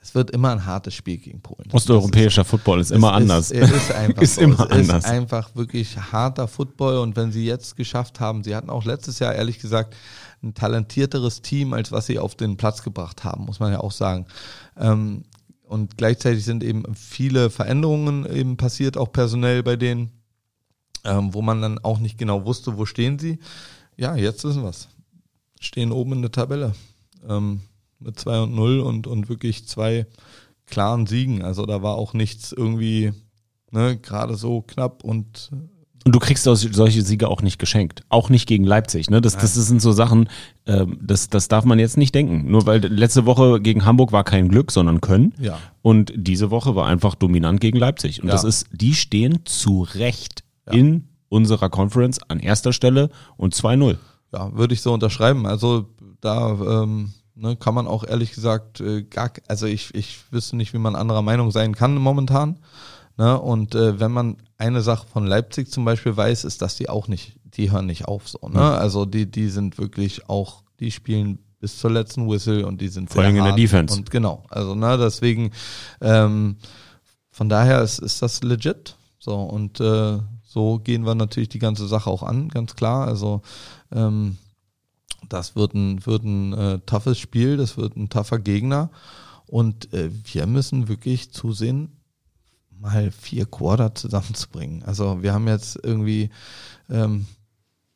es 0.00 0.14
wird 0.14 0.30
immer 0.30 0.50
ein 0.50 0.64
hartes 0.64 0.94
Spiel 0.94 1.18
gegen 1.18 1.40
Polen. 1.40 1.68
Osteuropäischer 1.72 2.42
ist, 2.42 2.48
Football 2.48 2.80
ist 2.80 2.92
immer 2.92 3.12
anders. 3.12 3.50
Ist, 3.50 3.70
ist 3.70 3.92
einfach 3.94 4.22
ist 4.22 4.36
so. 4.36 4.40
immer 4.42 4.66
es 4.70 4.70
anders. 4.70 5.04
ist 5.04 5.10
einfach 5.10 5.54
wirklich 5.54 5.96
harter 5.96 6.46
Football 6.48 6.98
und 6.98 7.16
wenn 7.16 7.32
sie 7.32 7.44
jetzt 7.44 7.76
geschafft 7.76 8.20
haben, 8.20 8.44
sie 8.44 8.54
hatten 8.54 8.70
auch 8.70 8.84
letztes 8.84 9.18
Jahr 9.18 9.34
ehrlich 9.34 9.58
gesagt 9.58 9.96
ein 10.42 10.54
talentierteres 10.54 11.42
Team, 11.42 11.72
als 11.72 11.90
was 11.90 12.06
sie 12.06 12.18
auf 12.18 12.36
den 12.36 12.56
Platz 12.56 12.82
gebracht 12.82 13.24
haben, 13.24 13.44
muss 13.44 13.58
man 13.58 13.72
ja 13.72 13.80
auch 13.80 13.92
sagen. 13.92 14.26
Ähm, 14.76 15.24
und 15.64 15.98
gleichzeitig 15.98 16.44
sind 16.44 16.62
eben 16.64 16.84
viele 16.94 17.50
Veränderungen 17.50 18.24
eben 18.24 18.56
passiert, 18.56 18.96
auch 18.96 19.12
personell 19.12 19.62
bei 19.62 19.76
denen, 19.76 20.10
ähm, 21.04 21.34
wo 21.34 21.42
man 21.42 21.60
dann 21.60 21.78
auch 21.80 21.98
nicht 21.98 22.18
genau 22.18 22.44
wusste, 22.44 22.78
wo 22.78 22.86
stehen 22.86 23.18
sie. 23.18 23.38
Ja, 23.96 24.14
jetzt 24.16 24.44
wissen 24.44 24.62
wir 24.62 24.70
es. 24.70 24.88
Stehen 25.60 25.92
oben 25.92 26.12
in 26.12 26.22
der 26.22 26.32
Tabelle. 26.32 26.72
Mit 28.00 28.18
2 28.18 28.42
und 28.42 28.54
0 28.54 28.80
und, 28.80 29.06
und 29.06 29.28
wirklich 29.28 29.66
zwei 29.66 30.06
klaren 30.66 31.06
Siegen. 31.06 31.42
Also 31.42 31.66
da 31.66 31.82
war 31.82 31.96
auch 31.96 32.12
nichts 32.12 32.52
irgendwie 32.52 33.12
ne, 33.70 33.98
gerade 33.98 34.36
so 34.36 34.62
knapp 34.62 35.04
und 35.04 35.50
und 36.04 36.14
du 36.14 36.20
kriegst 36.20 36.44
solche 36.44 37.02
Siege 37.02 37.28
auch 37.28 37.42
nicht 37.42 37.58
geschenkt. 37.58 38.02
Auch 38.08 38.30
nicht 38.30 38.46
gegen 38.48 38.64
Leipzig. 38.64 39.10
Ne? 39.10 39.20
Das, 39.20 39.36
das 39.36 39.52
sind 39.54 39.82
so 39.82 39.92
Sachen, 39.92 40.30
äh, 40.64 40.86
das, 40.98 41.28
das 41.28 41.48
darf 41.48 41.66
man 41.66 41.78
jetzt 41.78 41.98
nicht 41.98 42.14
denken. 42.14 42.50
Nur 42.50 42.64
weil 42.64 42.80
letzte 42.86 43.26
Woche 43.26 43.60
gegen 43.60 43.84
Hamburg 43.84 44.10
war 44.10 44.24
kein 44.24 44.48
Glück, 44.48 44.70
sondern 44.72 45.02
Können. 45.02 45.34
Ja. 45.38 45.58
Und 45.82 46.12
diese 46.16 46.50
Woche 46.50 46.74
war 46.74 46.86
einfach 46.86 47.14
dominant 47.14 47.60
gegen 47.60 47.76
Leipzig. 47.76 48.22
Und 48.22 48.28
ja. 48.28 48.32
das 48.32 48.44
ist, 48.44 48.68
die 48.72 48.94
stehen 48.94 49.40
zu 49.44 49.82
Recht 49.82 50.44
ja. 50.66 50.72
in 50.72 51.08
unserer 51.28 51.68
Conference 51.68 52.20
an 52.26 52.40
erster 52.40 52.72
Stelle 52.72 53.10
und 53.36 53.54
2-0. 53.54 53.98
Ja, 54.32 54.54
würde 54.54 54.72
ich 54.72 54.80
so 54.80 54.94
unterschreiben. 54.94 55.46
Also 55.46 55.88
da 56.22 56.82
ähm, 56.84 57.12
Ne, 57.40 57.54
kann 57.54 57.72
man 57.72 57.86
auch 57.86 58.02
ehrlich 58.02 58.32
gesagt 58.32 58.80
äh, 58.80 59.02
gar, 59.02 59.30
also 59.46 59.66
ich, 59.66 59.94
ich 59.94 60.18
wüsste 60.32 60.56
nicht, 60.56 60.74
wie 60.74 60.78
man 60.78 60.96
anderer 60.96 61.22
Meinung 61.22 61.52
sein 61.52 61.72
kann 61.72 61.94
momentan. 61.94 62.58
Ne? 63.16 63.40
Und 63.40 63.76
äh, 63.76 64.00
wenn 64.00 64.10
man 64.10 64.38
eine 64.56 64.82
Sache 64.82 65.06
von 65.06 65.24
Leipzig 65.24 65.70
zum 65.70 65.84
Beispiel 65.84 66.16
weiß, 66.16 66.42
ist, 66.42 66.62
dass 66.62 66.74
die 66.74 66.88
auch 66.88 67.06
nicht, 67.06 67.38
die 67.44 67.70
hören 67.70 67.86
nicht 67.86 68.06
auf 68.06 68.28
so. 68.28 68.48
Ne? 68.48 68.60
Also 68.60 69.04
die, 69.04 69.30
die 69.30 69.50
sind 69.50 69.78
wirklich 69.78 70.28
auch, 70.28 70.64
die 70.80 70.90
spielen 70.90 71.38
bis 71.60 71.78
zur 71.78 71.92
letzten 71.92 72.28
Whistle 72.28 72.66
und 72.66 72.80
die 72.80 72.88
sind 72.88 73.08
vor 73.08 73.22
allem 73.22 73.36
in 73.36 73.44
der 73.44 73.54
Defense. 73.54 73.96
Und 73.96 74.10
genau, 74.10 74.44
also 74.48 74.74
ne, 74.74 74.98
deswegen 74.98 75.52
ähm, 76.00 76.56
von 77.30 77.48
daher 77.48 77.82
ist, 77.82 78.00
ist 78.00 78.20
das 78.20 78.42
legit. 78.42 78.96
So 79.20 79.36
und 79.36 79.80
äh, 79.80 80.18
so 80.44 80.78
gehen 80.78 81.04
wir 81.04 81.14
natürlich 81.14 81.48
die 81.50 81.58
ganze 81.60 81.86
Sache 81.86 82.10
auch 82.10 82.24
an, 82.24 82.48
ganz 82.48 82.74
klar. 82.74 83.06
Also 83.06 83.42
ähm, 83.92 84.38
das 85.28 85.56
wird 85.56 85.74
ein, 85.74 86.04
wird 86.06 86.24
ein 86.24 86.52
äh, 86.52 86.78
toughes 86.80 87.18
Spiel, 87.18 87.56
das 87.56 87.76
wird 87.76 87.96
ein 87.96 88.08
tougher 88.08 88.38
Gegner. 88.38 88.90
Und 89.46 89.92
äh, 89.92 90.10
wir 90.32 90.46
müssen 90.46 90.88
wirklich 90.88 91.32
zusehen, 91.32 91.96
mal 92.70 93.10
vier 93.10 93.46
Quarter 93.46 93.94
zusammenzubringen. 93.94 94.82
Also 94.84 95.22
wir 95.22 95.32
haben 95.32 95.48
jetzt 95.48 95.78
irgendwie, 95.82 96.30
ähm, 96.90 97.26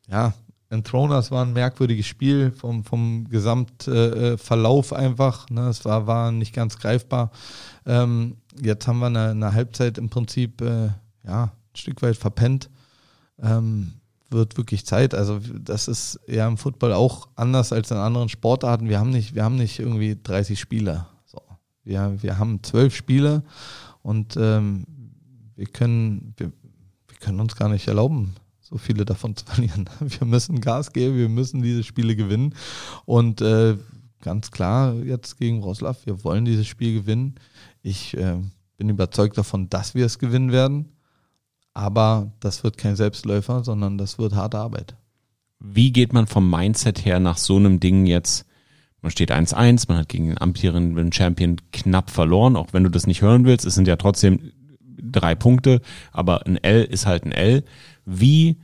ja, 0.09 0.35
Enthroners 0.71 1.31
war 1.31 1.45
ein 1.45 1.53
merkwürdiges 1.53 2.07
Spiel 2.07 2.51
vom, 2.51 2.83
vom 2.83 3.29
Gesamtverlauf 3.29 4.93
äh, 4.93 4.97
einfach. 4.97 5.49
Ne? 5.51 5.69
Es 5.69 5.85
war, 5.85 6.07
war 6.07 6.33
nicht 6.33 6.55
ganz 6.55 6.79
greifbar. 6.79 7.31
Ähm, 7.85 8.39
jetzt 8.61 8.89
haben 8.89 9.01
wir 9.01 9.07
eine, 9.07 9.31
eine 9.31 9.53
Halbzeit 9.53 9.99
im 9.99 10.09
Prinzip 10.09 10.63
äh, 10.63 10.89
ja, 11.25 11.45
ein 11.45 11.77
Stück 11.77 12.01
weit 12.01 12.17
verpennt. 12.17 12.71
Ähm, 13.39 13.93
wird 14.33 14.57
wirklich 14.57 14.87
Zeit. 14.87 15.15
Also 15.15 15.41
das 15.59 15.89
ist 15.89 16.21
ja 16.27 16.47
im 16.49 16.57
Football 16.57 16.93
auch 16.93 17.29
anders 17.37 17.73
als 17.73 17.91
in 17.91 17.97
anderen 17.97 18.29
Sportarten. 18.29 18.89
Wir 18.89 18.99
haben 18.99 19.11
nicht, 19.11 19.35
wir 19.35 19.45
haben 19.45 19.57
nicht 19.57 19.79
irgendwie 19.79 20.19
30 20.21 20.59
Spieler. 20.59 21.09
So. 21.25 21.41
Wir, 21.85 22.17
wir 22.21 22.39
haben 22.39 22.63
zwölf 22.63 22.95
Spiele 22.95 23.43
und 24.03 24.37
ähm, 24.37 24.85
wir 25.57 25.67
können, 25.67 26.35
wir, 26.37 26.53
wir 27.09 27.17
können 27.19 27.41
uns 27.41 27.57
gar 27.57 27.69
nicht 27.69 27.87
erlauben, 27.87 28.35
so 28.61 28.79
viele 28.79 29.05
davon 29.05 29.37
zu 29.37 29.45
verlieren. 29.45 29.89
Wir 30.01 30.27
müssen 30.27 30.61
Gas 30.61 30.93
geben, 30.93 31.17
wir 31.17 31.29
müssen 31.29 31.63
diese 31.63 31.85
Spiele 31.85 32.17
gewinnen. 32.17 32.55
Und 33.05 33.41
äh, 33.41 33.77
ganz 34.21 34.51
klar 34.51 34.95
jetzt 34.95 35.39
gegen 35.39 35.63
Roslav, 35.63 36.07
wir 36.07 36.25
wollen 36.25 36.45
dieses 36.45 36.67
Spiel 36.67 36.95
gewinnen. 37.01 37.35
Ich 37.83 38.17
äh, 38.17 38.39
bin 38.77 38.89
überzeugt 38.89 39.39
davon, 39.39 39.69
dass 39.69 39.95
wir 39.95 40.07
es 40.07 40.19
gewinnen 40.19 40.53
werden. 40.53 40.89
Aber 41.75 42.33
das 42.41 42.65
wird 42.65 42.77
kein 42.77 42.97
Selbstläufer, 42.97 43.65
sondern 43.65 43.99
das 43.99 44.19
wird 44.19 44.35
harte 44.35 44.59
Arbeit. 44.59 44.97
Wie 45.59 45.93
geht 45.93 46.13
man 46.13 46.27
vom 46.27 46.51
Mindset 46.51 47.05
her 47.05 47.21
nach 47.21 47.39
so 47.39 47.57
einem 47.57 47.81
Ding 47.81 48.07
jetzt? 48.07 48.47
Man 49.01 49.11
steht 49.11 49.33
1-1, 49.33 49.87
man 49.89 49.99
hat 49.99 50.09
gegen 50.09 50.29
den 50.29 50.41
amtierenden 50.41 51.13
Champion 51.13 51.57
knapp 51.73 52.11
verloren, 52.11 52.57
auch 52.57 52.73
wenn 52.73 52.85
du 52.85 52.91
das 52.91 53.07
nicht 53.07 53.23
hören 53.23 53.45
willst. 53.45 53.67
Es 53.67 53.75
sind 53.75 53.89
ja 53.89 53.97
trotzdem 53.97 54.53
drei 55.03 55.35
Punkte, 55.35 55.81
aber 56.13 56.47
ein 56.47 56.57
L 56.57 56.85
ist 56.85 57.07
halt 57.07 57.25
ein 57.25 57.33
L. 57.33 57.65
Wie 58.05 58.59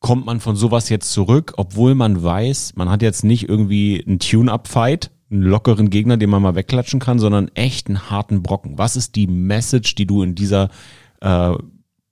kommt 0.00 0.26
man 0.26 0.40
von 0.40 0.56
sowas 0.56 0.88
jetzt 0.88 1.12
zurück, 1.12 1.54
obwohl 1.56 1.94
man 1.94 2.22
weiß, 2.22 2.74
man 2.76 2.88
hat 2.88 3.02
jetzt 3.02 3.24
nicht 3.24 3.48
irgendwie 3.48 4.04
einen 4.06 4.18
Tune-Up-Fight, 4.18 5.10
einen 5.30 5.42
lockeren 5.42 5.90
Gegner, 5.90 6.16
den 6.16 6.30
man 6.30 6.42
mal 6.42 6.54
wegklatschen 6.54 7.00
kann, 7.00 7.18
sondern 7.18 7.48
echt 7.54 7.88
einen 7.88 8.10
harten 8.10 8.42
Brocken. 8.42 8.78
Was 8.78 8.96
ist 8.96 9.16
die 9.16 9.26
Message, 9.26 9.94
die 9.94 10.06
du 10.06 10.22
in 10.22 10.34
dieser 10.34 10.70
äh, 11.20 11.54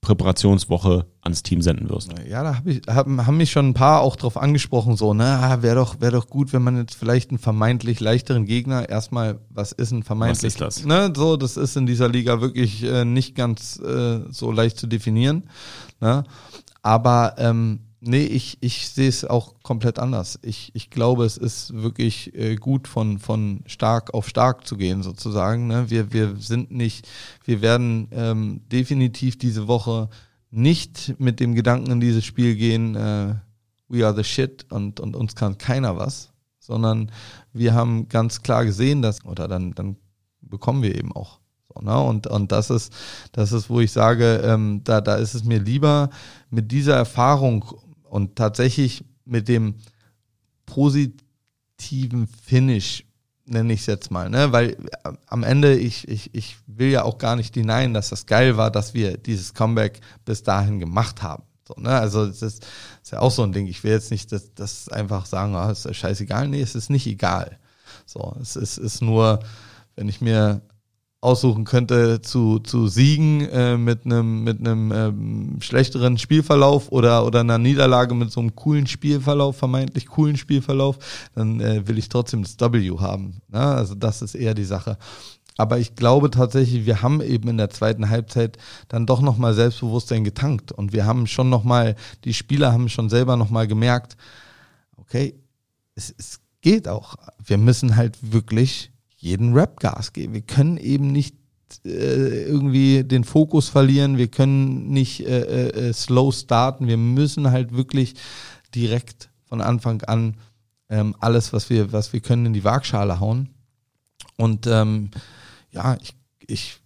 Präparationswoche 0.07 1.07
ans 1.21 1.43
Team 1.43 1.63
senden 1.63 1.91
wirst. 1.91 2.11
Ja, 2.29 2.45
da 2.45 2.59
hab 2.59 2.67
ich, 2.69 2.83
hab, 2.87 3.09
haben 3.09 3.37
mich 3.37 3.51
schon 3.51 3.71
ein 3.71 3.75
paar 3.75 4.03
auch 4.03 4.15
drauf 4.15 4.37
angesprochen, 4.37 4.97
so, 4.97 5.15
ne, 5.15 5.25
ah, 5.25 5.63
wäre 5.63 5.75
doch, 5.75 6.01
wäre 6.01 6.13
doch 6.13 6.29
gut, 6.29 6.53
wenn 6.53 6.63
man 6.63 6.77
jetzt 6.77 6.95
vielleicht 6.95 7.31
einen 7.31 7.41
vermeintlich 7.41 7.99
leichteren 7.99 8.45
Gegner 8.45 8.89
erstmal, 8.89 9.41
was 9.51 9.73
ist 9.73 9.91
ein 9.91 10.05
vermeintlich? 10.05 10.61
Was 10.61 10.69
ist 10.69 10.85
das? 10.85 10.87
Ne, 10.87 11.13
so, 11.17 11.37
das 11.37 11.57
ist 11.57 11.77
in 11.77 11.87
dieser 11.87 12.09
Liga 12.09 12.41
wirklich 12.41 12.85
äh, 12.85 13.05
nicht 13.05 13.35
ganz 13.35 13.81
äh, 13.81 14.21
so 14.31 14.53
leicht 14.53 14.79
zu 14.79 14.87
definieren. 14.87 15.49
Ne? 16.01 16.23
Aber 16.83 17.35
ähm, 17.39 17.81
Nee, 18.01 18.25
ich, 18.25 18.59
ich 18.61 18.89
sehe 18.91 19.09
es 19.09 19.25
auch 19.25 19.55
komplett 19.63 19.99
anders. 19.99 20.39
Ich, 20.43 20.71
ich 20.75 20.91
glaube, 20.91 21.25
es 21.25 21.39
ist 21.39 21.73
wirklich 21.75 22.35
äh, 22.35 22.57
gut, 22.57 22.89
von, 22.89 23.19
von 23.19 23.63
stark 23.67 24.13
auf 24.13 24.29
stark 24.29 24.67
zu 24.67 24.77
gehen, 24.77 25.03
sozusagen. 25.03 25.67
Ne? 25.67 25.89
Wir, 25.89 26.13
wir 26.13 26.37
sind 26.37 26.71
nicht, 26.71 27.09
wir 27.45 27.63
werden 27.63 28.09
ähm, 28.13 28.61
definitiv 28.71 29.39
diese 29.39 29.67
Woche 29.67 30.11
nicht 30.51 31.15
mit 31.19 31.41
dem 31.41 31.55
Gedanken 31.55 31.91
in 31.91 32.01
dieses 32.01 32.25
Spiel 32.25 32.55
gehen, 32.55 32.95
äh, 32.97 33.35
we 33.89 34.05
are 34.05 34.15
the 34.15 34.25
shit 34.25 34.71
und, 34.71 35.01
und 35.01 35.17
uns 35.17 35.35
kann 35.35 35.57
keiner 35.57 35.97
was, 35.97 36.33
sondern 36.59 37.11
wir 37.53 37.73
haben 37.75 38.09
ganz 38.09 38.43
klar 38.43 38.65
gesehen, 38.65 39.01
dass, 39.01 39.25
oder 39.25 39.49
dann, 39.49 39.73
dann 39.73 39.97
bekommen 40.43 40.83
wir 40.83 40.95
eben 40.95 41.13
auch. 41.13 41.41
Ne? 41.81 41.99
Und, 41.99 42.27
und 42.27 42.53
das 42.53 42.71
ist, 42.71 42.93
das 43.33 43.53
ist, 43.53 43.71
wo 43.71 43.81
ich 43.81 43.93
sage, 43.93 44.43
ähm, 44.45 44.83
da, 44.85 45.01
da 45.01 45.17
ist 45.17 45.35
es 45.35 45.45
mir 45.45 45.59
lieber 45.59 46.11
mit 46.51 46.73
dieser 46.73 46.95
Erfahrung 46.95 47.65
und 48.09 48.37
tatsächlich 48.37 49.05
mit 49.25 49.49
dem 49.49 49.77
positiven 50.67 52.27
Finish, 52.27 53.05
nenne 53.45 53.73
ich 53.73 53.81
es 53.81 53.87
jetzt 53.87 54.11
mal, 54.11 54.29
ne? 54.29 54.53
Weil 54.53 54.73
äh, 55.05 55.13
am 55.27 55.43
Ende, 55.43 55.77
ich, 55.77 56.09
ich, 56.09 56.35
ich 56.35 56.57
will 56.67 56.91
ja 56.91 57.05
auch 57.05 57.19
gar 57.19 57.37
nicht 57.37 57.55
denyen, 57.55 57.95
dass 57.95 58.11
das 58.11 58.27
geil 58.27 58.57
war, 58.57 58.71
dass 58.71 58.95
wir 58.95 59.17
dieses 59.17 59.55
Comeback 59.55 60.01
bis 60.25 60.43
dahin 60.43 60.81
gemacht 60.81 61.23
haben. 61.23 61.45
So, 61.67 61.75
ne? 61.81 61.91
Also 61.91 62.27
das 62.27 62.43
ist, 62.43 62.67
ist 63.03 63.13
ja 63.13 63.21
auch 63.21 63.31
so 63.31 63.43
ein 63.43 63.53
Ding. 63.53 63.67
Ich 63.67 63.85
will 63.85 63.93
jetzt 63.93 64.11
nicht 64.11 64.33
das, 64.33 64.55
das 64.55 64.89
einfach 64.89 65.27
sagen, 65.27 65.55
ah, 65.55 65.71
ist 65.71 65.85
ja 65.85 65.95
scheißegal. 65.95 66.49
Nee, 66.49 66.61
es 66.61 66.75
ist 66.75 66.91
nicht 66.91 67.07
egal. 67.07 67.59
So, 68.05 68.37
es 68.41 68.57
ist, 68.57 68.79
ist 68.79 69.01
nur, 69.01 69.41
wenn 69.95 70.09
ich 70.09 70.21
mir 70.21 70.61
aussuchen 71.27 71.65
könnte 71.65 72.23
zu, 72.23 72.61
zu 72.61 72.87
siegen 72.87 73.41
äh, 73.49 73.77
mit 73.77 74.07
einem 74.07 74.45
mit 74.45 74.61
einem 74.61 74.93
ähm, 74.93 75.57
schlechteren 75.61 76.19
Spielverlauf 76.19 76.93
oder 76.93 77.27
oder 77.27 77.41
einer 77.41 77.59
Niederlage 77.59 78.15
mit 78.15 78.31
so 78.31 78.41
einem 78.41 78.55
coolen 78.55 78.87
Spielverlauf, 78.87 79.57
vermeintlich 79.57 80.07
coolen 80.07 80.37
Spielverlauf, 80.37 80.99
dann 81.35 81.61
äh, 81.61 81.87
will 81.89 81.99
ich 81.99 82.09
trotzdem 82.09 82.45
das 82.45 82.59
W 82.61 82.99
haben. 82.99 83.43
Ne? 83.49 83.59
Also 83.59 83.97
das 83.97 84.23
ist 84.23 84.37
eher 84.37 84.55
die 84.55 84.65
Sache. 84.65 84.99
Aber 85.59 85.79
ich 85.79 85.97
glaube 85.97 86.31
tatsächlich, 86.31 86.87
wir 86.87 87.03
haben 87.03 87.21
eben 87.21 87.49
in 87.49 87.57
der 87.57 87.71
zweiten 87.71 88.09
Halbzeit 88.09 88.59
dann 88.89 89.07
doch 89.07 89.21
nochmal 89.21 89.55
Selbstbewusstsein 89.55 90.23
getankt. 90.23 90.71
Und 90.71 90.93
wir 90.93 91.07
haben 91.07 91.27
schon 91.27 91.49
nochmal, 91.49 91.97
die 92.25 92.35
Spieler 92.35 92.73
haben 92.73 92.89
schon 92.89 93.09
selber 93.09 93.37
nochmal 93.37 93.67
gemerkt, 93.67 94.17
okay, 94.99 95.35
es, 95.95 96.15
es 96.19 96.41
geht 96.61 96.89
auch. 96.89 97.17
Wir 97.43 97.59
müssen 97.59 97.97
halt 97.97 98.19
wirklich 98.21 98.93
jeden 99.27 99.55
Rap 99.55 99.81
Gas 99.81 100.13
geben. 100.13 100.35
Wir 100.35 100.43
können 100.43 100.77
eben 100.77 101.11
nicht 101.11 101.35
äh, 101.85 102.45
irgendwie 102.45 103.03
den 103.03 103.25
Fokus 103.25 103.69
verlieren. 103.69 104.19
Wir 104.19 104.29
können 104.29 104.89
nicht 104.89 105.27
äh, 105.27 105.69
äh, 105.69 105.93
slow 105.93 106.33
starten. 106.33 106.87
Wir 106.87 106.97
müssen 106.97 107.51
halt 107.51 107.75
wirklich 107.75 108.15
direkt 108.75 109.31
von 109.45 109.61
Anfang 109.61 110.03
an 110.03 110.37
ähm, 110.89 111.17
alles, 111.19 111.53
was 111.53 111.69
wir, 111.71 111.93
was 111.93 112.13
wir 112.13 112.21
können, 112.21 112.47
in 112.47 112.53
die 112.53 112.65
Waagschale 112.65 113.19
hauen. 113.19 113.51
Und 114.37 114.67
ähm, 114.69 115.11
ja, 115.73 115.97
ich, 116.01 116.15
ich 116.47 116.77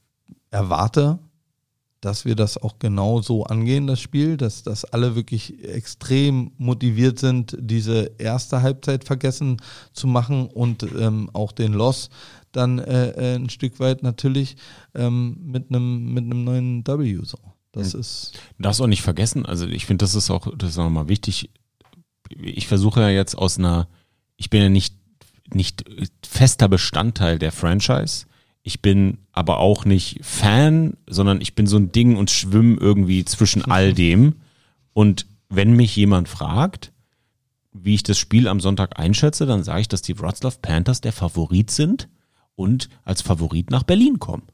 erwarte, 0.51 1.19
dass 2.01 2.25
wir 2.25 2.35
das 2.35 2.57
auch 2.57 2.79
genau 2.79 3.21
so 3.21 3.45
angehen, 3.45 3.87
das 3.87 4.01
Spiel, 4.01 4.37
dass, 4.37 4.63
dass 4.63 4.85
alle 4.85 5.17
wirklich 5.17 5.63
extrem 5.65 6.53
motiviert 6.57 7.19
sind, 7.19 7.57
diese 7.61 8.13
erste 8.19 8.63
Halbzeit 8.63 9.05
vergessen 9.05 9.59
zu 9.93 10.07
machen 10.07 10.47
und 10.47 10.83
ähm, 10.83 11.31
auch 11.33 11.53
den 11.53 11.73
Loss 11.73 12.09
dann 12.53 12.79
äh, 12.79 13.11
äh 13.11 13.37
ein 13.37 13.51
Stück 13.51 13.79
weit 13.81 14.03
natürlich 14.03 14.57
ähm, 14.95 15.37
mit 15.43 15.69
einem 15.69 16.13
mit 16.13 16.25
einem 16.25 16.45
neuen 16.45 16.87
W 16.87 17.21
so. 17.23 17.39
Das 17.73 17.95
mhm. 17.95 18.01
ist. 18.01 18.33
Darfst 18.59 18.81
auch 18.81 18.87
nicht 18.87 19.03
vergessen, 19.03 19.47
also 19.47 19.67
ich 19.67 19.87
finde, 19.87 20.05
das 20.05 20.15
ist 20.15 20.31
auch, 20.31 20.49
das 20.57 20.71
ist 20.71 20.77
nochmal 20.77 21.09
wichtig. 21.09 21.51
Ich 22.37 22.67
versuche 22.67 23.01
ja 23.01 23.11
jetzt 23.11 23.37
aus 23.37 23.59
einer, 23.59 23.89
ich 24.37 24.51
bin 24.51 24.63
ja 24.63 24.69
nicht, 24.69 24.95
nicht 25.53 25.85
fester 26.25 26.69
Bestandteil 26.69 27.39
der 27.39 27.53
Franchise 27.53 28.27
ich 28.63 28.83
bin 28.83 29.19
aber 29.33 29.59
auch 29.59 29.85
nicht 29.85 30.21
Fan, 30.23 30.97
sondern 31.07 31.41
ich 31.41 31.55
bin 31.55 31.67
so 31.67 31.77
ein 31.77 31.93
Ding 31.93 32.17
und 32.17 32.31
schwimme 32.31 32.77
irgendwie 32.79 33.25
zwischen 33.25 33.65
all 33.65 33.93
dem. 33.95 34.37
Und 34.93 35.27
wenn 35.49 35.75
mich 35.75 35.97
jemand 35.97 36.29
fragt, 36.29 36.93
wie 37.73 37.95
ich 37.95 38.03
das 38.03 38.19
Spiel 38.19 38.49
am 38.49 38.61
Sonntag 38.61 38.99
einschätze, 38.99 39.47
dann 39.47 39.63
sage 39.63 39.83
ich, 39.83 39.89
dass 39.89 40.03
die 40.03 40.19
Wroclaw 40.19 40.57
Panthers 40.61 41.01
der 41.01 41.13
Favorit 41.13 41.71
sind 41.71 42.09
und 42.57 42.89
als 43.05 43.23
Favorit 43.23 43.71
nach 43.71 43.85
Berlin 43.85 44.19
kommen. 44.19 44.49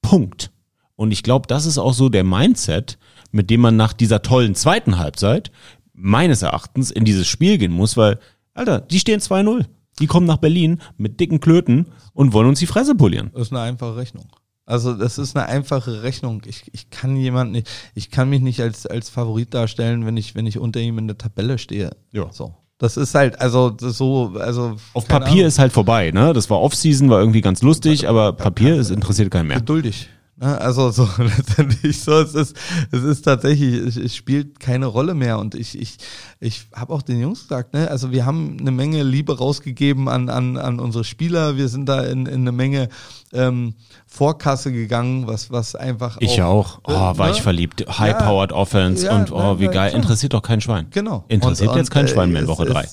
Punkt. 0.00 0.50
Und 0.96 1.10
ich 1.10 1.22
glaube, 1.22 1.46
das 1.46 1.66
ist 1.66 1.78
auch 1.78 1.94
so 1.94 2.08
der 2.08 2.24
Mindset, 2.24 2.98
mit 3.30 3.50
dem 3.50 3.60
man 3.60 3.76
nach 3.76 3.92
dieser 3.92 4.22
tollen 4.22 4.54
zweiten 4.54 4.98
Halbzeit 4.98 5.50
meines 5.92 6.42
Erachtens 6.42 6.90
in 6.90 7.04
dieses 7.04 7.26
Spiel 7.26 7.58
gehen 7.58 7.72
muss, 7.72 7.96
weil, 7.96 8.18
Alter, 8.54 8.80
die 8.80 9.00
stehen 9.00 9.20
2-0. 9.20 9.66
Die 9.98 10.06
kommen 10.06 10.26
nach 10.26 10.38
Berlin 10.38 10.80
mit 10.96 11.20
dicken 11.20 11.40
Klöten 11.40 11.86
und 12.14 12.32
wollen 12.32 12.48
uns 12.48 12.58
die 12.58 12.66
Fresse 12.66 12.94
polieren. 12.94 13.30
Das 13.32 13.42
ist 13.42 13.52
eine 13.52 13.60
einfache 13.60 13.96
Rechnung. 13.96 14.26
Also 14.64 14.94
das 14.94 15.18
ist 15.18 15.36
eine 15.36 15.46
einfache 15.46 16.02
Rechnung. 16.02 16.42
Ich, 16.46 16.64
ich 16.72 16.88
kann 16.90 17.16
jemand 17.16 17.52
nicht, 17.52 17.68
ich 17.94 18.10
kann 18.10 18.30
mich 18.30 18.40
nicht 18.40 18.60
als, 18.60 18.86
als 18.86 19.10
Favorit 19.10 19.52
darstellen, 19.54 20.06
wenn 20.06 20.16
ich, 20.16 20.34
wenn 20.34 20.46
ich 20.46 20.58
unter 20.58 20.80
ihm 20.80 20.98
in 20.98 21.08
der 21.08 21.18
Tabelle 21.18 21.58
stehe. 21.58 21.90
Ja. 22.12 22.28
So. 22.32 22.54
Das 22.78 22.96
ist 22.96 23.14
halt, 23.14 23.40
also 23.40 23.76
so, 23.78 24.34
also. 24.40 24.76
Auf 24.92 25.06
Papier 25.06 25.32
Ahnung. 25.32 25.46
ist 25.46 25.58
halt 25.58 25.72
vorbei, 25.72 26.10
ne? 26.10 26.32
Das 26.32 26.50
war 26.50 26.60
Off-Season, 26.60 27.10
war 27.10 27.20
irgendwie 27.20 27.40
ganz 27.40 27.62
lustig, 27.62 28.08
aber 28.08 28.32
Papier 28.32 28.76
ist 28.76 28.90
interessiert 28.90 29.30
keinen 29.30 29.48
mehr. 29.48 29.58
Geduldig. 29.58 30.08
Ne? 30.36 30.58
Also 30.60 30.90
so 30.90 31.06
letztendlich 31.18 32.00
so, 32.00 32.18
es 32.18 32.34
ist, 32.34 32.56
es 32.90 33.02
ist 33.02 33.22
tatsächlich, 33.22 33.74
es, 33.74 33.96
es 33.96 34.16
spielt 34.16 34.60
keine 34.60 34.86
Rolle 34.86 35.14
mehr. 35.14 35.38
Und 35.38 35.54
ich, 35.54 35.78
ich, 35.78 35.98
ich 36.40 36.66
habe 36.74 36.94
auch 36.94 37.02
den 37.02 37.20
Jungs 37.20 37.42
gesagt, 37.42 37.74
ne, 37.74 37.90
also 37.90 38.12
wir 38.12 38.24
haben 38.24 38.56
eine 38.58 38.70
Menge 38.70 39.02
Liebe 39.02 39.36
rausgegeben 39.36 40.08
an, 40.08 40.30
an, 40.30 40.56
an 40.56 40.80
unsere 40.80 41.04
Spieler. 41.04 41.56
Wir 41.56 41.68
sind 41.68 41.86
da 41.86 42.02
in, 42.02 42.26
in 42.26 42.40
eine 42.42 42.52
Menge 42.52 42.88
ähm, 43.32 43.74
Vorkasse 44.06 44.72
gegangen, 44.72 45.26
was, 45.26 45.50
was 45.50 45.74
einfach. 45.74 46.16
Ich 46.20 46.40
auch. 46.40 46.80
auch. 46.84 47.14
Oh, 47.14 47.18
war 47.18 47.26
ne? 47.26 47.32
ich 47.32 47.42
verliebt. 47.42 47.84
High-powered 47.86 48.52
ja, 48.52 48.56
Offense 48.56 49.06
ja, 49.06 49.16
und 49.16 49.32
oh, 49.32 49.60
wie 49.60 49.68
geil. 49.68 49.94
Interessiert 49.94 50.32
doch 50.32 50.42
kein 50.42 50.62
Schwein. 50.62 50.86
Genau. 50.90 51.24
Interessiert 51.28 51.70
und, 51.70 51.76
jetzt 51.76 51.90
kein 51.90 52.08
Schwein 52.08 52.32
mehr 52.32 52.42
in 52.42 52.48
Woche 52.48 52.64
drei. 52.64 52.88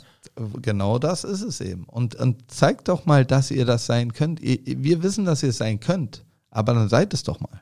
Genau 0.61 0.99
das 0.99 1.23
ist 1.23 1.41
es 1.41 1.61
eben. 1.61 1.85
Und, 1.85 2.15
und 2.15 2.51
zeigt 2.51 2.89
doch 2.89 3.05
mal, 3.05 3.25
dass 3.25 3.49
ihr 3.49 3.65
das 3.65 3.85
sein 3.85 4.13
könnt. 4.13 4.41
Wir 4.41 5.03
wissen, 5.03 5.23
dass 5.23 5.41
ihr 5.43 5.49
es 5.49 5.57
sein 5.57 5.79
könnt 5.79 6.23
aber 6.51 6.73
dann 6.73 6.89
seid 6.89 7.13
es 7.13 7.23
doch 7.23 7.39
mal. 7.39 7.61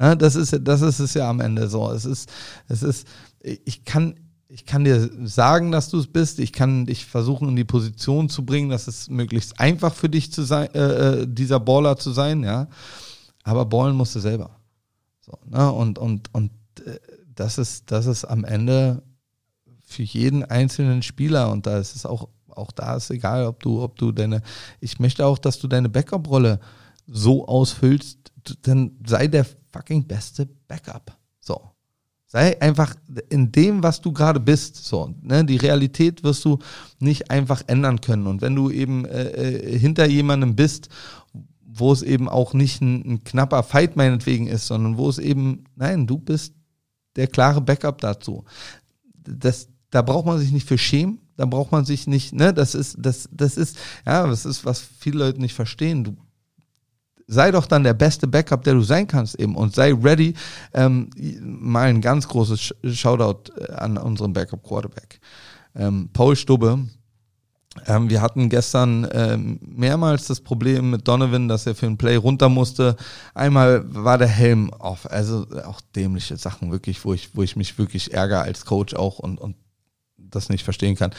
Ja, 0.00 0.14
das 0.14 0.34
ist, 0.34 0.58
das 0.62 0.82
ist 0.82 0.98
es 0.98 1.14
ja 1.14 1.28
am 1.28 1.40
Ende 1.40 1.68
so. 1.68 1.90
Es 1.90 2.04
ist, 2.04 2.30
es 2.68 2.82
ist, 2.82 3.06
ich 3.40 3.84
kann, 3.84 4.16
ich 4.48 4.66
kann 4.66 4.84
dir 4.84 5.08
sagen, 5.24 5.70
dass 5.70 5.90
du 5.90 5.98
es 5.98 6.06
bist. 6.06 6.38
Ich 6.40 6.52
kann 6.52 6.86
dich 6.86 7.06
versuchen, 7.06 7.48
in 7.48 7.56
die 7.56 7.64
Position 7.64 8.28
zu 8.28 8.44
bringen, 8.44 8.70
dass 8.70 8.88
es 8.88 9.08
möglichst 9.08 9.60
einfach 9.60 9.94
für 9.94 10.08
dich 10.08 10.32
zu 10.32 10.42
sein, 10.42 10.68
äh, 10.74 11.22
äh 11.22 11.26
dieser 11.26 11.60
Baller 11.60 11.96
zu 11.96 12.10
sein, 12.10 12.42
ja. 12.42 12.68
Aber 13.44 13.64
ballen 13.64 13.96
musst 13.96 14.14
du 14.14 14.20
selber. 14.20 14.56
So, 15.20 15.38
ne? 15.46 15.70
Und, 15.70 15.98
und, 15.98 16.34
und 16.34 16.50
äh, 16.84 16.98
das 17.34 17.58
ist, 17.58 17.90
das 17.90 18.06
ist 18.06 18.24
am 18.24 18.44
Ende 18.44 19.02
für 19.84 20.02
jeden 20.02 20.44
einzelnen 20.44 21.02
Spieler 21.02 21.50
und 21.50 21.66
da 21.66 21.78
ist 21.78 21.94
es 21.94 22.06
auch, 22.06 22.28
auch 22.48 22.72
da 22.72 22.96
ist 22.96 23.10
egal, 23.10 23.46
ob 23.46 23.62
du, 23.62 23.82
ob 23.82 23.96
du 23.96 24.10
deine, 24.10 24.42
ich 24.80 24.98
möchte 24.98 25.26
auch, 25.26 25.38
dass 25.38 25.58
du 25.58 25.68
deine 25.68 25.88
Backup-Rolle 25.88 26.60
so 27.12 27.46
ausfüllst, 27.46 28.32
dann 28.62 28.92
sei 29.06 29.28
der 29.28 29.46
fucking 29.70 30.06
beste 30.06 30.48
Backup. 30.66 31.16
So. 31.40 31.60
Sei 32.26 32.60
einfach 32.62 32.94
in 33.28 33.52
dem, 33.52 33.82
was 33.82 34.00
du 34.00 34.12
gerade 34.12 34.40
bist. 34.40 34.76
So, 34.76 35.14
ne? 35.20 35.44
Die 35.44 35.58
Realität 35.58 36.24
wirst 36.24 36.44
du 36.46 36.58
nicht 36.98 37.30
einfach 37.30 37.62
ändern 37.66 38.00
können. 38.00 38.26
Und 38.26 38.40
wenn 38.40 38.54
du 38.54 38.70
eben 38.70 39.04
äh, 39.04 39.28
äh, 39.28 39.78
hinter 39.78 40.06
jemandem 40.06 40.56
bist, 40.56 40.88
wo 41.62 41.92
es 41.92 42.02
eben 42.02 42.28
auch 42.28 42.54
nicht 42.54 42.80
ein, 42.80 43.02
ein 43.04 43.24
knapper 43.24 43.62
Fight 43.62 43.96
meinetwegen 43.96 44.46
ist, 44.46 44.66
sondern 44.66 44.96
wo 44.96 45.08
es 45.08 45.18
eben, 45.18 45.64
nein, 45.76 46.06
du 46.06 46.18
bist 46.18 46.54
der 47.16 47.26
klare 47.26 47.60
Backup 47.60 48.00
dazu. 48.00 48.44
Das, 49.14 49.68
da 49.90 50.00
braucht 50.02 50.26
man 50.26 50.38
sich 50.38 50.52
nicht 50.52 50.66
für 50.66 50.78
schämen, 50.78 51.18
da 51.36 51.44
braucht 51.44 51.72
man 51.72 51.84
sich 51.84 52.06
nicht, 52.06 52.32
ne, 52.32 52.52
das 52.54 52.74
ist, 52.74 52.96
das, 52.98 53.28
das 53.30 53.56
ist, 53.56 53.76
ja, 54.06 54.26
das 54.26 54.46
ist, 54.46 54.64
was 54.64 54.80
viele 54.80 55.18
Leute 55.18 55.40
nicht 55.40 55.54
verstehen. 55.54 56.04
Du 56.04 56.16
sei 57.32 57.50
doch 57.50 57.66
dann 57.66 57.82
der 57.82 57.94
beste 57.94 58.26
Backup, 58.26 58.62
der 58.64 58.74
du 58.74 58.82
sein 58.82 59.06
kannst 59.06 59.38
eben 59.40 59.56
und 59.56 59.74
sei 59.74 59.92
ready. 59.92 60.34
Ähm, 60.74 61.10
mal 61.40 61.88
ein 61.88 62.00
ganz 62.00 62.28
großes 62.28 62.74
Shoutout 62.92 63.52
äh, 63.58 63.72
an 63.72 63.96
unseren 63.96 64.32
Backup 64.32 64.62
Quarterback. 64.62 65.20
Ähm, 65.74 66.10
Paul 66.12 66.36
Stubbe. 66.36 66.78
Ähm, 67.86 68.10
wir 68.10 68.20
hatten 68.20 68.50
gestern 68.50 69.08
ähm, 69.12 69.58
mehrmals 69.62 70.26
das 70.26 70.40
Problem 70.40 70.90
mit 70.90 71.08
Donovan, 71.08 71.48
dass 71.48 71.66
er 71.66 71.74
für 71.74 71.86
ein 71.86 71.96
Play 71.96 72.16
runter 72.16 72.50
musste. 72.50 72.96
Einmal 73.32 73.82
war 73.86 74.18
der 74.18 74.28
Helm 74.28 74.72
auf, 74.74 75.10
also 75.10 75.46
auch 75.64 75.80
dämliche 75.96 76.36
Sachen 76.36 76.70
wirklich, 76.70 77.02
wo 77.06 77.14
ich, 77.14 77.34
wo 77.34 77.42
ich 77.42 77.56
mich 77.56 77.78
wirklich 77.78 78.12
ärgere 78.12 78.42
als 78.42 78.66
Coach 78.66 78.92
auch 78.92 79.18
und, 79.18 79.40
und 79.40 79.56
das 80.34 80.48
nicht 80.48 80.64
verstehen 80.64 80.96
kann. 80.96 81.12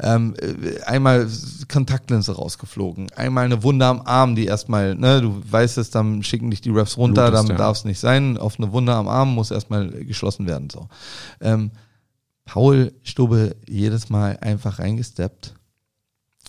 Ähm, 0.00 0.34
äh, 0.38 0.82
einmal 0.82 1.28
Kontaktlinse 1.70 2.36
rausgeflogen, 2.36 3.10
einmal 3.12 3.44
eine 3.44 3.62
Wunde 3.62 3.86
am 3.86 4.02
Arm, 4.02 4.36
die 4.36 4.46
erstmal, 4.46 4.94
ne, 4.94 5.20
du 5.20 5.42
weißt 5.50 5.78
es, 5.78 5.90
dann 5.90 6.22
schicken 6.22 6.50
dich 6.50 6.60
die 6.60 6.70
Refs 6.70 6.96
runter, 6.96 7.30
dann 7.30 7.48
ja. 7.48 7.56
darf 7.56 7.78
es 7.78 7.84
nicht 7.84 7.98
sein. 7.98 8.36
Auf 8.38 8.58
eine 8.58 8.72
Wunde 8.72 8.94
am 8.94 9.08
Arm 9.08 9.34
muss 9.34 9.50
erstmal 9.50 9.90
geschlossen 9.90 10.46
werden. 10.46 10.70
So. 10.70 10.88
Ähm, 11.40 11.72
Paul 12.44 12.92
Stube 13.02 13.56
jedes 13.68 14.10
Mal 14.10 14.38
einfach 14.40 14.78
reingesteppt 14.78 15.54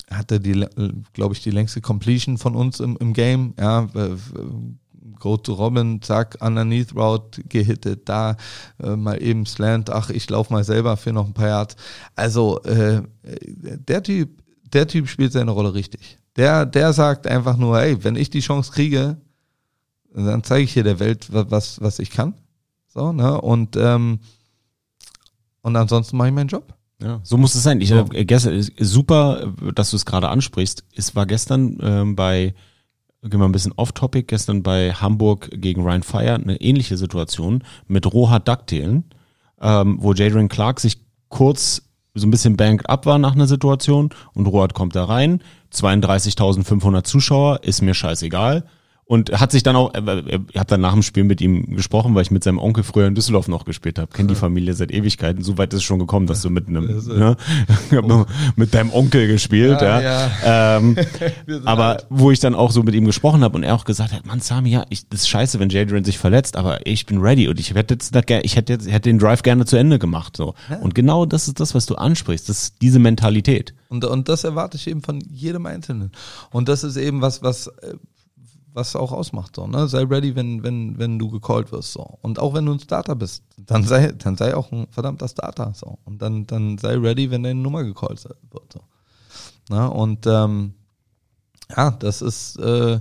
hatte 0.09 0.39
die, 0.39 0.66
glaube 1.14 1.34
ich, 1.34 1.41
die 1.41 1.51
längste 1.51 1.82
Completion 1.82 2.38
von 2.38 2.55
uns 2.55 2.80
im, 2.80 2.97
im 2.97 3.14
Game. 3.14 3.53
Ja, 3.57 3.88
Go 5.22 5.38
to 5.38 5.53
Robin, 5.53 6.01
zack, 6.01 6.38
underneath 6.41 6.93
Route 6.95 7.43
gehittet, 7.47 8.09
da 8.09 8.36
äh, 8.84 8.95
mal 8.97 9.22
eben 9.22 9.45
Slant, 9.45 9.89
ach, 9.89 10.09
ich 10.09 10.30
laufe 10.30 10.51
mal 10.51 10.63
selber 10.65 10.97
für 10.97 11.13
noch 11.13 11.28
ein 11.28 11.34
paar 11.34 11.47
Yards. 11.47 11.76
Also 12.15 12.61
äh, 12.63 13.03
der 13.24 14.03
Typ, 14.03 14.41
der 14.74 14.88
Typ 14.88 15.07
spielt 15.07 15.32
seine 15.32 15.51
Rolle 15.51 15.74
richtig. 15.74 16.17
Der, 16.36 16.65
der 16.65 16.91
sagt 16.93 17.28
einfach 17.28 17.55
nur, 17.55 17.80
hey, 17.80 18.03
wenn 18.03 18.15
ich 18.15 18.30
die 18.30 18.39
Chance 18.39 18.72
kriege, 18.72 19.17
dann 20.13 20.43
zeige 20.43 20.63
ich 20.63 20.74
hier 20.74 20.84
der 20.84 20.99
Welt, 20.99 21.28
was, 21.30 21.82
was 21.82 21.99
ich 21.99 22.11
kann. 22.11 22.34
So, 22.88 23.13
ne? 23.13 23.39
Und, 23.39 23.78
ähm, 23.78 24.19
und 25.61 25.76
ansonsten 25.76 26.17
mache 26.17 26.30
ich 26.30 26.34
meinen 26.34 26.49
Job. 26.49 26.74
Ja, 27.01 27.19
so 27.24 27.38
muss 27.38 27.55
es 27.55 27.63
sein. 27.63 27.82
Ich, 27.82 27.89
So. 27.89 28.05
gestern, 28.05 28.61
super, 28.80 29.53
dass 29.74 29.91
du 29.91 29.95
es 29.95 30.05
gerade 30.05 30.30
ansprichst. 30.30 30.84
Es 30.95 31.15
war 31.15 31.26
gestern 31.26 31.78
ähm, 31.82 32.15
bei, 32.15 32.53
gehen 33.30 33.39
wir 33.39 33.47
ein 33.47 33.51
bisschen 33.51 33.74
off-topic, 33.76 34.28
gestern 34.28 34.63
bei 34.63 34.93
Hamburg 34.93 35.49
gegen 35.53 35.84
Ryan 35.84 36.03
Fire 36.03 36.36
eine 36.36 36.59
ähnliche 36.59 36.97
Situation 36.97 37.63
mit 37.88 38.11
Rohat 38.11 38.47
Ducktail, 38.47 39.03
ähm, 39.61 39.97
wo 39.99 40.13
Jadrian 40.13 40.49
Clark 40.49 40.80
sich 40.80 41.01
kurz 41.30 41.84
so 42.13 42.28
ein 42.28 42.32
bisschen 42.32 42.57
banked 42.57 42.89
up 42.89 43.05
war 43.05 43.19
nach 43.19 43.34
einer 43.34 43.47
Situation 43.47 44.09
und 44.34 44.47
Rohat 44.47 44.74
kommt 44.74 44.95
da 44.95 45.05
rein, 45.05 45.41
32.500 45.72 47.03
Zuschauer, 47.03 47.63
ist 47.63 47.82
mir 47.82 47.93
scheißegal. 47.93 48.65
Und 49.06 49.41
hat 49.41 49.52
sich 49.52 49.62
dann 49.62 49.76
auch, 49.76 49.93
äh, 49.93 50.39
ich 50.52 50.58
habe 50.58 50.68
dann 50.68 50.80
nach 50.80 50.93
dem 50.93 51.04
Spiel 51.04 51.26
mit 51.26 51.41
ihm 51.41 51.76
gesprochen, 51.76 52.16
weil 52.16 52.22
ich 52.22 52.32
mit 52.32 52.45
seinem 52.45 52.60
Onkel 52.60 52.84
früher 52.84 53.08
in 53.08 53.16
Düsseldorf 53.16 53.49
noch 53.49 53.66
gespielt 53.66 53.99
habe. 53.99 54.10
Kennt 54.14 54.32
die 54.32 54.36
Familie 54.36 54.74
seit 54.74 54.89
Ewigkeiten. 54.91 55.43
So 55.43 55.58
weit 55.58 55.74
ist 55.74 55.80
es 55.80 55.84
schon 55.84 55.99
gekommen, 55.99 56.28
dass 56.28 56.41
du 56.41 56.49
mit 56.49 56.70
einem, 56.70 56.86
ne, 56.86 57.36
mit 58.56 58.74
deinem 58.74 58.91
Onkel 58.93 59.28
gespielt, 59.28 59.82
ja. 59.82 60.02
Ja, 60.02 60.78
Ähm, 60.78 60.95
Wir 61.45 61.56
sind 61.56 61.68
aber 61.68 61.86
alt. 61.88 62.08
wo 62.10 62.32
ich 62.32 62.39
dann 62.39 62.56
auch 62.56 62.72
so 62.72 62.84
mit 62.84 62.95
ihm 62.95 63.04
gesprochen 63.06 63.43
habe 63.43 63.58
und 63.58 63.64
er 63.64 63.76
auch 63.76 63.84
gesagt 63.84 64.14
hat, 64.14 64.26
Mann, 64.26 64.39
Sami, 64.39 64.70
ja, 64.70 64.86
ich, 64.89 65.10
das 65.10 65.22
ist 65.22 65.28
scheiße, 65.30 65.60
wenn 65.60 65.70
Jadrian 65.70 66.06
sich 66.06 66.18
verletzt, 66.18 66.56
aber 66.56 66.86
ich 66.88 67.06
bin 67.06 67.20
ready 67.20 67.49
und 67.49 67.60
ich 67.60 67.74
hätte 67.74 67.95
jetzt, 67.95 68.16
ich 68.43 68.56
hätte 68.56 68.74
jetzt, 68.74 68.89
hätte 68.89 69.10
den 69.10 69.20
Drive 69.20 69.43
gerne 69.43 69.66
zu 69.66 69.76
Ende 69.76 69.99
gemacht, 69.99 70.38
so. 70.38 70.54
Und 70.82 70.95
genau 70.95 71.26
das 71.26 71.47
ist 71.49 71.60
das, 71.60 71.76
was 71.76 71.86
du 71.86 71.95
ansprichst, 71.95 72.47
das 72.47 72.64
ist 72.64 72.82
diese 72.82 72.99
Mentalität. 72.99 73.74
Und, 73.89 74.06
und 74.06 74.30
das 74.30 74.45
erwarte 74.45 74.78
ich 74.78 74.88
eben 74.88 75.02
von 75.02 75.20
jedem 75.20 75.66
Einzelnen. 75.66 76.14
Und 76.49 76.70
das 76.70 76.86
ist 76.86 76.95
eben 76.95 77.22
was, 77.22 77.43
was, 77.43 77.68
äh, 77.68 77.95
was 78.74 78.95
auch 78.95 79.11
ausmacht. 79.11 79.55
So, 79.55 79.67
ne? 79.67 79.88
Sei 79.88 80.03
ready, 80.03 80.36
wenn, 80.36 80.63
wenn, 80.63 80.97
wenn 80.97 81.19
du 81.19 81.30
gecallt 81.30 81.72
wirst. 81.72 81.93
So. 81.93 82.17
Und 82.22 82.39
auch 82.39 82.53
wenn 82.53 82.65
du 82.65 82.74
ein 82.74 82.80
Starter 82.80 83.15
bist, 83.15 83.43
dann 83.57 83.84
sei, 83.84 84.11
dann 84.11 84.38
sei 84.38 84.55
auch 84.55 84.72
ein 84.72 84.88
verdammter 84.89 85.28
Starter. 85.28 85.74
So. 85.76 85.99
Und 86.05 86.22
dann, 86.22 86.47
dann 86.47 86.78
sei 86.78 86.95
ready, 86.95 87.32
wenn 87.32 87.43
deine 87.43 87.59
Nummer 87.59 87.84
gecallt 87.84 88.24
wird. 88.24 88.74
So. 88.74 88.82
Na, 89.69 89.88
und 89.88 90.26
ähm, 90.28 90.74
ja, 91.76 91.91
das 91.91 92.22
ist, 92.22 92.57
äh, 92.57 92.99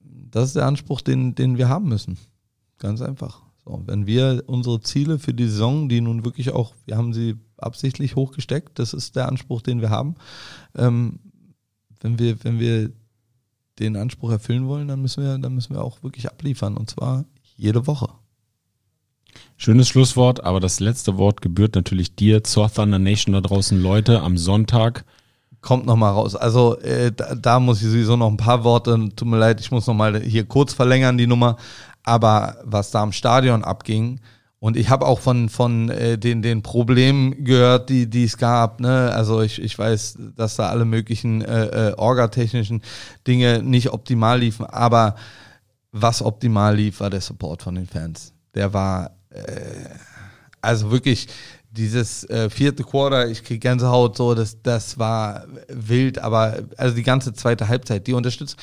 das 0.00 0.48
ist 0.48 0.56
der 0.56 0.66
Anspruch, 0.66 1.00
den, 1.00 1.34
den 1.34 1.58
wir 1.58 1.68
haben 1.68 1.88
müssen. 1.88 2.18
Ganz 2.78 3.00
einfach. 3.00 3.42
So, 3.64 3.82
wenn 3.86 4.06
wir 4.06 4.44
unsere 4.46 4.80
Ziele 4.80 5.18
für 5.18 5.34
die 5.34 5.48
Saison, 5.48 5.88
die 5.88 6.00
nun 6.00 6.24
wirklich 6.24 6.50
auch, 6.50 6.74
wir 6.86 6.96
haben 6.96 7.12
sie 7.12 7.36
absichtlich 7.56 8.16
hochgesteckt, 8.16 8.78
das 8.78 8.92
ist 8.94 9.16
der 9.16 9.28
Anspruch, 9.28 9.62
den 9.62 9.80
wir 9.80 9.90
haben. 9.90 10.14
Ähm, 10.74 11.20
wenn 12.00 12.18
wir, 12.18 12.42
wenn 12.44 12.60
wir 12.60 12.92
den 13.78 13.96
Anspruch 13.96 14.30
erfüllen 14.30 14.66
wollen, 14.68 14.88
dann 14.88 15.00
müssen 15.00 15.22
wir, 15.22 15.38
dann 15.38 15.54
müssen 15.54 15.74
wir 15.74 15.82
auch 15.82 16.02
wirklich 16.02 16.28
abliefern 16.28 16.76
und 16.76 16.90
zwar 16.90 17.24
jede 17.56 17.86
Woche. 17.86 18.08
Schönes 19.56 19.88
Schlusswort, 19.88 20.44
aber 20.44 20.60
das 20.60 20.80
letzte 20.80 21.18
Wort 21.18 21.42
gebührt 21.42 21.74
natürlich 21.74 22.14
dir, 22.14 22.44
zur 22.44 22.72
Thunder 22.72 22.98
Nation 22.98 23.32
da 23.32 23.40
draußen, 23.40 23.80
Leute, 23.80 24.20
am 24.20 24.38
Sonntag. 24.38 25.04
Kommt 25.60 25.86
noch 25.86 25.96
mal 25.96 26.12
raus. 26.12 26.36
Also 26.36 26.78
äh, 26.78 27.10
da, 27.10 27.34
da 27.34 27.58
muss 27.58 27.82
ich 27.82 27.88
sowieso 27.88 28.16
noch 28.16 28.28
ein 28.28 28.36
paar 28.36 28.62
Worte. 28.62 28.96
Tut 29.16 29.26
mir 29.26 29.38
leid, 29.38 29.60
ich 29.60 29.72
muss 29.72 29.88
noch 29.88 29.94
mal 29.94 30.20
hier 30.20 30.44
kurz 30.44 30.72
verlängern 30.72 31.18
die 31.18 31.26
Nummer. 31.26 31.56
Aber 32.04 32.58
was 32.64 32.92
da 32.92 33.02
im 33.02 33.10
Stadion 33.10 33.64
abging 33.64 34.20
und 34.60 34.76
ich 34.76 34.90
habe 34.90 35.06
auch 35.06 35.20
von 35.20 35.48
von 35.48 35.88
äh, 35.88 36.18
den 36.18 36.42
den 36.42 36.62
Problemen 36.62 37.44
gehört, 37.44 37.90
die 37.90 38.08
die 38.08 38.24
es 38.24 38.36
gab. 38.36 38.80
Ne, 38.80 39.12
also 39.12 39.40
ich 39.40 39.62
ich 39.62 39.78
weiß, 39.78 40.18
dass 40.36 40.56
da 40.56 40.68
alle 40.68 40.84
möglichen 40.84 41.42
äh, 41.42 41.90
äh, 41.90 41.94
orgatechnischen 41.94 42.82
Dinge 43.26 43.62
nicht 43.62 43.92
optimal 43.92 44.40
liefen. 44.40 44.66
Aber 44.66 45.14
was 45.92 46.22
optimal 46.22 46.76
lief, 46.76 47.00
war 47.00 47.10
der 47.10 47.20
Support 47.20 47.62
von 47.62 47.74
den 47.76 47.86
Fans. 47.86 48.32
Der 48.54 48.72
war 48.72 49.12
äh, 49.30 49.42
also 50.60 50.90
wirklich 50.90 51.28
dieses 51.70 52.24
äh, 52.28 52.50
vierte 52.50 52.82
Quarter, 52.82 53.28
ich 53.28 53.44
krieg 53.44 53.60
Gänsehaut, 53.60 54.16
so, 54.16 54.34
das, 54.34 54.60
das 54.62 54.98
war 54.98 55.44
wild, 55.68 56.18
aber 56.18 56.64
also 56.76 56.96
die 56.96 57.02
ganze 57.02 57.32
zweite 57.34 57.68
Halbzeit, 57.68 58.06
die 58.06 58.14
unterstützt. 58.14 58.56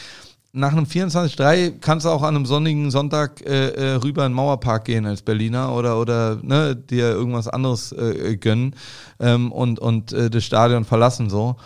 Nach 0.58 0.72
einem 0.72 0.86
24-3 0.86 1.80
kannst 1.82 2.06
du 2.06 2.10
auch 2.10 2.24
an 2.24 2.34
einem 2.34 2.46
sonnigen 2.46 2.90
Sonntag 2.90 3.42
äh, 3.42 3.72
äh, 3.72 3.96
rüber 3.96 4.26
in 4.26 4.32
den 4.32 4.36
Mauerpark 4.38 4.86
gehen 4.86 5.06
als 5.06 5.22
Berliner 5.22 5.76
oder 5.76 6.00
oder 6.00 6.38
ne, 6.42 6.78
dir 6.78 7.10
irgendwas 7.10 7.50
anderes 7.50 7.92
äh, 7.92 8.38
gönnen 8.38 8.74
ähm, 9.20 9.52
und, 9.52 9.80
und 9.80 10.14
äh, 10.14 10.30
das 10.30 10.46
Stadion 10.46 10.86
verlassen 10.86 11.30
so. 11.30 11.58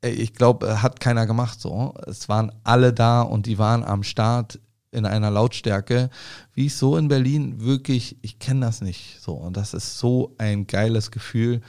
Äh, 0.00 0.10
Ich 0.10 0.34
glaube, 0.34 0.80
hat 0.80 1.00
keiner 1.00 1.26
gemacht 1.26 1.60
so. 1.60 1.94
Es 2.06 2.28
waren 2.28 2.52
alle 2.62 2.92
da 2.92 3.22
und 3.22 3.46
die 3.46 3.58
waren 3.58 3.82
am 3.82 4.04
Start 4.04 4.60
in 4.92 5.06
einer 5.06 5.32
Lautstärke, 5.32 6.08
wie 6.54 6.66
ich 6.66 6.76
so 6.76 6.96
in 6.96 7.08
Berlin 7.08 7.60
wirklich, 7.60 8.16
ich 8.22 8.38
kenne 8.38 8.60
das 8.60 8.80
nicht 8.80 9.20
so. 9.20 9.32
Und 9.32 9.56
das 9.56 9.74
ist 9.74 9.98
so 9.98 10.36
ein 10.38 10.68
geiles 10.68 11.10
Gefühl. 11.10 11.62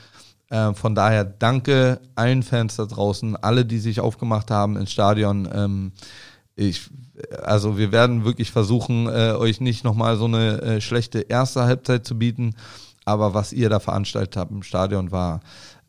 Äh, 0.49 0.73
von 0.73 0.93
daher 0.93 1.23
danke 1.23 2.01
allen 2.13 2.43
Fans 2.43 2.75
da 2.75 2.85
draußen, 2.85 3.35
alle, 3.35 3.65
die 3.65 3.79
sich 3.79 3.99
aufgemacht 3.99 4.51
haben 4.51 4.77
ins 4.77 4.91
Stadion. 4.91 5.49
Ähm, 5.51 5.91
ich, 6.55 6.89
also 7.43 7.77
wir 7.77 7.91
werden 7.91 8.25
wirklich 8.25 8.51
versuchen, 8.51 9.07
äh, 9.07 9.33
euch 9.33 9.61
nicht 9.61 9.83
nochmal 9.83 10.17
so 10.17 10.25
eine 10.25 10.61
äh, 10.61 10.81
schlechte 10.81 11.21
erste 11.21 11.63
Halbzeit 11.63 12.05
zu 12.05 12.17
bieten. 12.17 12.55
Aber 13.05 13.33
was 13.33 13.51
ihr 13.51 13.69
da 13.69 13.79
veranstaltet 13.79 14.37
habt 14.37 14.51
im 14.51 14.63
Stadion 14.63 15.11
war 15.11 15.41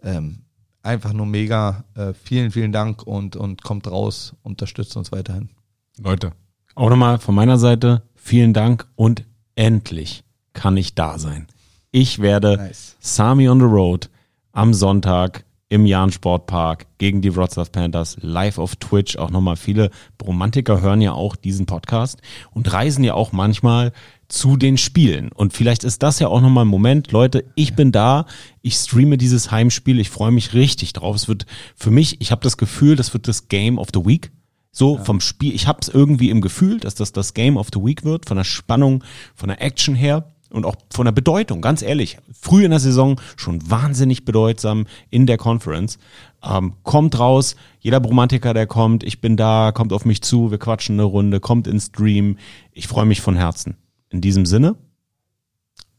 ähm, 0.03 0.39
einfach 0.83 1.13
nur 1.13 1.27
mega. 1.27 1.85
Äh, 1.95 2.15
vielen, 2.15 2.51
vielen 2.51 2.73
Dank 2.73 3.03
und, 3.03 3.37
und 3.37 3.63
kommt 3.63 3.91
raus, 3.91 4.35
unterstützt 4.43 4.97
uns 4.97 5.13
weiterhin. 5.13 5.51
Leute, 5.99 6.33
auch 6.75 6.91
nochmal 6.91 7.19
von 7.19 7.35
meiner 7.35 7.59
Seite 7.59 8.03
vielen 8.15 8.53
Dank 8.53 8.87
und 8.97 9.25
endlich 9.55 10.25
kann 10.53 10.77
ich 10.77 10.95
da 10.95 11.19
sein. 11.19 11.47
Ich 11.91 12.21
werde 12.21 12.57
Nice. 12.57 12.97
Sami 13.01 13.49
on 13.49 13.61
the 13.61 13.67
Road 13.67 14.09
am 14.53 14.73
Sonntag 14.73 15.45
im 15.73 15.87
Jahn 15.87 16.13
Sportpark 16.13 16.85
gegen 16.99 17.23
die 17.23 17.35
Wroclaw 17.35 17.71
Panthers 17.71 18.19
live 18.21 18.59
auf 18.59 18.77
Twitch. 18.77 19.17
Auch 19.17 19.31
nochmal 19.31 19.57
viele 19.57 19.91
Romantiker 20.23 20.83
hören 20.83 21.01
ja 21.01 21.13
auch 21.13 21.35
diesen 21.35 21.65
Podcast 21.65 22.21
und 22.51 22.71
reisen 22.71 23.05
ja 23.05 23.15
auch 23.15 23.33
manchmal 23.33 23.93
zu 24.29 24.59
den 24.59 24.77
Spielen. 24.77 25.33
Und 25.33 25.55
vielleicht 25.55 25.85
ist 25.85 26.03
das 26.03 26.19
ja 26.19 26.29
auch 26.29 26.43
nochmal 26.43 26.67
ein 26.67 26.69
Moment. 26.69 27.11
Leute, 27.11 27.47
ich 27.55 27.75
bin 27.75 27.91
da. 27.91 28.27
Ich 28.61 28.75
streame 28.75 29.17
dieses 29.17 29.51
Heimspiel. 29.51 29.99
Ich 29.99 30.11
freue 30.11 30.31
mich 30.31 30.53
richtig 30.53 30.93
drauf. 30.93 31.17
Es 31.17 31.27
wird 31.27 31.47
für 31.75 31.91
mich, 31.91 32.21
ich 32.21 32.33
habe 32.33 32.43
das 32.43 32.59
Gefühl, 32.59 32.95
das 32.95 33.15
wird 33.15 33.27
das 33.27 33.49
Game 33.49 33.79
of 33.79 33.89
the 33.95 34.05
Week. 34.05 34.31
So 34.73 34.99
vom 34.99 35.23
Spiel, 35.23 35.55
ich 35.55 35.67
habe 35.67 35.79
es 35.81 35.89
irgendwie 35.89 36.29
im 36.29 36.43
Gefühl, 36.43 36.81
dass 36.81 36.95
das 36.95 37.13
das 37.13 37.33
Game 37.33 37.57
of 37.57 37.69
the 37.73 37.81
Week 37.81 38.05
wird, 38.05 38.27
von 38.27 38.37
der 38.37 38.45
Spannung, 38.45 39.05
von 39.35 39.49
der 39.49 39.63
Action 39.63 39.95
her 39.95 40.27
und 40.53 40.67
auch 40.67 40.77
von 40.93 41.05
der 41.05 41.13
Bedeutung, 41.13 41.61
ganz 41.61 41.83
ehrlich. 41.83 42.19
Früh 42.33 42.65
in 42.65 42.71
der 42.71 42.81
Saison 42.81 43.21
schon 43.37 43.71
wahnsinnig 43.71 44.25
bedeutsam 44.25 44.87
in 45.11 45.27
der 45.27 45.39
Conference. 45.39 45.99
Ähm, 46.45 46.75
kommt 46.83 47.19
raus, 47.19 47.57
jeder 47.81 48.01
Bromantiker, 48.01 48.55
der 48.55 48.67
kommt, 48.67 49.03
ich 49.03 49.21
bin 49.21 49.37
da, 49.37 49.73
kommt 49.73 49.93
auf 49.93 50.05
mich 50.05 50.23
zu, 50.23 50.51
wir 50.51 50.59
quatschen 50.59 50.97
eine 50.97 51.05
Runde, 51.05 51.41
kommt 51.41 51.67
ins 51.67 51.87
Stream. 51.87 52.37
Ich 52.73 52.89
freue 52.89 53.07
mich 53.07 53.21
von 53.21 53.35
Herzen. 53.35 53.77
In 54.11 54.21
diesem 54.21 54.47
Sinne, 54.47 54.77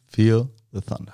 Feel 0.05 0.47
the 0.71 0.81
thunder. 0.81 1.13